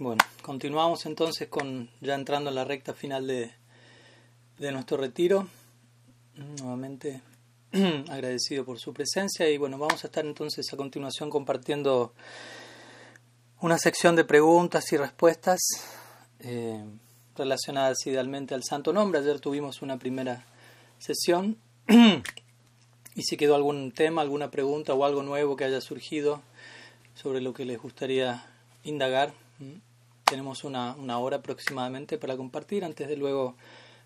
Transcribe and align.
Bueno, 0.00 0.24
continuamos 0.40 1.04
entonces 1.04 1.48
con 1.48 1.90
ya 2.00 2.14
entrando 2.14 2.48
en 2.48 2.56
la 2.56 2.64
recta 2.64 2.94
final 2.94 3.26
de, 3.26 3.50
de 4.56 4.72
nuestro 4.72 4.96
retiro. 4.96 5.46
Nuevamente 6.36 7.20
agradecido 8.08 8.64
por 8.64 8.78
su 8.78 8.94
presencia 8.94 9.50
y 9.50 9.58
bueno, 9.58 9.76
vamos 9.76 10.02
a 10.02 10.06
estar 10.06 10.24
entonces 10.24 10.72
a 10.72 10.78
continuación 10.78 11.28
compartiendo 11.28 12.14
una 13.60 13.76
sección 13.76 14.16
de 14.16 14.24
preguntas 14.24 14.90
y 14.90 14.96
respuestas 14.96 15.60
eh, 16.38 16.82
relacionadas 17.36 17.98
idealmente 18.06 18.54
al 18.54 18.64
Santo 18.64 18.94
Nombre. 18.94 19.20
Ayer 19.20 19.38
tuvimos 19.38 19.82
una 19.82 19.98
primera 19.98 20.46
sesión 20.98 21.58
y 23.14 23.22
si 23.22 23.36
quedó 23.36 23.54
algún 23.54 23.92
tema, 23.92 24.22
alguna 24.22 24.50
pregunta 24.50 24.94
o 24.94 25.04
algo 25.04 25.22
nuevo 25.22 25.56
que 25.56 25.64
haya 25.64 25.82
surgido 25.82 26.40
sobre 27.14 27.42
lo 27.42 27.52
que 27.52 27.66
les 27.66 27.78
gustaría 27.78 28.46
indagar. 28.82 29.34
Tenemos 30.30 30.62
una, 30.62 30.94
una 30.94 31.18
hora 31.18 31.38
aproximadamente 31.38 32.16
para 32.16 32.36
compartir 32.36 32.84
antes 32.84 33.08
de 33.08 33.16
luego 33.16 33.56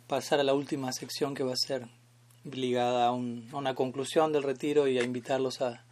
pasar 0.07 0.41
a 0.41 0.43
la 0.43 0.55
última 0.55 0.91
sección 0.91 1.35
que 1.35 1.43
va 1.43 1.53
a 1.53 1.57
ser 1.57 1.87
ligada 2.51 3.09
a, 3.09 3.13
una 3.13 3.75
conclusión 3.75 4.33
del 4.33 4.43
retiro 4.43 4.89
y 4.89 4.99
a 4.99 5.03
invitarlos 5.03 5.61
a, 5.61 5.85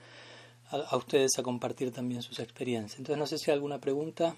a, 0.71 0.97
ustedes 0.97 1.39
a 1.39 1.43
compartir 1.43 1.93
también 1.93 2.23
sus 2.23 2.39
experiencias. 2.39 2.99
Entonces 2.99 3.19
no 3.19 3.27
sé 3.27 3.37
si 3.37 3.51
hay 3.51 3.57
alguna 3.57 3.79
pregunta, 3.79 4.35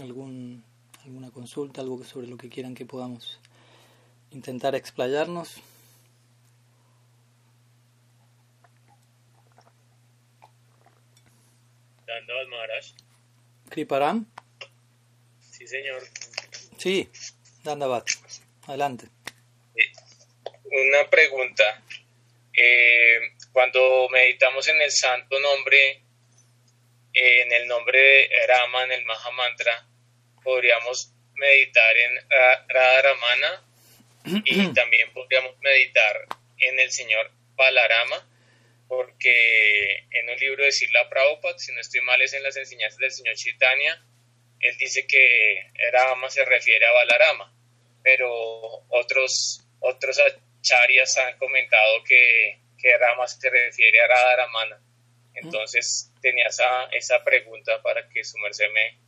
algún, 0.00 0.64
alguna 1.04 1.30
consulta, 1.30 1.82
algo 1.82 2.02
sobre 2.02 2.26
lo 2.26 2.36
que 2.36 2.48
quieran 2.48 2.74
que 2.74 2.84
podamos 2.84 3.38
intentar 4.32 4.74
explayarnos. 4.74 5.54
Kriparam. 13.68 14.26
Sí, 15.72 15.78
señor. 15.78 16.02
Sí, 16.76 17.10
Dandavat. 17.64 18.06
Adelante. 18.66 19.06
Una 20.64 21.08
pregunta. 21.08 21.82
Eh, 22.52 23.32
cuando 23.52 24.06
meditamos 24.10 24.68
en 24.68 24.82
el 24.82 24.90
santo 24.90 25.40
nombre, 25.40 26.02
en 27.14 27.52
el 27.52 27.66
nombre 27.66 27.98
de 27.98 28.46
Rama, 28.48 28.84
en 28.84 28.92
el 28.92 29.04
Maha 29.06 29.30
Mantra, 29.30 29.88
podríamos 30.44 31.10
meditar 31.36 31.96
en 31.96 32.28
Radharamana 32.68 33.64
y 34.44 34.66
también 34.74 35.10
podríamos 35.14 35.58
meditar 35.60 36.26
en 36.58 36.80
el 36.80 36.90
señor 36.90 37.30
Balarama, 37.54 38.28
porque 38.88 40.06
en 40.10 40.28
un 40.28 40.36
libro 40.36 40.64
de 40.64 40.72
Sila 40.72 41.08
Prabhupada, 41.08 41.58
si 41.58 41.72
no 41.72 41.80
estoy 41.80 42.02
mal, 42.02 42.20
es 42.20 42.34
en 42.34 42.42
las 42.42 42.58
enseñanzas 42.58 42.98
del 42.98 43.10
señor 43.10 43.36
Chaitanya, 43.36 44.04
él 44.62 44.76
dice 44.78 45.06
que 45.06 45.72
Rama 45.92 46.30
se 46.30 46.44
refiere 46.44 46.86
a 46.86 46.92
Balarama, 46.92 47.52
pero 48.02 48.30
otros, 48.88 49.64
otros 49.80 50.18
acharyas 50.18 51.16
han 51.18 51.36
comentado 51.38 52.02
que, 52.04 52.60
que 52.78 52.96
Rama 52.96 53.26
se 53.26 53.50
refiere 53.50 54.00
a 54.00 54.06
Radharamana. 54.06 54.80
Entonces 55.34 56.12
tenía 56.20 56.46
esa, 56.46 56.84
esa 56.92 57.24
pregunta 57.24 57.82
para 57.82 58.08
que 58.08 58.22
su 58.22 58.38
merced 58.38 58.66
me, 58.72 58.98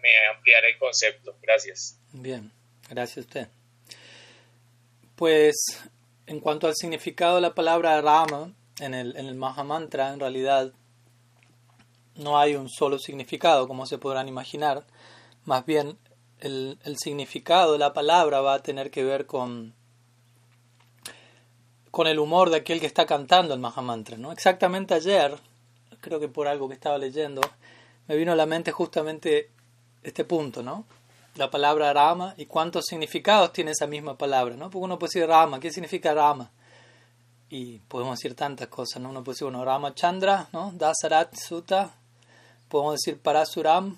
me 0.00 0.26
ampliara 0.34 0.68
el 0.68 0.78
concepto. 0.78 1.36
Gracias. 1.42 1.98
Bien, 2.12 2.50
gracias 2.88 3.18
a 3.18 3.20
usted. 3.20 3.48
Pues 5.16 5.54
en 6.26 6.40
cuanto 6.40 6.66
al 6.66 6.74
significado 6.74 7.36
de 7.36 7.42
la 7.42 7.54
palabra 7.54 8.00
Rama 8.00 8.54
en 8.80 8.94
el, 8.94 9.16
en 9.16 9.26
el 9.26 9.34
Mahamantra, 9.34 10.12
en 10.12 10.20
realidad 10.20 10.72
no 12.16 12.38
hay 12.38 12.54
un 12.54 12.68
solo 12.68 12.98
significado, 12.98 13.68
como 13.68 13.86
se 13.86 13.98
podrán 13.98 14.28
imaginar. 14.28 14.84
Más 15.44 15.66
bien, 15.66 15.98
el, 16.40 16.78
el 16.84 16.96
significado 16.98 17.72
de 17.72 17.78
la 17.78 17.92
palabra 17.92 18.40
va 18.40 18.54
a 18.54 18.62
tener 18.62 18.90
que 18.90 19.04
ver 19.04 19.26
con, 19.26 19.74
con 21.90 22.06
el 22.06 22.18
humor 22.18 22.50
de 22.50 22.56
aquel 22.56 22.80
que 22.80 22.86
está 22.86 23.06
cantando 23.06 23.54
el 23.54 23.60
Mahamantra. 23.60 24.16
¿no? 24.16 24.32
Exactamente 24.32 24.94
ayer, 24.94 25.38
creo 26.00 26.20
que 26.20 26.28
por 26.28 26.48
algo 26.48 26.68
que 26.68 26.74
estaba 26.74 26.98
leyendo, 26.98 27.40
me 28.08 28.16
vino 28.16 28.32
a 28.32 28.36
la 28.36 28.46
mente 28.46 28.72
justamente 28.72 29.50
este 30.02 30.24
punto, 30.24 30.62
¿no? 30.62 30.84
La 31.36 31.50
palabra 31.50 31.92
Rama 31.92 32.34
y 32.36 32.46
cuántos 32.46 32.84
significados 32.86 33.52
tiene 33.52 33.70
esa 33.70 33.86
misma 33.86 34.16
palabra, 34.18 34.54
¿no? 34.56 34.70
Porque 34.70 34.84
uno 34.84 34.98
puede 34.98 35.10
decir 35.14 35.26
Rama, 35.26 35.58
¿qué 35.58 35.72
significa 35.72 36.12
Rama? 36.14 36.50
Y 37.48 37.78
podemos 37.78 38.18
decir 38.18 38.36
tantas 38.36 38.68
cosas, 38.68 39.00
¿no? 39.00 39.10
Uno 39.10 39.24
puede 39.24 39.36
decir, 39.38 39.48
Rama 39.48 39.94
Chandra, 39.94 40.48
¿no? 40.52 40.72
Dasarat 40.74 41.34
Sutta, 41.34 41.94
podemos 42.74 42.94
decir 42.94 43.20
Parasuram, 43.20 43.96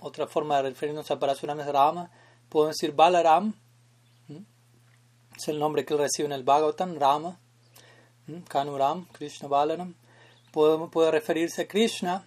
otra 0.00 0.26
forma 0.26 0.58
de 0.58 0.68
referirnos 0.68 1.10
a 1.10 1.18
Parasuram 1.18 1.60
es 1.60 1.66
Rama, 1.66 2.10
podemos 2.50 2.76
decir 2.76 2.94
Balaram, 2.94 3.54
es 5.34 5.48
el 5.48 5.58
nombre 5.58 5.86
que 5.86 5.94
él 5.94 6.00
recibe 6.00 6.26
en 6.26 6.32
el 6.32 6.44
Bhagavatam, 6.44 6.98
Rama, 6.98 7.38
Kanuram, 8.48 9.06
Krishna 9.12 9.48
Balaram, 9.48 9.94
puede, 10.52 10.88
puede 10.88 11.10
referirse 11.10 11.62
a 11.62 11.68
Krishna 11.68 12.26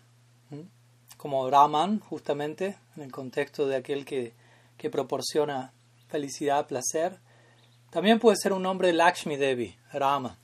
como 1.18 1.48
Raman, 1.48 2.00
justamente, 2.00 2.76
en 2.96 3.04
el 3.04 3.12
contexto 3.12 3.68
de 3.68 3.76
aquel 3.76 4.06
que, 4.06 4.34
que 4.76 4.90
proporciona 4.90 5.72
felicidad, 6.08 6.66
placer. 6.66 7.20
También 7.92 8.18
puede 8.18 8.38
ser 8.38 8.54
un 8.54 8.64
nombre 8.64 8.88
de 8.88 8.96
Lakshmi 8.96 9.36
Devi, 9.36 9.78
Rama, 9.94 10.36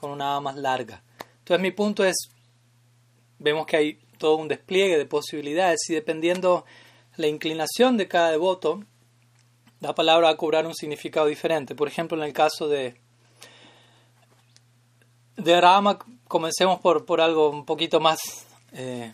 con 0.00 0.10
una 0.10 0.36
A 0.36 0.40
más 0.40 0.56
larga. 0.56 1.02
Entonces 1.40 1.60
mi 1.60 1.70
punto 1.70 2.02
es, 2.02 2.16
vemos 3.38 3.66
que 3.66 3.76
hay 3.76 3.98
todo 4.22 4.36
un 4.36 4.46
despliegue 4.46 4.96
de 4.96 5.04
posibilidades 5.04 5.80
y 5.88 5.94
dependiendo 5.94 6.64
la 7.16 7.26
inclinación 7.26 7.96
de 7.96 8.06
cada 8.06 8.30
devoto, 8.30 8.84
la 9.80 9.96
palabra 9.96 10.28
va 10.28 10.34
a 10.34 10.36
cobrar 10.36 10.64
un 10.64 10.76
significado 10.76 11.26
diferente. 11.26 11.74
Por 11.74 11.88
ejemplo, 11.88 12.16
en 12.16 12.22
el 12.22 12.32
caso 12.32 12.68
de, 12.68 12.94
de 15.36 15.60
Rama, 15.60 15.98
comencemos 16.28 16.78
por, 16.78 17.04
por 17.04 17.20
algo 17.20 17.50
un 17.50 17.64
poquito 17.64 17.98
más, 17.98 18.20
eh, 18.74 19.12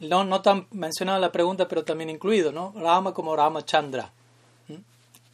no, 0.00 0.24
no 0.24 0.42
tan 0.42 0.66
mencionado 0.72 1.16
en 1.16 1.22
la 1.22 1.32
pregunta, 1.32 1.66
pero 1.66 1.82
también 1.82 2.10
incluido, 2.10 2.52
¿no? 2.52 2.74
Rama 2.76 3.14
como 3.14 3.34
Rama 3.34 3.64
Chandra. 3.64 4.12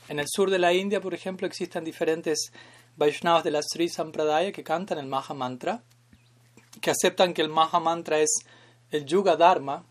En 0.09 0.21
el 0.21 0.27
sur 0.29 0.51
de 0.51 0.61
la 0.61 0.73
India, 0.73 1.01
por 1.01 1.15
ejemplo, 1.15 1.49
existen 1.49 1.83
diferentes 1.83 2.53
Vaishnavas 2.97 3.43
de 3.43 3.51
la 3.51 3.61
Sri 3.61 3.89
Sampradaya 3.89 4.53
que 4.53 4.63
cantan 4.63 4.99
el 4.99 5.07
Maha 5.07 5.35
Mantra 5.35 5.83
que 6.81 6.91
aceptan 6.91 7.35
que 7.35 7.43
el 7.43 7.49
Maha 7.49 7.81
Mantra 7.81 8.19
es 8.19 8.31
el 8.91 9.05
Yuga 9.05 9.37
Dharma, 9.37 9.85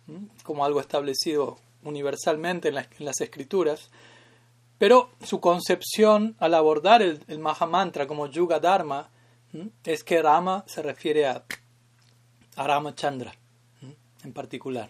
como 0.43 0.65
algo 0.65 0.79
establecido 0.79 1.57
universalmente 1.83 2.69
en, 2.69 2.75
las 2.99 3.21
escrituras, 3.21 3.89
pero 4.77 5.11
su 5.23 5.39
concepción 5.39 6.35
al 6.39 6.53
abordar 6.53 7.01
el, 7.01 7.23
el 7.27 7.39
Maha 7.39 7.65
Mantra 7.65 8.07
como 8.07 8.27
Yuga 8.27 8.59
Dharma 8.59 9.09
es 9.83 10.03
que 10.03 10.21
Rama 10.21 10.63
se 10.67 10.81
refiere 10.81 11.27
a, 11.27 11.43
a 12.55 12.67
Rama 12.67 12.95
Chandra 12.95 13.33
en 14.23 14.33
particular. 14.33 14.89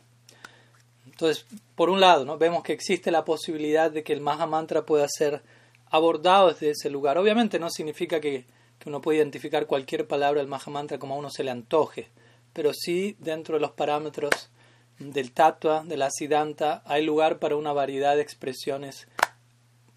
Entonces, 1.06 1.46
por 1.75 1.90
un 1.90 2.00
lado, 2.00 2.25
¿no? 2.25 2.38
vemos 2.38 2.63
que 2.63 2.74
existe 2.74 3.12
la 3.12 3.25
posibilidad 3.25 3.91
de 3.91 4.03
que 4.03 4.13
el 4.13 4.22
Maha 4.22 4.46
Mantra 4.46 4.85
pueda 4.85 5.07
ser 5.07 5.41
abordado 5.90 6.51
desde 6.51 6.72
ese 6.72 6.90
lugar. 6.90 7.18
Obviamente 7.18 7.59
no 7.59 7.69
significa 7.69 8.19
que, 8.19 8.46
que 8.81 8.90
uno 8.90 9.00
puede 9.00 9.19
identificar 9.19 9.68
cualquier 9.68 10.08
palabra 10.08 10.42
del 10.42 10.50
Mahamantra 10.50 10.97
como 10.97 11.14
a 11.14 11.18
uno 11.18 11.30
se 11.30 11.44
le 11.44 11.52
antoje, 11.52 12.09
pero 12.52 12.74
sí 12.74 13.16
dentro 13.19 13.56
de 13.56 13.62
los 13.62 13.72
parámetros 13.72 14.50
del 14.97 15.31
tatua, 15.34 15.84
de 15.84 15.97
la 15.97 16.09
siddhanta, 16.09 16.81
hay 16.86 17.06
lugar 17.06 17.38
para 17.38 17.56
una 17.56 17.74
variedad 17.74 18.16
de 18.16 18.24
expresiones 18.24 19.08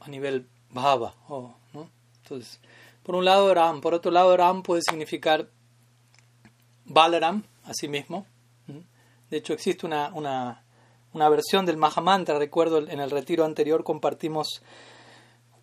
a 0.01 0.09
nivel 0.11 0.47
bhava. 0.69 1.15
Entonces, 2.23 2.61
por 3.03 3.15
un 3.15 3.25
lado 3.25 3.53
Ram, 3.55 3.81
por 3.81 3.95
otro 3.95 4.11
lado 4.11 4.37
Ram 4.37 4.63
puede 4.63 4.83
significar 4.83 5.49
Balaram, 6.85 7.43
asimismo. 7.65 8.27
De 9.31 9.39
hecho, 9.39 9.55
existe 9.55 9.87
una, 9.87 10.11
una, 10.13 10.63
una 11.15 11.29
versión 11.31 11.65
del 11.65 11.79
Mahamantra, 11.79 12.39
recuerdo 12.39 12.87
en 12.87 13.01
el 13.01 13.11
retiro 13.11 13.47
anterior 13.47 13.83
compartimos 13.83 14.63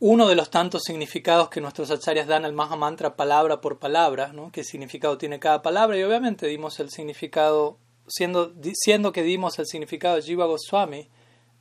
uno 0.03 0.27
de 0.27 0.33
los 0.33 0.49
tantos 0.49 0.81
significados 0.83 1.49
que 1.49 1.61
nuestros 1.61 1.91
acharyas 1.91 2.25
dan 2.25 2.43
al 2.43 2.53
Maha 2.53 2.75
Mantra 2.75 3.15
palabra 3.15 3.61
por 3.61 3.77
palabra, 3.77 4.33
¿no? 4.33 4.51
qué 4.51 4.63
significado 4.63 5.19
tiene 5.19 5.39
cada 5.39 5.61
palabra, 5.61 5.95
y 5.95 6.01
obviamente 6.01 6.47
dimos 6.47 6.79
el 6.79 6.89
significado, 6.89 7.77
siendo, 8.07 8.51
siendo 8.73 9.11
que 9.11 9.21
dimos 9.21 9.59
el 9.59 9.67
significado 9.67 10.15
de 10.15 10.23
Jiva 10.23 10.47
Goswami, 10.47 11.07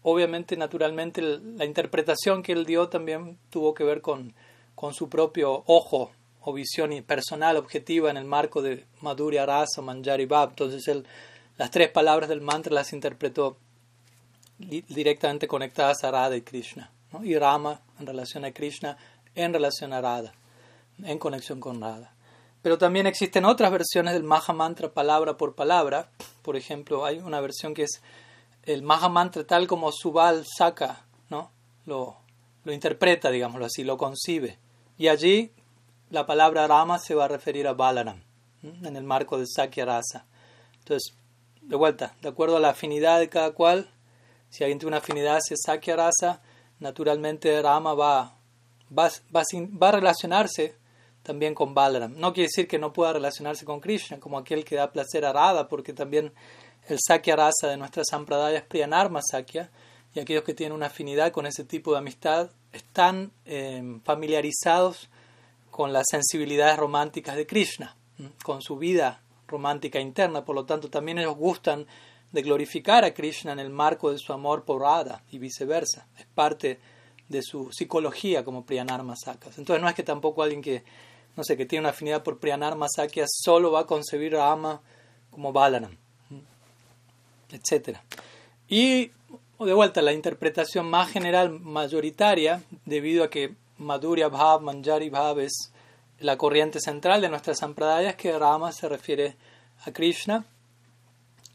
obviamente, 0.00 0.56
naturalmente, 0.56 1.20
la 1.20 1.66
interpretación 1.66 2.42
que 2.42 2.52
él 2.52 2.64
dio 2.64 2.88
también 2.88 3.36
tuvo 3.50 3.74
que 3.74 3.84
ver 3.84 4.00
con, 4.00 4.32
con 4.74 4.94
su 4.94 5.10
propio 5.10 5.62
ojo 5.66 6.10
o 6.40 6.54
visión 6.54 6.92
personal, 7.06 7.58
objetiva, 7.58 8.10
en 8.10 8.16
el 8.16 8.24
marco 8.24 8.62
de 8.62 8.86
Madhurya 9.02 9.44
Rasa, 9.44 9.82
Manjari 9.82 10.24
Bab. 10.24 10.48
Entonces, 10.48 10.88
él, 10.88 11.04
las 11.58 11.70
tres 11.70 11.90
palabras 11.90 12.30
del 12.30 12.40
mantra 12.40 12.72
las 12.72 12.94
interpretó 12.94 13.58
directamente 14.58 15.46
conectadas 15.46 16.04
a 16.04 16.10
Radha 16.10 16.38
y 16.38 16.40
Krishna 16.40 16.90
y 17.22 17.36
Rama 17.36 17.80
en 17.98 18.06
relación 18.06 18.44
a 18.44 18.52
Krishna, 18.52 18.96
en 19.34 19.52
relación 19.52 19.92
a 19.92 20.00
Radha, 20.00 20.32
en 21.02 21.18
conexión 21.18 21.60
con 21.60 21.80
Radha. 21.80 22.12
Pero 22.62 22.78
también 22.78 23.06
existen 23.06 23.44
otras 23.44 23.72
versiones 23.72 24.12
del 24.12 24.22
Maha 24.22 24.52
Mantra 24.52 24.92
palabra 24.92 25.36
por 25.36 25.54
palabra. 25.54 26.10
Por 26.42 26.56
ejemplo, 26.56 27.04
hay 27.04 27.18
una 27.18 27.40
versión 27.40 27.74
que 27.74 27.84
es 27.84 28.02
el 28.64 28.82
Mahamantra 28.82 29.44
tal 29.44 29.66
como 29.66 29.92
Subal 29.92 30.44
saca, 30.46 31.04
¿no? 31.30 31.50
Lo, 31.86 32.16
lo 32.64 32.72
interpreta, 32.72 33.30
digámoslo 33.30 33.66
así, 33.66 33.84
lo 33.84 33.96
concibe. 33.96 34.58
Y 34.98 35.08
allí 35.08 35.52
la 36.10 36.26
palabra 36.26 36.66
Rama 36.66 36.98
se 36.98 37.14
va 37.14 37.24
a 37.24 37.28
referir 37.28 37.66
a 37.66 37.72
Balaram, 37.72 38.22
en 38.62 38.96
el 38.96 39.04
marco 39.04 39.38
del 39.38 39.46
Sakya 39.48 39.86
Rasa. 39.86 40.26
Entonces, 40.80 41.14
de 41.62 41.76
vuelta, 41.76 42.14
de 42.20 42.28
acuerdo 42.28 42.56
a 42.56 42.60
la 42.60 42.70
afinidad 42.70 43.18
de 43.18 43.28
cada 43.28 43.52
cual, 43.52 43.88
si 44.50 44.64
alguien 44.64 44.78
tiene 44.78 44.88
una 44.88 44.98
afinidad 44.98 45.36
hacia 45.36 45.56
Sakya 45.56 45.96
Rasa, 45.96 46.42
naturalmente 46.80 47.60
Rama 47.62 47.94
va, 47.94 48.34
va, 48.96 49.10
va, 49.34 49.42
va 49.52 49.88
a 49.88 49.92
relacionarse 49.92 50.74
también 51.22 51.54
con 51.54 51.74
Balaram. 51.74 52.14
No 52.16 52.32
quiere 52.32 52.48
decir 52.48 52.66
que 52.66 52.78
no 52.78 52.92
pueda 52.92 53.12
relacionarse 53.12 53.64
con 53.64 53.80
Krishna, 53.80 54.18
como 54.18 54.38
aquel 54.38 54.64
que 54.64 54.76
da 54.76 54.90
placer 54.90 55.24
a 55.24 55.32
Radha, 55.32 55.68
porque 55.68 55.92
también 55.92 56.32
el 56.88 56.98
Sakya 56.98 57.36
Rasa 57.36 57.68
de 57.68 57.76
nuestra 57.76 58.02
Sampradaya 58.04 58.58
es 58.58 58.64
Priyanarma 58.64 59.20
Sakya, 59.22 59.70
y 60.14 60.20
aquellos 60.20 60.42
que 60.42 60.54
tienen 60.54 60.74
una 60.74 60.86
afinidad 60.86 61.30
con 61.30 61.46
ese 61.46 61.64
tipo 61.64 61.92
de 61.92 61.98
amistad 61.98 62.50
están 62.72 63.30
eh, 63.44 64.00
familiarizados 64.04 65.08
con 65.70 65.92
las 65.92 66.06
sensibilidades 66.10 66.76
románticas 66.78 67.36
de 67.36 67.46
Krishna, 67.46 67.96
con 68.42 68.60
su 68.60 68.76
vida 68.76 69.22
romántica 69.46 70.00
interna, 70.00 70.44
por 70.44 70.54
lo 70.54 70.64
tanto 70.64 70.90
también 70.90 71.18
ellos 71.18 71.36
gustan 71.36 71.86
de 72.32 72.42
glorificar 72.42 73.04
a 73.04 73.12
Krishna 73.12 73.52
en 73.52 73.58
el 73.58 73.70
marco 73.70 74.12
de 74.12 74.18
su 74.18 74.32
amor 74.32 74.64
por 74.64 74.82
Radha 74.82 75.22
y 75.30 75.38
viceversa. 75.38 76.06
Es 76.18 76.26
parte 76.26 76.78
de 77.28 77.42
su 77.42 77.72
psicología 77.72 78.44
como 78.44 78.64
Priyanarma 78.64 79.14
Sakas. 79.16 79.58
Entonces 79.58 79.82
no 79.82 79.88
es 79.88 79.94
que 79.94 80.02
tampoco 80.02 80.42
alguien 80.42 80.62
que, 80.62 80.84
no 81.36 81.44
sé, 81.44 81.56
que 81.56 81.66
tiene 81.66 81.80
una 81.80 81.90
afinidad 81.90 82.22
por 82.22 82.38
Priyanarma 82.38 82.86
Sakya 82.88 83.26
solo 83.28 83.72
va 83.72 83.80
a 83.80 83.86
concebir 83.86 84.36
a 84.36 84.52
Ama 84.52 84.80
como 85.30 85.52
Balaram 85.52 85.96
etc. 87.52 87.98
Y 88.68 89.10
de 89.58 89.74
vuelta, 89.74 90.02
la 90.02 90.12
interpretación 90.12 90.88
más 90.88 91.10
general, 91.10 91.50
mayoritaria, 91.60 92.62
debido 92.84 93.24
a 93.24 93.30
que 93.30 93.54
Madhurya 93.78 94.28
Bhav, 94.28 94.62
Manjari 94.62 95.10
Bhav 95.10 95.40
es 95.40 95.72
la 96.18 96.36
corriente 96.36 96.80
central 96.80 97.20
de 97.20 97.28
nuestras 97.28 97.58
sampradayas, 97.58 98.14
que 98.16 98.38
Rama 98.38 98.72
se 98.72 98.88
refiere 98.88 99.36
a 99.84 99.92
Krishna. 99.92 100.44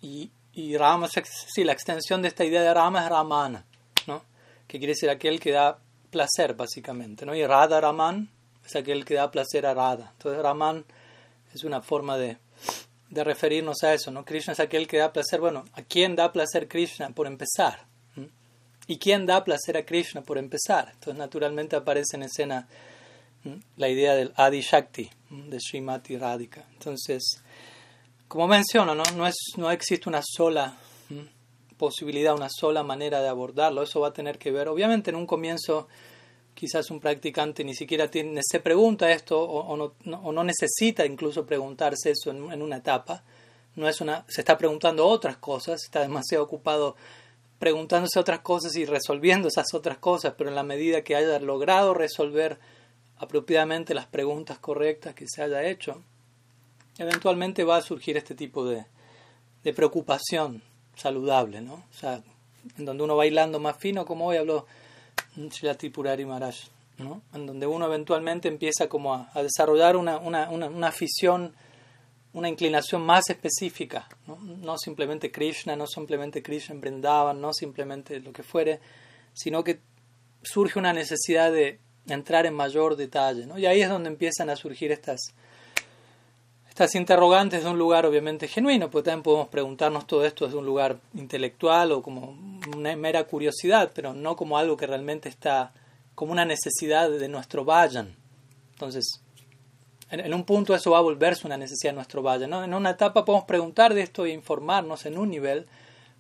Y, 0.02 0.30
y 0.56 0.78
Rama, 0.78 1.10
sí, 1.10 1.64
la 1.64 1.74
extensión 1.74 2.22
de 2.22 2.30
esta 2.30 2.46
idea 2.46 2.62
de 2.62 2.74
Rama 2.74 3.04
es 3.04 3.10
Ramana, 3.10 3.66
¿no? 4.08 4.24
que 4.68 4.78
quiere 4.78 4.94
decir 4.94 5.10
aquel 5.10 5.40
que 5.40 5.52
da 5.52 5.78
placer, 6.10 6.54
básicamente. 6.54 7.26
¿no? 7.26 7.36
Y 7.36 7.46
Radha 7.46 7.82
Raman 7.82 8.30
es 8.66 8.76
aquel 8.76 9.04
que 9.04 9.16
da 9.16 9.30
placer 9.30 9.66
a 9.66 9.74
Radha. 9.74 10.12
Entonces, 10.14 10.42
Raman 10.42 10.86
es 11.54 11.64
una 11.66 11.82
forma 11.82 12.18
de, 12.18 12.38
de 13.10 13.24
referirnos 13.26 13.84
a 13.84 13.94
eso, 13.94 14.12
¿no? 14.12 14.24
Krishna 14.24 14.54
es 14.54 14.62
aquel 14.62 14.88
que 14.88 14.98
da 14.98 15.12
placer. 15.12 15.42
Bueno, 15.42 15.66
¿a 15.74 15.82
quién 15.82 16.16
da 16.16 16.32
placer 16.32 16.70
Krishna 16.70 17.10
por 17.10 17.28
empezar? 17.28 17.86
¿Mm? 18.16 18.26
¿Y 18.88 18.98
quién 18.98 19.26
da 19.26 19.44
placer 19.44 19.76
a 19.76 19.86
Krishna 19.86 20.22
por 20.22 20.38
empezar? 20.38 20.90
Entonces, 20.94 21.18
naturalmente 21.18 21.76
aparece 21.76 22.16
en 22.16 22.24
escena 22.24 22.68
¿Mm? 23.44 23.58
la 23.76 23.90
idea 23.90 24.16
del 24.16 24.32
Adi 24.36 24.62
Shakti, 24.62 25.10
¿Mm? 25.30 25.50
de 25.50 25.60
Srimati 25.60 26.18
Radhika. 26.18 26.66
Entonces, 26.74 27.44
como 28.28 28.48
menciono, 28.48 28.96
¿no? 28.96 29.04
No, 29.16 29.28
es, 29.28 29.36
no 29.58 29.72
existe 29.72 30.10
una 30.10 30.22
sola 30.24 30.78
posibilidad, 31.78 32.36
una 32.36 32.50
sola 32.50 32.84
manera 32.84 33.22
de 33.22 33.28
abordarlo. 33.28 33.84
Eso 33.84 34.00
va 34.00 34.10
a 34.10 34.14
tener 34.14 34.38
que 34.38 34.52
ver, 34.52 34.68
obviamente, 34.68 35.10
en 35.10 35.16
un 35.16 35.26
comienzo 35.26 35.88
quizás 36.54 36.90
un 36.90 37.00
practicante 37.00 37.64
ni 37.64 37.76
siquiera 37.76 38.10
tiene, 38.10 38.40
se 38.42 38.62
pregunta 38.62 39.12
esto 39.12 39.40
o, 39.42 39.76
no, 39.76 39.94
o 40.24 40.32
no, 40.32 40.44
necesita 40.44 41.06
incluso 41.06 41.46
preguntarse 41.46 42.12
eso 42.12 42.32
en, 42.32 42.62
una 42.62 42.78
etapa. 42.78 43.24
No 43.76 43.90
es 43.90 44.00
una, 44.00 44.26
se 44.30 44.40
está 44.42 44.58
preguntando 44.58 45.06
otras 45.06 45.38
cosas, 45.38 45.84
está 45.84 46.00
demasiado 46.00 46.46
ocupado 46.46 46.96
preguntándose 47.60 48.20
otras 48.20 48.40
cosas 48.40 48.76
y 48.76 48.86
resolviendo 48.86 49.50
esas 49.50 49.74
otras 49.74 49.98
cosas, 49.98 50.34
pero 50.38 50.50
en 50.50 50.56
la 50.56 50.64
medida 50.64 51.04
que 51.04 51.16
haya 51.16 51.40
logrado 51.40 51.94
resolver 51.94 52.58
apropiadamente 53.18 53.94
las 53.94 54.08
preguntas 54.08 54.60
correctas 54.60 55.14
que 55.14 55.26
se 55.28 55.42
haya 55.44 55.64
hecho, 55.64 56.02
eventualmente 56.98 57.64
va 57.64 57.78
a 57.78 57.82
surgir 57.82 58.18
este 58.18 58.36
tipo 58.36 58.66
de, 58.66 58.86
de 59.64 59.74
preocupación 59.74 60.62
saludable, 60.96 61.62
¿no? 61.62 61.74
O 61.74 61.94
sea, 61.94 62.22
en 62.78 62.86
donde 62.86 63.04
uno 63.04 63.16
bailando 63.16 63.60
más 63.60 63.78
fino, 63.78 64.06
como 64.06 64.28
hoy 64.28 64.38
habló 64.38 64.66
Sri 65.52 65.90
Purari 65.90 66.26
Maharaj, 66.26 66.56
¿no? 66.98 67.22
en 67.34 67.46
donde 67.46 67.68
uno 67.68 67.86
eventualmente 67.86 68.48
empieza 68.48 68.88
como 68.88 69.14
a, 69.14 69.30
desarrollar 69.42 69.98
una, 69.98 70.18
una, 70.18 70.50
una, 70.50 70.88
afición, 70.88 71.54
una 72.34 72.50
inclinación 72.50 73.02
más 73.06 73.30
específica, 73.30 74.08
¿no? 74.28 74.38
no 74.38 74.78
simplemente 74.78 75.32
Krishna, 75.32 75.76
no 75.76 75.88
simplemente 75.88 76.42
Krishna 76.42 76.76
en 76.76 77.02
no 77.02 77.54
simplemente 77.54 78.20
lo 78.20 78.32
que 78.32 78.44
fuere, 78.44 78.80
sino 79.34 79.64
que 79.64 79.80
surge 80.42 80.80
una 80.80 80.94
necesidad 80.94 81.52
de 81.52 81.80
entrar 82.08 82.46
en 82.46 82.54
mayor 82.54 82.96
detalle. 82.96 83.46
¿no? 83.46 83.58
Y 83.58 83.66
ahí 83.66 83.82
es 83.82 83.90
donde 83.90 84.10
empiezan 84.10 84.50
a 84.50 84.56
surgir 84.56 84.92
estas, 84.92 85.34
estas 86.76 86.94
interrogantes 86.96 87.64
de 87.64 87.70
un 87.70 87.78
lugar 87.78 88.06
obviamente 88.06 88.50
genuino, 88.50 88.92
porque 88.92 89.06
también 89.06 89.24
podemos 89.24 89.48
preguntarnos 89.48 90.06
todo 90.06 90.26
esto 90.26 90.44
desde 90.44 90.58
un 90.58 90.66
lugar 90.66 90.98
intelectual 91.14 91.94
o 91.94 92.04
como 92.04 92.38
una 92.76 92.94
mera 92.98 93.24
curiosidad, 93.24 93.94
pero 93.96 94.14
no 94.14 94.36
como 94.36 94.58
algo 94.58 94.76
que 94.76 94.86
realmente 94.86 95.30
está 95.30 95.72
como 96.16 96.34
una 96.34 96.44
necesidad 96.44 97.10
de 97.10 97.30
nuestro 97.30 97.64
vayan. 97.64 98.14
Entonces, 98.74 99.22
en, 100.12 100.34
un 100.34 100.44
punto 100.44 100.76
eso 100.76 100.92
va 100.92 100.98
a 100.98 101.02
volverse 101.02 101.48
una 101.48 101.56
necesidad 101.56 101.94
de 101.94 101.96
nuestro 101.96 102.22
vayan. 102.22 102.50
¿no? 102.50 102.62
En 102.62 102.74
una 102.74 102.90
etapa 102.90 103.24
podemos 103.24 103.46
preguntar 103.46 103.94
de 103.94 104.02
esto 104.02 104.26
e 104.26 104.32
informarnos 104.32 105.06
en 105.06 105.18
un 105.18 105.30
nivel, 105.30 105.68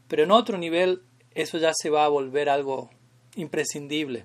pero 0.08 0.24
en 0.24 0.31
otro 0.31 0.58
nivel 0.58 1.01
eso 1.31 1.58
ya 1.58 1.74
se 1.74 1.90
va 1.90 2.06
a 2.06 2.08
volver 2.08 2.48
algo 2.48 2.90
imprescindible 3.36 4.24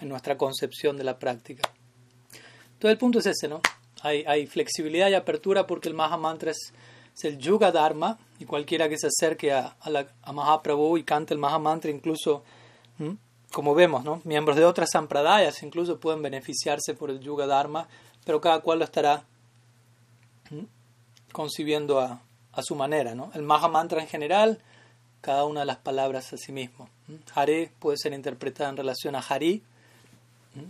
en 0.00 0.08
nuestra 0.08 0.36
concepción 0.36 0.96
de 0.96 1.04
la 1.04 1.20
práctica. 1.20 1.70
Entonces 2.64 2.90
el 2.90 2.98
punto 2.98 3.20
es 3.20 3.26
ese, 3.26 3.46
¿no? 3.46 3.60
Hay, 4.02 4.46
flexibilidad 4.46 5.08
y 5.08 5.14
apertura 5.14 5.66
porque 5.66 5.88
el 5.88 5.94
Mahamantra 5.94 6.52
es 6.52 6.72
es 7.18 7.24
el 7.24 7.38
Yuga 7.38 7.72
Dharma, 7.72 8.16
y 8.38 8.44
cualquiera 8.44 8.88
que 8.88 8.96
se 8.96 9.08
acerque 9.08 9.52
a, 9.52 9.76
a, 9.80 9.90
la, 9.90 10.06
a 10.22 10.32
Mahaprabhu 10.32 10.98
y 10.98 11.02
cante 11.02 11.34
el 11.34 11.40
Mahamantra, 11.40 11.90
incluso, 11.90 12.44
como 13.52 13.74
vemos, 13.74 14.04
¿no? 14.04 14.20
miembros 14.24 14.56
de 14.56 14.64
otras 14.64 14.90
sampradayas 14.92 15.62
incluso 15.64 15.98
pueden 15.98 16.22
beneficiarse 16.22 16.94
por 16.94 17.10
el 17.10 17.18
Yuga 17.18 17.46
Dharma, 17.46 17.88
pero 18.24 18.40
cada 18.40 18.60
cual 18.60 18.78
lo 18.78 18.84
estará 18.84 19.24
concibiendo 21.32 21.98
a, 21.98 22.20
a, 22.52 22.62
su 22.62 22.76
manera. 22.76 23.16
¿no? 23.16 23.32
El 23.34 23.42
Mahamantra 23.42 24.00
en 24.00 24.06
general, 24.06 24.60
cada 25.20 25.44
una 25.44 25.60
de 25.60 25.66
las 25.66 25.78
palabras 25.78 26.32
a 26.32 26.36
sí 26.36 26.52
mismo. 26.52 26.88
Hare 27.34 27.72
puede 27.80 27.98
ser 27.98 28.12
interpretada 28.12 28.70
en 28.70 28.76
relación 28.76 29.16
a 29.16 29.24
Hari, 29.28 29.64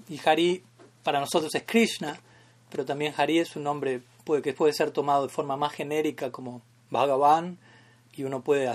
y 0.08 0.20
Hari 0.24 0.62
para 1.02 1.20
nosotros 1.20 1.54
es 1.54 1.64
Krishna, 1.64 2.18
pero 2.70 2.84
también 2.84 3.14
Hari 3.16 3.38
es 3.38 3.56
un 3.56 3.64
nombre 3.64 4.02
que 4.42 4.52
puede 4.52 4.72
ser 4.72 4.90
tomado 4.90 5.26
de 5.26 5.32
forma 5.32 5.56
más 5.56 5.72
genérica 5.72 6.30
como 6.30 6.62
Bhagavan 6.90 7.58
y 8.12 8.24
uno 8.24 8.42
puede 8.42 8.70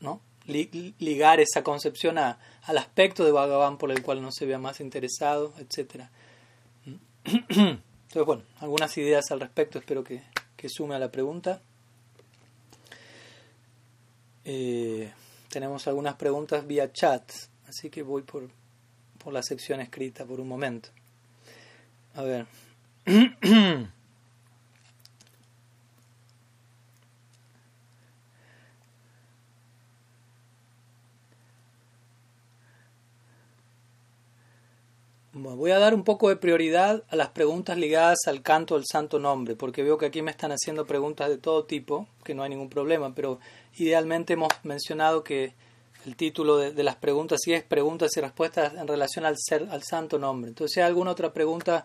¿no? 0.00 0.20
ligar 0.46 1.40
esa 1.40 1.62
concepción 1.62 2.18
a, 2.18 2.38
al 2.64 2.78
aspecto 2.78 3.24
de 3.24 3.32
Bhagavan 3.32 3.78
por 3.78 3.90
el 3.90 4.02
cual 4.02 4.22
no 4.22 4.32
se 4.32 4.46
vea 4.46 4.58
más 4.58 4.80
interesado, 4.80 5.52
etc. 5.58 6.04
Entonces, 7.24 8.24
bueno, 8.24 8.42
algunas 8.60 8.96
ideas 8.96 9.30
al 9.30 9.40
respecto, 9.40 9.78
espero 9.78 10.02
que, 10.02 10.22
que 10.56 10.68
sume 10.68 10.94
a 10.94 10.98
la 10.98 11.10
pregunta. 11.10 11.60
Eh, 14.44 15.12
tenemos 15.50 15.86
algunas 15.86 16.14
preguntas 16.14 16.66
vía 16.66 16.90
chat, 16.92 17.30
así 17.68 17.90
que 17.90 18.02
voy 18.02 18.22
por, 18.22 18.48
por 19.22 19.32
la 19.32 19.42
sección 19.42 19.80
escrita 19.80 20.24
por 20.24 20.40
un 20.40 20.48
momento. 20.48 20.88
A 22.14 22.22
ver. 22.22 22.46
voy 35.58 35.72
a 35.72 35.78
dar 35.80 35.92
un 35.92 36.04
poco 36.04 36.28
de 36.28 36.36
prioridad 36.36 37.02
a 37.08 37.16
las 37.16 37.30
preguntas 37.30 37.76
ligadas 37.76 38.18
al 38.26 38.42
canto 38.42 38.76
del 38.76 38.84
santo 38.86 39.18
nombre, 39.18 39.56
porque 39.56 39.82
veo 39.82 39.98
que 39.98 40.06
aquí 40.06 40.22
me 40.22 40.30
están 40.30 40.52
haciendo 40.52 40.86
preguntas 40.86 41.28
de 41.28 41.36
todo 41.36 41.64
tipo, 41.64 42.06
que 42.22 42.32
no 42.32 42.44
hay 42.44 42.50
ningún 42.50 42.68
problema, 42.68 43.12
pero 43.12 43.40
idealmente 43.76 44.34
hemos 44.34 44.52
mencionado 44.62 45.24
que 45.24 45.54
el 46.06 46.14
título 46.14 46.58
de, 46.58 46.82
las 46.84 46.94
preguntas 46.94 47.40
sí 47.42 47.52
es 47.52 47.64
preguntas 47.64 48.16
y 48.16 48.20
respuestas 48.20 48.74
en 48.74 48.86
relación 48.86 49.24
al, 49.24 49.34
ser, 49.36 49.66
al 49.70 49.82
santo 49.82 50.16
nombre. 50.18 50.50
Entonces, 50.50 50.74
si 50.74 50.80
hay 50.80 50.86
alguna 50.86 51.10
otra 51.10 51.32
pregunta 51.32 51.84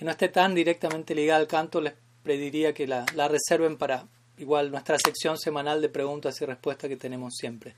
que 0.00 0.06
no 0.06 0.12
esté 0.12 0.30
tan 0.30 0.54
directamente 0.54 1.14
ligada 1.14 1.38
al 1.38 1.46
canto, 1.46 1.78
les 1.78 1.92
pediría 2.22 2.72
que 2.72 2.86
la, 2.86 3.04
la 3.14 3.28
reserven 3.28 3.76
para 3.76 4.06
igual 4.38 4.70
nuestra 4.70 4.96
sección 4.98 5.36
semanal 5.36 5.82
de 5.82 5.90
preguntas 5.90 6.40
y 6.40 6.46
respuestas 6.46 6.88
que 6.88 6.96
tenemos 6.96 7.34
siempre. 7.36 7.74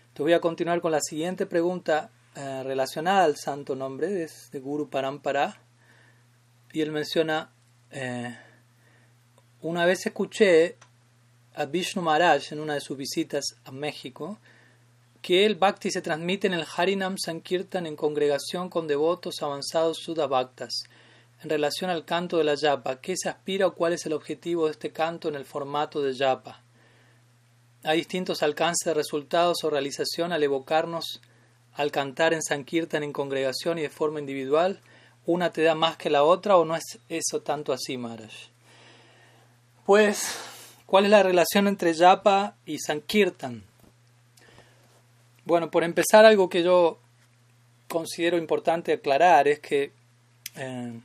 Entonces 0.00 0.24
voy 0.24 0.32
a 0.32 0.40
continuar 0.40 0.80
con 0.80 0.92
la 0.92 1.02
siguiente 1.02 1.44
pregunta 1.44 2.10
eh, 2.36 2.62
relacionada 2.62 3.24
al 3.24 3.36
santo 3.36 3.76
nombre 3.76 4.08
de, 4.08 4.60
Guru 4.60 4.88
Parampara. 4.88 5.60
Y 6.72 6.80
él 6.80 6.90
menciona, 6.90 7.52
eh, 7.90 8.34
una 9.60 9.84
vez 9.84 10.06
escuché 10.06 10.78
a 11.54 11.66
Vishnu 11.66 12.00
Maharaj 12.00 12.50
en 12.50 12.60
una 12.60 12.72
de 12.72 12.80
sus 12.80 12.96
visitas 12.96 13.44
a 13.66 13.72
México 13.72 14.38
que 15.20 15.44
el 15.44 15.56
bhakti 15.56 15.90
se 15.90 16.00
transmite 16.00 16.46
en 16.46 16.54
el 16.54 16.64
Harinam 16.74 17.18
Sankirtan 17.18 17.84
en 17.84 17.94
congregación 17.94 18.70
con 18.70 18.86
devotos 18.86 19.42
avanzados 19.42 19.98
Bhaktas. 20.30 20.84
En 21.42 21.50
relación 21.50 21.88
al 21.88 22.04
canto 22.04 22.38
de 22.38 22.44
la 22.44 22.56
yapa, 22.56 23.00
¿qué 23.00 23.14
se 23.16 23.28
aspira 23.28 23.68
o 23.68 23.74
cuál 23.74 23.92
es 23.92 24.04
el 24.06 24.12
objetivo 24.12 24.66
de 24.66 24.72
este 24.72 24.90
canto 24.90 25.28
en 25.28 25.36
el 25.36 25.44
formato 25.44 26.02
de 26.02 26.12
yapa? 26.12 26.62
Hay 27.84 27.98
distintos 27.98 28.42
alcances 28.42 28.84
de 28.86 28.94
resultados 28.94 29.62
o 29.62 29.70
realización 29.70 30.32
al 30.32 30.42
evocarnos 30.42 31.20
al 31.74 31.92
cantar 31.92 32.34
en 32.34 32.42
Sankirtan 32.42 33.04
en 33.04 33.12
congregación 33.12 33.78
y 33.78 33.82
de 33.82 33.88
forma 33.88 34.18
individual. 34.18 34.80
¿Una 35.26 35.52
te 35.52 35.62
da 35.62 35.76
más 35.76 35.96
que 35.96 36.10
la 36.10 36.24
otra 36.24 36.56
o 36.56 36.64
no 36.64 36.74
es 36.74 36.98
eso 37.08 37.40
tanto 37.40 37.72
así, 37.72 37.96
Maharaj? 37.96 38.32
Pues, 39.86 40.34
¿cuál 40.86 41.04
es 41.04 41.10
la 41.10 41.22
relación 41.22 41.68
entre 41.68 41.94
yapa 41.94 42.56
y 42.66 42.80
Sankirtan? 42.80 43.62
Bueno, 45.44 45.70
por 45.70 45.84
empezar, 45.84 46.24
algo 46.24 46.48
que 46.48 46.64
yo 46.64 46.98
considero 47.86 48.38
importante 48.38 48.92
aclarar 48.92 49.46
es 49.46 49.60
que 49.60 49.92
eh, 50.56 51.00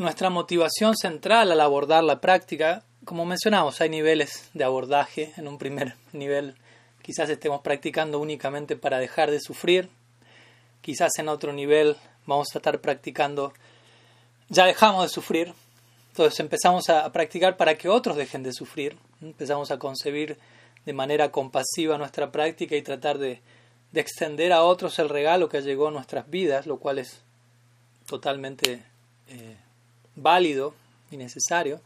nuestra 0.00 0.30
motivación 0.30 0.96
central 0.96 1.52
al 1.52 1.60
abordar 1.60 2.02
la 2.02 2.20
práctica, 2.20 2.82
como 3.04 3.26
mencionamos, 3.26 3.80
hay 3.80 3.90
niveles 3.90 4.48
de 4.54 4.64
abordaje. 4.64 5.32
En 5.36 5.46
un 5.46 5.58
primer 5.58 5.94
nivel 6.12 6.54
quizás 7.02 7.28
estemos 7.28 7.60
practicando 7.60 8.18
únicamente 8.18 8.76
para 8.76 8.98
dejar 8.98 9.30
de 9.30 9.40
sufrir. 9.40 9.90
Quizás 10.80 11.10
en 11.18 11.28
otro 11.28 11.52
nivel 11.52 11.96
vamos 12.24 12.48
a 12.54 12.58
estar 12.58 12.80
practicando, 12.80 13.52
ya 14.48 14.64
dejamos 14.64 15.02
de 15.02 15.08
sufrir. 15.10 15.52
Entonces 16.08 16.40
empezamos 16.40 16.88
a 16.88 17.12
practicar 17.12 17.58
para 17.58 17.76
que 17.76 17.90
otros 17.90 18.16
dejen 18.16 18.42
de 18.42 18.54
sufrir. 18.54 18.96
Empezamos 19.20 19.70
a 19.70 19.78
concebir 19.78 20.38
de 20.86 20.92
manera 20.94 21.30
compasiva 21.30 21.98
nuestra 21.98 22.32
práctica 22.32 22.74
y 22.74 22.82
tratar 22.82 23.18
de, 23.18 23.40
extender 23.92 24.52
a 24.52 24.62
otros 24.62 24.98
el 24.98 25.08
regalo 25.08 25.48
que 25.48 25.60
llegó 25.60 25.88
a 25.88 25.90
nuestras 25.90 26.30
vidas, 26.30 26.66
lo 26.66 26.78
cual 26.78 26.98
es 26.98 27.20
totalmente 28.06 28.82
eh, 29.28 29.56
válido 30.20 30.74
y 31.10 31.16
necesario. 31.16 31.80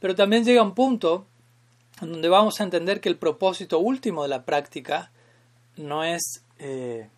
Pero 0.00 0.14
también 0.14 0.44
llega 0.44 0.62
un 0.62 0.74
punto 0.74 1.26
en 2.00 2.12
donde 2.12 2.28
vamos 2.28 2.60
a 2.60 2.64
entender 2.64 3.00
que 3.00 3.08
el 3.08 3.16
propósito 3.16 3.78
último 3.78 4.22
de 4.22 4.28
la 4.28 4.44
práctica 4.44 5.10
no 5.76 6.04
es, 6.04 6.42
eh, 6.58 7.08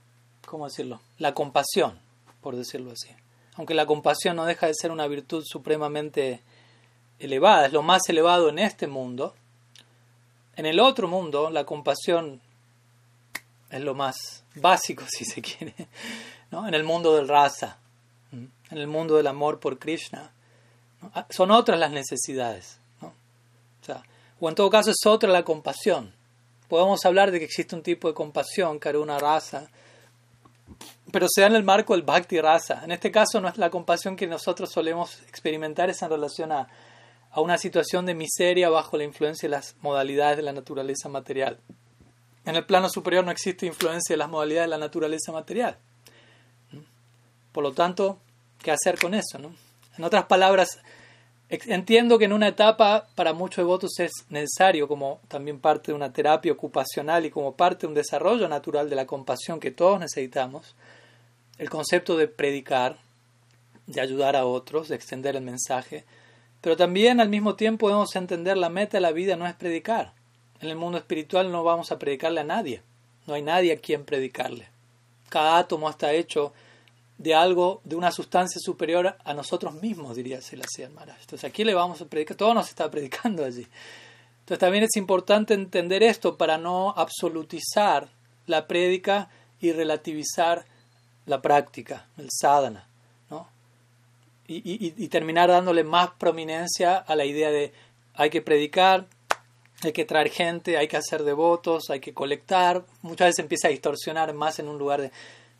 ¿cómo 0.46 0.66
decirlo?, 0.66 1.00
la 1.18 1.34
compasión, 1.34 1.98
por 2.40 2.56
decirlo 2.56 2.92
así. 2.92 3.08
Aunque 3.56 3.74
la 3.74 3.86
compasión 3.86 4.36
no 4.36 4.46
deja 4.46 4.66
de 4.66 4.74
ser 4.74 4.90
una 4.90 5.06
virtud 5.06 5.44
supremamente 5.46 6.40
elevada, 7.18 7.66
es 7.66 7.72
lo 7.72 7.82
más 7.82 8.08
elevado 8.08 8.48
en 8.48 8.58
este 8.58 8.86
mundo. 8.86 9.34
En 10.56 10.66
el 10.66 10.80
otro 10.80 11.08
mundo, 11.08 11.50
la 11.50 11.64
compasión 11.64 12.40
es 13.70 13.80
lo 13.80 13.94
más 13.94 14.44
básico, 14.54 15.04
si 15.10 15.24
se 15.24 15.42
quiere, 15.42 15.74
¿no? 16.50 16.66
en 16.66 16.74
el 16.74 16.84
mundo 16.84 17.14
del 17.16 17.28
rasa, 17.28 17.78
en 18.70 18.78
el 18.78 18.86
mundo 18.86 19.16
del 19.16 19.26
amor 19.26 19.60
por 19.60 19.78
Krishna. 19.78 20.32
Ah, 21.14 21.26
son 21.30 21.50
otras 21.50 21.78
las 21.78 21.90
necesidades. 21.90 22.78
O, 23.00 23.12
sea, 23.84 24.02
en 24.40 24.54
todo 24.54 24.70
caso 24.70 24.90
es 24.90 25.06
otra 25.06 25.30
la 25.30 25.44
compasión. 25.44 26.12
Podemos 26.68 27.04
hablar 27.04 27.30
de 27.30 27.38
que 27.38 27.44
existe 27.44 27.74
un 27.74 27.82
tipo 27.82 28.08
de 28.08 28.14
compasión, 28.14 28.78
una 28.94 29.18
raza, 29.18 29.68
pero 31.10 31.26
sea 31.28 31.46
en 31.46 31.56
el 31.56 31.64
marco 31.64 31.94
del 31.94 32.02
bhakti 32.02 32.40
rasa. 32.40 32.84
En 32.84 32.92
este 32.92 33.10
caso 33.10 33.40
no 33.40 33.48
es 33.48 33.58
la 33.58 33.70
compasión 33.70 34.14
que 34.14 34.26
nosotros 34.26 34.70
solemos 34.70 35.20
experimentar, 35.22 35.90
es 35.90 36.00
en 36.02 36.10
relación 36.10 36.52
a 36.52 36.68
a 37.32 37.40
una 37.40 37.58
situación 37.58 38.06
de 38.06 38.14
miseria 38.14 38.70
bajo 38.70 38.96
la 38.96 39.04
influencia 39.04 39.48
de 39.48 39.54
las 39.54 39.76
modalidades 39.82 40.36
de 40.36 40.42
la 40.42 40.52
naturaleza 40.52 41.08
material. 41.08 41.58
En 42.44 42.56
el 42.56 42.64
plano 42.64 42.88
superior 42.88 43.24
no 43.24 43.30
existe 43.30 43.66
influencia 43.66 44.14
de 44.14 44.18
las 44.18 44.28
modalidades 44.28 44.66
de 44.66 44.76
la 44.76 44.78
naturaleza 44.78 45.30
material. 45.30 45.76
Por 47.52 47.62
lo 47.62 47.72
tanto, 47.72 48.18
¿qué 48.62 48.70
hacer 48.70 48.98
con 48.98 49.14
eso? 49.14 49.38
En 49.96 50.04
otras 50.04 50.26
palabras, 50.26 50.80
entiendo 51.48 52.18
que 52.18 52.26
en 52.26 52.32
una 52.32 52.48
etapa 52.48 53.08
para 53.14 53.32
muchos 53.32 53.58
devotos 53.58 53.98
es 53.98 54.12
necesario, 54.28 54.86
como 54.86 55.20
también 55.28 55.58
parte 55.58 55.92
de 55.92 55.96
una 55.96 56.12
terapia 56.12 56.52
ocupacional 56.52 57.26
y 57.26 57.30
como 57.30 57.56
parte 57.56 57.82
de 57.82 57.88
un 57.88 57.94
desarrollo 57.94 58.48
natural 58.48 58.88
de 58.88 58.96
la 58.96 59.06
compasión 59.06 59.60
que 59.60 59.70
todos 59.70 59.98
necesitamos, 59.98 60.74
el 61.58 61.68
concepto 61.68 62.16
de 62.16 62.28
predicar, 62.28 62.96
de 63.86 64.00
ayudar 64.00 64.36
a 64.36 64.46
otros, 64.46 64.88
de 64.88 64.94
extender 64.94 65.36
el 65.36 65.42
mensaje, 65.42 66.04
pero 66.60 66.76
también 66.76 67.20
al 67.20 67.28
mismo 67.28 67.56
tiempo 67.56 67.88
debemos 67.88 68.14
entender 68.16 68.56
la 68.56 68.68
meta 68.68 68.98
de 68.98 69.00
la 69.00 69.12
vida 69.12 69.36
no 69.36 69.46
es 69.46 69.54
predicar. 69.54 70.12
En 70.60 70.68
el 70.68 70.76
mundo 70.76 70.98
espiritual 70.98 71.50
no 71.50 71.64
vamos 71.64 71.90
a 71.90 71.98
predicarle 71.98 72.40
a 72.40 72.44
nadie. 72.44 72.82
No 73.26 73.34
hay 73.34 73.42
nadie 73.42 73.72
a 73.72 73.78
quien 73.78 74.04
predicarle. 74.04 74.68
Cada 75.30 75.58
átomo 75.58 75.88
está 75.88 76.12
hecho 76.12 76.52
de 77.20 77.34
algo, 77.34 77.82
de 77.84 77.96
una 77.96 78.10
sustancia 78.10 78.58
superior 78.58 79.14
a 79.22 79.34
nosotros 79.34 79.74
mismos, 79.74 80.16
diría 80.16 80.40
Selassie 80.40 80.88
Maharaj. 80.88 81.20
Entonces 81.20 81.44
aquí 81.44 81.64
le 81.64 81.74
vamos 81.74 82.00
a 82.00 82.06
predicar, 82.06 82.36
todo 82.36 82.54
nos 82.54 82.68
está 82.68 82.90
predicando 82.90 83.44
allí. 83.44 83.66
Entonces 84.40 84.58
también 84.58 84.84
es 84.84 84.96
importante 84.96 85.54
entender 85.54 86.02
esto 86.02 86.36
para 86.36 86.56
no 86.56 86.94
absolutizar 86.96 88.08
la 88.46 88.66
prédica 88.66 89.28
y 89.60 89.72
relativizar 89.72 90.64
la 91.26 91.42
práctica, 91.42 92.06
el 92.16 92.28
sadhana 92.30 92.86
y, 94.52 95.08
terminar 95.08 95.48
dándole 95.48 95.84
más 95.84 96.10
prominencia 96.18 96.96
a 96.96 97.14
la 97.14 97.24
idea 97.24 97.50
de 97.50 97.72
hay 98.14 98.30
que 98.30 98.42
predicar, 98.42 99.06
hay 99.82 99.92
que 99.92 100.04
traer 100.04 100.30
gente, 100.30 100.76
hay 100.76 100.88
que 100.88 100.96
hacer 100.96 101.22
devotos, 101.22 101.88
hay 101.88 102.00
que 102.00 102.12
colectar. 102.12 102.84
Muchas 103.02 103.28
veces 103.28 103.38
empieza 103.38 103.68
a 103.68 103.70
distorsionar 103.70 104.34
más 104.34 104.58
en 104.58 104.68
un 104.68 104.76
lugar 104.76 105.00
de 105.00 105.12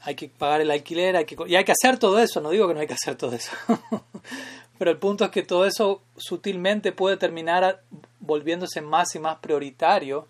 hay 0.02 0.14
que 0.14 0.28
pagar 0.28 0.60
el 0.60 0.70
alquiler, 0.70 1.16
hay 1.16 1.24
que, 1.24 1.36
y 1.46 1.56
hay 1.56 1.64
que 1.64 1.72
hacer 1.72 1.98
todo 1.98 2.18
eso, 2.18 2.40
no 2.40 2.50
digo 2.50 2.66
que 2.68 2.74
no 2.74 2.80
hay 2.80 2.86
que 2.86 2.94
hacer 2.94 3.16
todo 3.16 3.34
eso. 3.34 3.52
Pero 4.78 4.90
el 4.90 4.96
punto 4.96 5.24
es 5.24 5.30
que 5.30 5.42
todo 5.42 5.66
eso 5.66 6.02
sutilmente 6.16 6.92
puede 6.92 7.16
terminar 7.18 7.82
volviéndose 8.18 8.80
más 8.80 9.14
y 9.14 9.18
más 9.18 9.38
prioritario 9.38 10.26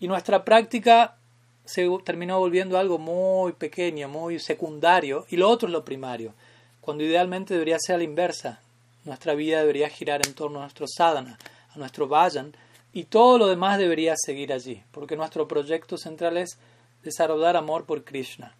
y 0.00 0.08
nuestra 0.08 0.44
práctica 0.44 1.16
se 1.64 1.88
terminó 2.04 2.40
volviendo 2.40 2.76
algo 2.76 2.98
muy 2.98 3.52
pequeño, 3.52 4.08
muy 4.08 4.40
secundario 4.40 5.24
y 5.30 5.36
lo 5.36 5.48
otro 5.48 5.68
es 5.68 5.72
lo 5.72 5.84
primario 5.84 6.34
cuando 6.82 7.04
idealmente 7.04 7.54
debería 7.54 7.78
ser 7.78 7.98
la 7.98 8.04
inversa. 8.04 8.60
Nuestra 9.04 9.34
vida 9.34 9.60
debería 9.60 9.88
girar 9.88 10.20
en 10.26 10.34
torno 10.34 10.58
a 10.58 10.62
nuestro 10.62 10.86
sadhana, 10.88 11.38
a 11.74 11.78
nuestro 11.78 12.08
vayan, 12.08 12.54
y 12.92 13.04
todo 13.04 13.38
lo 13.38 13.46
demás 13.46 13.78
debería 13.78 14.14
seguir 14.16 14.52
allí, 14.52 14.82
porque 14.90 15.16
nuestro 15.16 15.48
proyecto 15.48 15.96
central 15.96 16.36
es 16.36 16.58
desarrollar 17.02 17.56
amor 17.56 17.84
por 17.84 18.04
Krishna. 18.04 18.54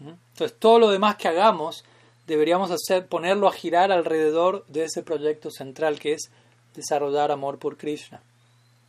Entonces, 0.00 0.56
todo 0.58 0.78
lo 0.78 0.90
demás 0.90 1.16
que 1.16 1.28
hagamos 1.28 1.84
deberíamos 2.26 2.70
hacer, 2.70 3.06
ponerlo 3.06 3.48
a 3.48 3.52
girar 3.52 3.90
alrededor 3.90 4.64
de 4.68 4.84
ese 4.84 5.02
proyecto 5.02 5.50
central 5.50 5.98
que 5.98 6.12
es 6.12 6.30
desarrollar 6.74 7.32
amor 7.32 7.58
por 7.58 7.76
Krishna. 7.76 8.20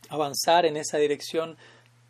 Avanzar 0.08 0.66
en 0.66 0.76
esa 0.76 0.98
dirección 0.98 1.56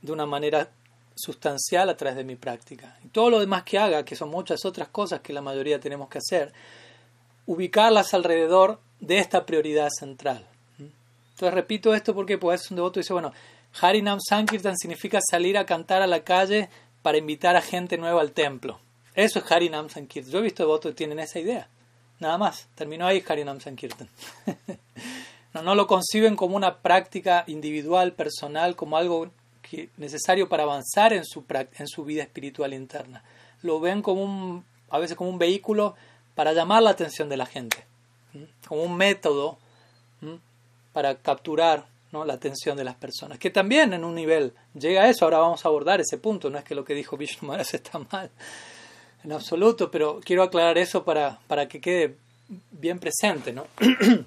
de 0.03 0.13
una 0.13 0.27
manera 0.27 0.71
sustancial 1.15 1.89
a 1.89 1.97
través 1.97 2.17
de 2.17 2.25
mi 2.25 2.37
práctica. 2.37 2.99
Y 3.05 3.09
todo 3.09 3.31
lo 3.31 3.41
demás 3.41 3.63
que 3.63 3.79
haga, 3.79 4.05
que 4.05 4.17
son 4.17 4.31
muchas 4.31 4.65
otras 4.65 4.89
cosas 4.89 5.21
que 5.21 5.33
la 5.33 5.43
mayoría 5.43 5.79
tenemos 5.79 6.09
que 6.09 6.19
hacer, 6.19 6.53
ubicarlas 7.47 8.15
alrededor 8.15 8.81
de 9.01 9.19
esta 9.19 9.47
prioridad 9.47 9.89
central. 9.91 10.47
Entonces 10.79 11.55
repito 11.55 11.95
esto 11.95 12.15
porque 12.15 12.39
pues 12.39 12.71
un 12.71 12.77
devoto 12.77 13.01
dice, 13.01 13.13
bueno, 13.13 13.33
Harinam 13.81 14.19
Sankirtan 14.21 14.77
significa 14.77 15.21
salir 15.31 15.57
a 15.57 15.65
cantar 15.65 16.03
a 16.03 16.07
la 16.07 16.23
calle 16.23 16.69
para 17.03 17.19
invitar 17.19 17.57
a 17.57 17.63
gente 17.63 17.97
nueva 17.97 18.21
al 18.21 18.33
templo. 18.33 18.79
Eso 19.21 19.39
es 19.41 19.53
Harinam 19.53 19.91
Sankirtan. 19.91 20.33
Yo 20.33 20.39
he 20.39 20.43
visto 20.43 20.63
devotos 20.63 20.93
que 20.93 20.97
tienen 20.97 21.19
esa 21.19 21.39
idea. 21.39 21.69
Nada 22.21 22.39
más. 22.39 22.69
Terminó 22.75 23.07
ahí 23.07 23.23
Harinam 23.27 23.61
Sankirtan. 23.61 24.09
no, 25.55 25.63
no 25.63 25.75
lo 25.75 25.87
conciben 25.87 26.37
como 26.37 26.57
una 26.57 26.79
práctica 26.79 27.45
individual, 27.47 28.15
personal, 28.15 28.77
como 28.77 28.97
algo 28.97 29.31
necesario 29.99 30.49
para 30.49 30.63
avanzar 30.63 31.13
en 31.13 31.25
su, 31.27 32.05
vida 32.05 32.23
espiritual 32.23 32.73
interna. 32.73 33.23
Lo 33.61 33.79
ven 33.79 34.01
como 34.01 34.25
un, 34.25 34.65
a 34.89 34.99
veces 34.99 35.19
como 35.19 35.29
un 35.29 35.39
vehículo 35.39 35.95
para 36.35 36.55
llamar 36.55 36.83
la 36.83 36.91
atención 36.91 37.29
de 37.29 37.37
la 37.37 37.45
gente, 37.45 37.85
como 38.67 38.83
un 38.83 38.97
método 38.97 39.59
para 40.93 41.17
capturar 41.17 41.87
la 42.11 42.33
atención 42.33 42.77
de 42.77 42.85
las 42.85 42.97
personas, 42.97 43.39
que 43.39 43.51
también 43.51 43.93
en 43.93 44.03
un 44.03 44.15
nivel 44.15 44.55
llega 44.75 45.03
a 45.03 45.09
eso, 45.09 45.25
ahora 45.25 45.39
vamos 45.39 45.65
a 45.65 45.69
abordar 45.69 46.01
ese 46.01 46.19
punto, 46.19 46.51
no 46.51 46.59
es 46.59 46.65
que 46.65 46.75
lo 46.75 46.85
que 46.85 46.95
dijo 46.95 47.17
Vishnu 47.17 47.47
Maharaj 47.47 47.69
está 47.75 47.99
mal 48.11 48.31
en 49.25 49.33
absoluto, 49.33 49.91
pero 49.91 50.21
quiero 50.25 50.43
aclarar 50.43 50.79
eso 50.79 51.05
para, 51.05 51.39
para 51.47 51.69
que 51.69 51.81
quede 51.81 52.17
bien 52.71 52.99
presente. 52.99 53.53
¿no? 53.53 53.67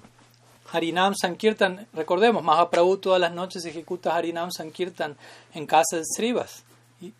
Harinam 0.72 1.14
Sankirtan, 1.14 1.86
recordemos, 1.92 2.42
Mahaprabhu 2.42 2.96
todas 2.98 3.20
las 3.20 3.32
noches 3.32 3.64
ejecuta 3.64 4.16
Harinam 4.16 4.50
Sankirtan 4.50 5.16
en 5.54 5.66
casa 5.66 5.96
de 5.96 6.02
Srivas. 6.04 6.64
Y, 7.00 7.12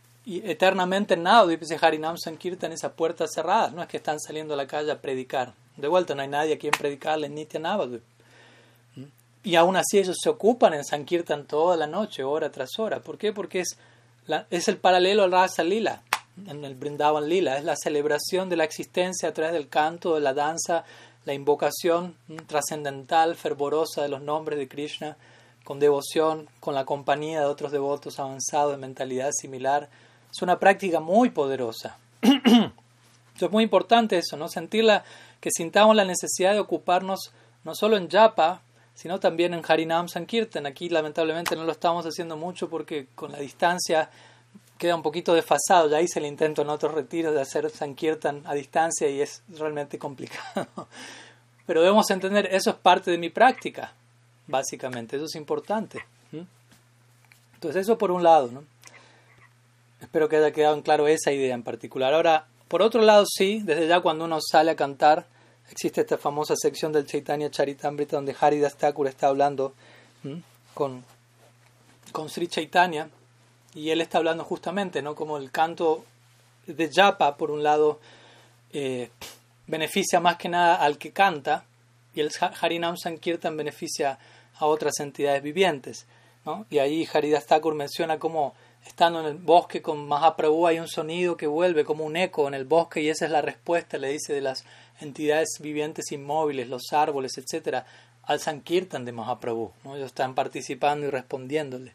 eternamente 0.49 1.15
en 1.15 1.23
Navadvip 1.23 1.61
dice 1.61 1.79
Harinam 1.81 2.17
Sankirtan 2.17 2.73
esas 2.73 2.93
puertas 2.93 3.31
cerradas, 3.35 3.73
no 3.73 3.83
es 3.83 3.89
que 3.89 3.99
están 3.99 4.19
saliendo 4.19 4.55
a 4.55 4.57
la 4.57 4.67
calle 4.67 4.91
a 4.91 5.01
predicar. 5.01 5.53
De 5.77 5.87
vuelta, 5.89 6.15
no 6.15 6.23
hay 6.23 6.29
nadie 6.29 6.55
a 6.55 6.59
quien 6.59 6.73
predicarle 6.73 7.27
en 7.27 7.35
Nitya 7.35 7.61
Navadvip. 7.61 8.03
Y 9.45 9.57
aún 9.57 9.77
así 9.77 9.99
ellos 9.99 10.17
se 10.21 10.31
ocupan 10.31 10.73
en 10.73 10.85
Sankirtan 10.85 11.45
toda 11.45 11.77
la 11.77 11.87
noche, 11.87 12.25
hora 12.25 12.51
tras 12.51 12.79
hora. 12.79 13.01
¿Por 13.01 13.19
qué? 13.19 13.33
Porque 13.33 13.61
es, 13.61 13.77
es 14.49 14.69
el 14.69 14.79
paralelo 14.79 15.23
al 15.23 15.33
Rasa 15.33 15.63
Lila, 15.63 16.03
en 16.47 16.65
el 16.65 16.75
Brindavan 16.75 17.29
Lila. 17.29 17.59
Es 17.59 17.65
la 17.65 17.77
celebración 17.77 18.49
de 18.49 18.57
la 18.57 18.65
existencia 18.65 19.29
a 19.29 19.33
través 19.33 19.53
del 19.53 19.69
canto, 19.69 20.15
de 20.15 20.21
la 20.21 20.35
danza, 20.35 20.85
la 21.25 21.35
invocación 21.35 22.17
trascendental, 22.47 23.35
fervorosa 23.35 24.03
de 24.03 24.09
los 24.09 24.21
nombres 24.23 24.59
de 24.59 24.69
Krishna, 24.69 25.17
con 25.65 25.81
devoción, 25.81 26.49
con 26.61 26.75
la 26.75 26.85
compañía 26.85 27.41
de 27.41 27.47
otros 27.47 27.73
devotos 27.73 28.19
avanzados 28.19 28.73
de 28.73 28.79
mentalidad 28.79 29.31
similar. 29.33 29.89
Es 30.31 30.43
una 30.43 30.59
práctica 30.59 31.01
muy 31.01 31.31
poderosa. 31.31 31.97
es 32.23 33.51
muy 33.51 33.65
importante 33.65 34.19
eso, 34.19 34.37
¿no? 34.37 34.49
Sentirla, 34.49 35.05
que 35.41 35.51
sintamos 35.51 35.97
la 35.97 36.05
necesidad 36.05 36.53
de 36.53 36.61
ocuparnos 36.61 37.33
no 37.65 37.75
solo 37.75 37.97
en 37.97 38.11
japa, 38.11 38.63
sino 38.95 39.19
también 39.19 39.55
en 39.55 39.63
Harinam 39.67 40.09
Sankirtan. 40.09 40.67
Aquí 40.67 40.89
lamentablemente 40.89 41.57
no 41.57 41.65
lo 41.65 41.73
estamos 41.73 42.07
haciendo 42.07 42.37
mucho 42.37 42.69
porque 42.69 43.09
con 43.15 43.33
la 43.33 43.39
distancia 43.39 44.11
queda 44.85 44.97
un 44.97 45.03
poquito 45.03 45.33
desfasado. 45.33 45.89
Ya 45.89 46.03
hice 46.03 46.19
el 46.19 46.27
intento 46.27 46.61
en 46.61 46.69
otros 46.69 46.93
retiros 46.93 47.35
de 47.35 47.41
hacer 47.41 47.71
Sankirtan 47.71 48.43
a 48.45 48.53
distancia 48.53 49.09
y 49.09 49.23
es 49.23 49.43
realmente 49.49 49.99
complicado. 49.99 50.67
Pero 51.67 51.81
debemos 51.81 52.11
entender, 52.11 52.49
eso 52.53 52.69
es 52.69 52.77
parte 52.77 53.11
de 53.11 53.17
mi 53.17 53.31
práctica, 53.31 53.95
básicamente, 54.47 55.17
eso 55.17 55.25
es 55.25 55.35
importante. 55.37 56.05
Entonces 57.55 57.81
eso 57.81 57.97
por 57.97 58.11
un 58.11 58.23
lado, 58.23 58.51
¿no? 58.53 58.65
Espero 60.03 60.29
que 60.29 60.37
haya 60.37 60.53
quedado 60.53 60.75
en 60.75 60.83
claro 60.83 61.09
esa 61.09 61.33
idea 61.33 61.55
en 61.55 61.63
particular. 61.63 62.13
Ahora, 62.13 62.47
por 62.69 62.83
otro 62.83 63.01
lado, 63.01 63.25
sí, 63.27 63.63
desde 63.65 63.89
ya 63.89 64.01
cuando 64.01 64.27
uno 64.27 64.39
sale 64.43 64.73
a 64.73 64.77
cantar, 64.77 65.25
existe 65.71 66.03
esta 66.03 66.19
famosa 66.19 66.57
sección 66.57 66.93
del 66.93 67.07
Chaitanya 67.07 67.51
Charitamrita 67.51 68.17
donde 68.17 68.37
Haridas 68.39 68.77
Thakur 68.77 69.07
está 69.07 69.29
hablando 69.29 69.73
con, 70.75 71.03
con 72.13 72.29
Sri 72.29 72.49
Chaitanya 72.49 73.09
y 73.75 73.91
él 73.91 74.01
está 74.01 74.19
hablando 74.19 74.45
justamente, 74.45 75.03
¿no? 75.03 75.15
Como 75.15 75.37
el 75.37 75.51
canto 75.51 76.05
de 76.67 76.91
Japa, 76.93 77.37
por 77.37 77.51
un 77.51 77.63
lado, 77.63 78.01
eh, 78.73 79.11
beneficia 79.67 80.21
más 80.21 80.37
que 80.37 80.49
nada 80.49 80.77
al 80.77 80.99
que 80.99 81.13
canta 81.13 81.65
y 82.15 82.21
el 82.21 82.31
Harinam 82.61 82.97
Sankirtan 82.97 83.57
beneficia 83.57 84.19
a 84.59 84.67
otras 84.67 85.01
entidades 85.01 85.43
vivientes. 85.43 86.07
¿no? 86.45 86.67
Y 86.71 86.79
ahí 86.79 87.09
Haridas 87.13 87.47
Thakur 87.47 87.75
menciona 87.75 88.19
cómo 88.19 88.55
estando 88.87 89.21
en 89.21 89.27
el 89.27 89.35
bosque 89.35 89.81
con 89.81 90.07
Mahaprabhu 90.07 90.67
hay 90.67 90.79
un 90.79 90.89
sonido 90.89 91.37
que 91.37 91.47
vuelve 91.47 91.85
como 91.85 92.05
un 92.05 92.17
eco 92.17 92.47
en 92.47 92.55
el 92.55 92.65
bosque 92.65 93.01
y 93.01 93.09
esa 93.09 93.25
es 93.25 93.31
la 93.31 93.41
respuesta, 93.41 93.97
le 93.97 94.11
dice, 94.11 94.35
de 94.35 94.43
las 94.43 94.65
entidades 95.01 95.59
vivientes 95.61 96.13
inmóviles, 96.13 96.69
los 96.69 96.93
árboles, 96.93 97.39
etcétera, 97.39 97.87
al 98.23 98.41
Sankirtan 98.41 99.05
de 99.05 99.13
Mahaprabhu. 99.13 99.73
¿no? 99.85 99.97
Ellos 99.97 100.09
están 100.09 100.35
participando 100.35 101.07
y 101.07 101.11
respondiéndole. 101.11 101.95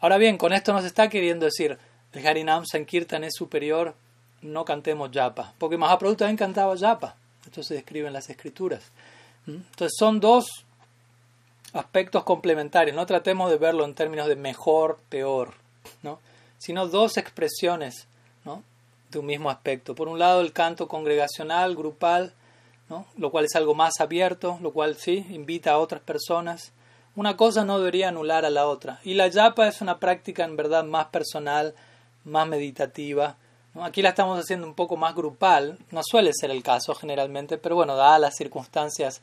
Ahora 0.00 0.18
bien, 0.18 0.38
con 0.38 0.52
esto 0.52 0.72
nos 0.72 0.84
está 0.84 1.08
queriendo 1.08 1.44
decir, 1.44 1.78
el 2.12 2.26
Harinam 2.26 2.64
Sankirtan 2.64 3.24
es 3.24 3.34
superior, 3.34 3.94
no 4.42 4.64
cantemos 4.64 5.10
japa, 5.12 5.52
porque 5.58 5.76
Mahaprabhu 5.76 6.16
también 6.16 6.36
cantaba 6.36 6.76
japa. 6.76 7.16
Esto 7.44 7.62
se 7.62 7.74
describe 7.74 8.06
en 8.06 8.12
las 8.12 8.30
escrituras. 8.30 8.82
¿Mm? 9.46 9.56
Entonces 9.56 9.92
son 9.98 10.20
dos 10.20 10.64
aspectos 11.72 12.24
complementarios, 12.24 12.96
no 12.96 13.06
tratemos 13.06 13.50
de 13.50 13.58
verlo 13.58 13.84
en 13.84 13.94
términos 13.94 14.26
de 14.26 14.36
mejor, 14.36 14.98
peor, 15.08 15.54
¿no? 16.02 16.18
sino 16.58 16.88
dos 16.88 17.16
expresiones 17.16 18.06
¿no? 18.44 18.62
de 19.10 19.18
un 19.18 19.26
mismo 19.26 19.50
aspecto. 19.50 19.94
Por 19.94 20.08
un 20.08 20.18
lado, 20.18 20.40
el 20.40 20.52
canto 20.52 20.88
congregacional, 20.88 21.76
grupal, 21.76 22.32
¿no? 22.88 23.06
lo 23.16 23.30
cual 23.30 23.44
es 23.44 23.54
algo 23.54 23.74
más 23.74 24.00
abierto, 24.00 24.58
lo 24.62 24.72
cual 24.72 24.96
sí 24.96 25.26
invita 25.30 25.72
a 25.72 25.78
otras 25.78 26.00
personas. 26.02 26.72
Una 27.16 27.36
cosa 27.36 27.64
no 27.64 27.78
debería 27.78 28.08
anular 28.08 28.44
a 28.44 28.50
la 28.50 28.66
otra. 28.66 29.00
Y 29.04 29.14
la 29.14 29.28
yapa 29.28 29.66
es 29.68 29.80
una 29.80 29.98
práctica 29.98 30.44
en 30.44 30.56
verdad 30.56 30.84
más 30.84 31.06
personal, 31.06 31.74
más 32.24 32.46
meditativa. 32.46 33.36
Aquí 33.80 34.02
la 34.02 34.10
estamos 34.10 34.38
haciendo 34.38 34.66
un 34.66 34.74
poco 34.74 34.96
más 34.96 35.14
grupal, 35.14 35.78
no 35.90 36.02
suele 36.02 36.32
ser 36.32 36.50
el 36.50 36.62
caso 36.62 36.94
generalmente, 36.94 37.58
pero 37.58 37.76
bueno, 37.76 37.96
dadas 37.96 38.20
las 38.20 38.36
circunstancias 38.36 39.22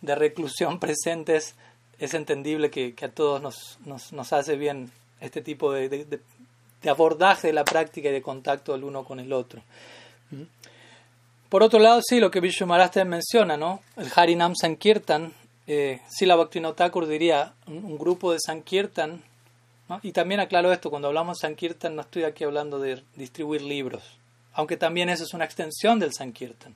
de 0.00 0.14
reclusión 0.14 0.78
presentes, 0.80 1.54
es 1.98 2.14
entendible 2.14 2.70
que, 2.70 2.94
a 3.02 3.08
todos 3.08 3.42
nos, 3.42 3.78
nos, 4.12 4.32
hace 4.32 4.56
bien 4.56 4.90
este 5.20 5.42
tipo 5.42 5.72
de, 5.72 5.88
de, 5.88 6.90
abordaje 6.90 7.48
de 7.48 7.52
la 7.52 7.64
práctica 7.64 8.08
y 8.08 8.12
de 8.12 8.22
contacto 8.22 8.74
el 8.74 8.84
uno 8.84 9.04
con 9.04 9.20
el 9.20 9.32
otro. 9.34 9.60
¿Mm? 10.30 10.44
Por 11.50 11.62
otro 11.62 11.80
lado, 11.80 12.00
sí, 12.00 12.20
lo 12.20 12.30
que 12.30 12.40
Vishnu 12.40 12.66
menciona, 13.04 13.56
¿no? 13.56 13.82
El 13.96 14.08
Harinam 14.14 14.54
Sankirtan, 14.54 15.34
eh, 15.72 16.00
la 16.22 16.34
Bhaktivinoda 16.34 16.90
diría 17.06 17.54
un, 17.68 17.96
grupo 17.96 18.32
de 18.32 18.38
Sankirtan, 18.44 19.22
y 20.02 20.10
también 20.10 20.40
aclaro 20.40 20.72
esto, 20.72 20.90
cuando 20.90 21.06
hablamos 21.06 21.38
de 21.38 21.42
Sankirtan 21.42 21.94
no 21.94 22.02
estoy 22.02 22.24
aquí 22.24 22.42
hablando 22.42 22.80
de 22.80 23.04
distribuir 23.14 23.62
libros, 23.62 24.02
aunque 24.52 24.76
también 24.76 25.08
eso 25.08 25.22
es 25.22 25.32
una 25.32 25.44
extensión 25.44 26.00
del 26.00 26.12
Sankirtan. 26.12 26.74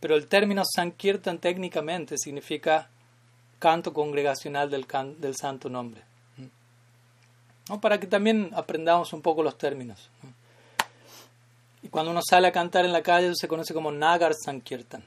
Pero 0.00 0.16
el 0.16 0.26
término 0.26 0.62
Sankirtan 0.64 1.38
técnicamente 1.38 2.18
significa 2.18 2.88
canto 3.60 3.92
congregacional 3.92 4.68
del, 4.68 4.84
del 5.18 5.36
santo 5.36 5.68
nombre. 5.68 6.02
¿no? 7.68 7.80
Para 7.80 8.00
que 8.00 8.08
también 8.08 8.50
aprendamos 8.54 9.12
un 9.12 9.22
poco 9.22 9.44
los 9.44 9.56
términos. 9.56 10.10
Y 11.84 11.88
cuando 11.88 12.10
uno 12.10 12.20
sale 12.28 12.48
a 12.48 12.52
cantar 12.52 12.84
en 12.84 12.92
la 12.92 13.02
calle, 13.02 13.28
eso 13.28 13.36
se 13.36 13.48
conoce 13.48 13.74
como 13.74 13.92
Nagar 13.92 14.34
Sankirtan. 14.34 15.04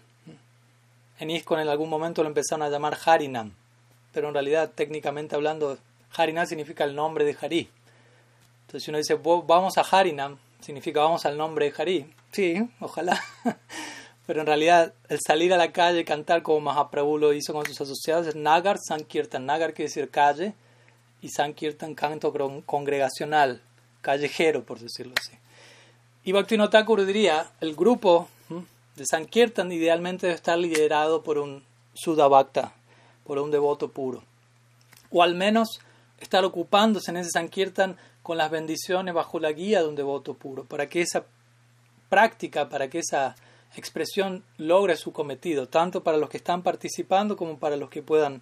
En 1.21 1.29
ISKCON 1.29 1.59
en 1.59 1.67
algún 1.67 1.87
momento 1.87 2.23
lo 2.23 2.29
empezaron 2.29 2.63
a 2.63 2.69
llamar 2.69 2.97
Harinam, 3.05 3.53
pero 4.11 4.29
en 4.29 4.33
realidad, 4.33 4.71
técnicamente 4.73 5.35
hablando, 5.35 5.77
Harinam 6.17 6.47
significa 6.47 6.83
el 6.83 6.95
nombre 6.95 7.23
de 7.25 7.37
Hari. 7.39 7.69
Entonces, 8.61 8.83
si 8.83 8.89
uno 8.89 8.97
dice 8.97 9.19
vamos 9.45 9.77
a 9.77 9.81
Harinam, 9.81 10.39
significa 10.61 11.01
vamos 11.01 11.23
al 11.27 11.37
nombre 11.37 11.69
de 11.69 11.73
Hari. 11.77 12.11
Sí, 12.31 12.67
ojalá. 12.79 13.21
pero 14.25 14.41
en 14.41 14.47
realidad, 14.47 14.95
el 15.09 15.19
salir 15.23 15.53
a 15.53 15.57
la 15.57 15.71
calle 15.71 15.99
y 15.99 16.05
cantar 16.05 16.41
como 16.41 16.59
Mahaprabhu 16.59 17.19
lo 17.19 17.33
hizo 17.33 17.53
con 17.53 17.67
sus 17.67 17.79
asociados 17.79 18.25
es 18.25 18.35
Nagar 18.35 18.79
Sankirtan. 18.79 19.45
Nagar 19.45 19.75
quiere 19.75 19.89
decir 19.89 20.09
calle 20.09 20.55
y 21.21 21.29
Sankirtan 21.29 21.93
canto 21.93 22.33
congregacional, 22.65 23.61
callejero, 24.01 24.63
por 24.63 24.79
decirlo 24.79 25.13
así. 25.19 25.33
Y 26.23 26.31
Bhaktivinoda 26.31 26.71
Thakur 26.71 27.05
diría, 27.05 27.51
el 27.61 27.75
grupo 27.75 28.27
de 28.95 29.05
Sankirtan 29.05 29.71
idealmente 29.71 30.27
debe 30.27 30.35
estar 30.35 30.57
liderado 30.57 31.23
por 31.23 31.37
un 31.37 31.63
Sudabhakta, 31.93 32.73
por 33.25 33.37
un 33.39 33.51
devoto 33.51 33.89
puro. 33.89 34.23
O 35.09 35.23
al 35.23 35.35
menos 35.35 35.79
estar 36.19 36.45
ocupándose 36.45 37.11
en 37.11 37.17
ese 37.17 37.31
Sankirtan 37.31 37.97
con 38.23 38.37
las 38.37 38.51
bendiciones 38.51 39.13
bajo 39.13 39.39
la 39.39 39.51
guía 39.51 39.81
de 39.81 39.87
un 39.87 39.95
devoto 39.95 40.35
puro, 40.35 40.65
para 40.65 40.87
que 40.87 41.01
esa 41.01 41.25
práctica, 42.09 42.69
para 42.69 42.89
que 42.89 42.99
esa 42.99 43.35
expresión 43.75 44.43
logre 44.57 44.97
su 44.97 45.11
cometido, 45.11 45.67
tanto 45.67 46.03
para 46.03 46.17
los 46.17 46.29
que 46.29 46.37
están 46.37 46.61
participando 46.61 47.37
como 47.37 47.57
para 47.57 47.77
los 47.77 47.89
que 47.89 48.03
puedan 48.03 48.41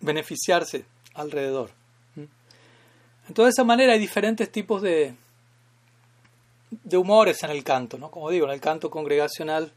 beneficiarse 0.00 0.84
alrededor. 1.14 1.70
Entonces, 3.28 3.54
de 3.54 3.60
esa 3.60 3.64
manera 3.64 3.92
hay 3.92 3.98
diferentes 3.98 4.50
tipos 4.50 4.80
de, 4.80 5.14
de 6.70 6.96
humores 6.96 7.42
en 7.42 7.50
el 7.50 7.64
canto, 7.64 7.98
¿no? 7.98 8.10
Como 8.10 8.30
digo, 8.30 8.46
en 8.46 8.52
el 8.52 8.60
canto 8.60 8.90
congregacional 8.90 9.72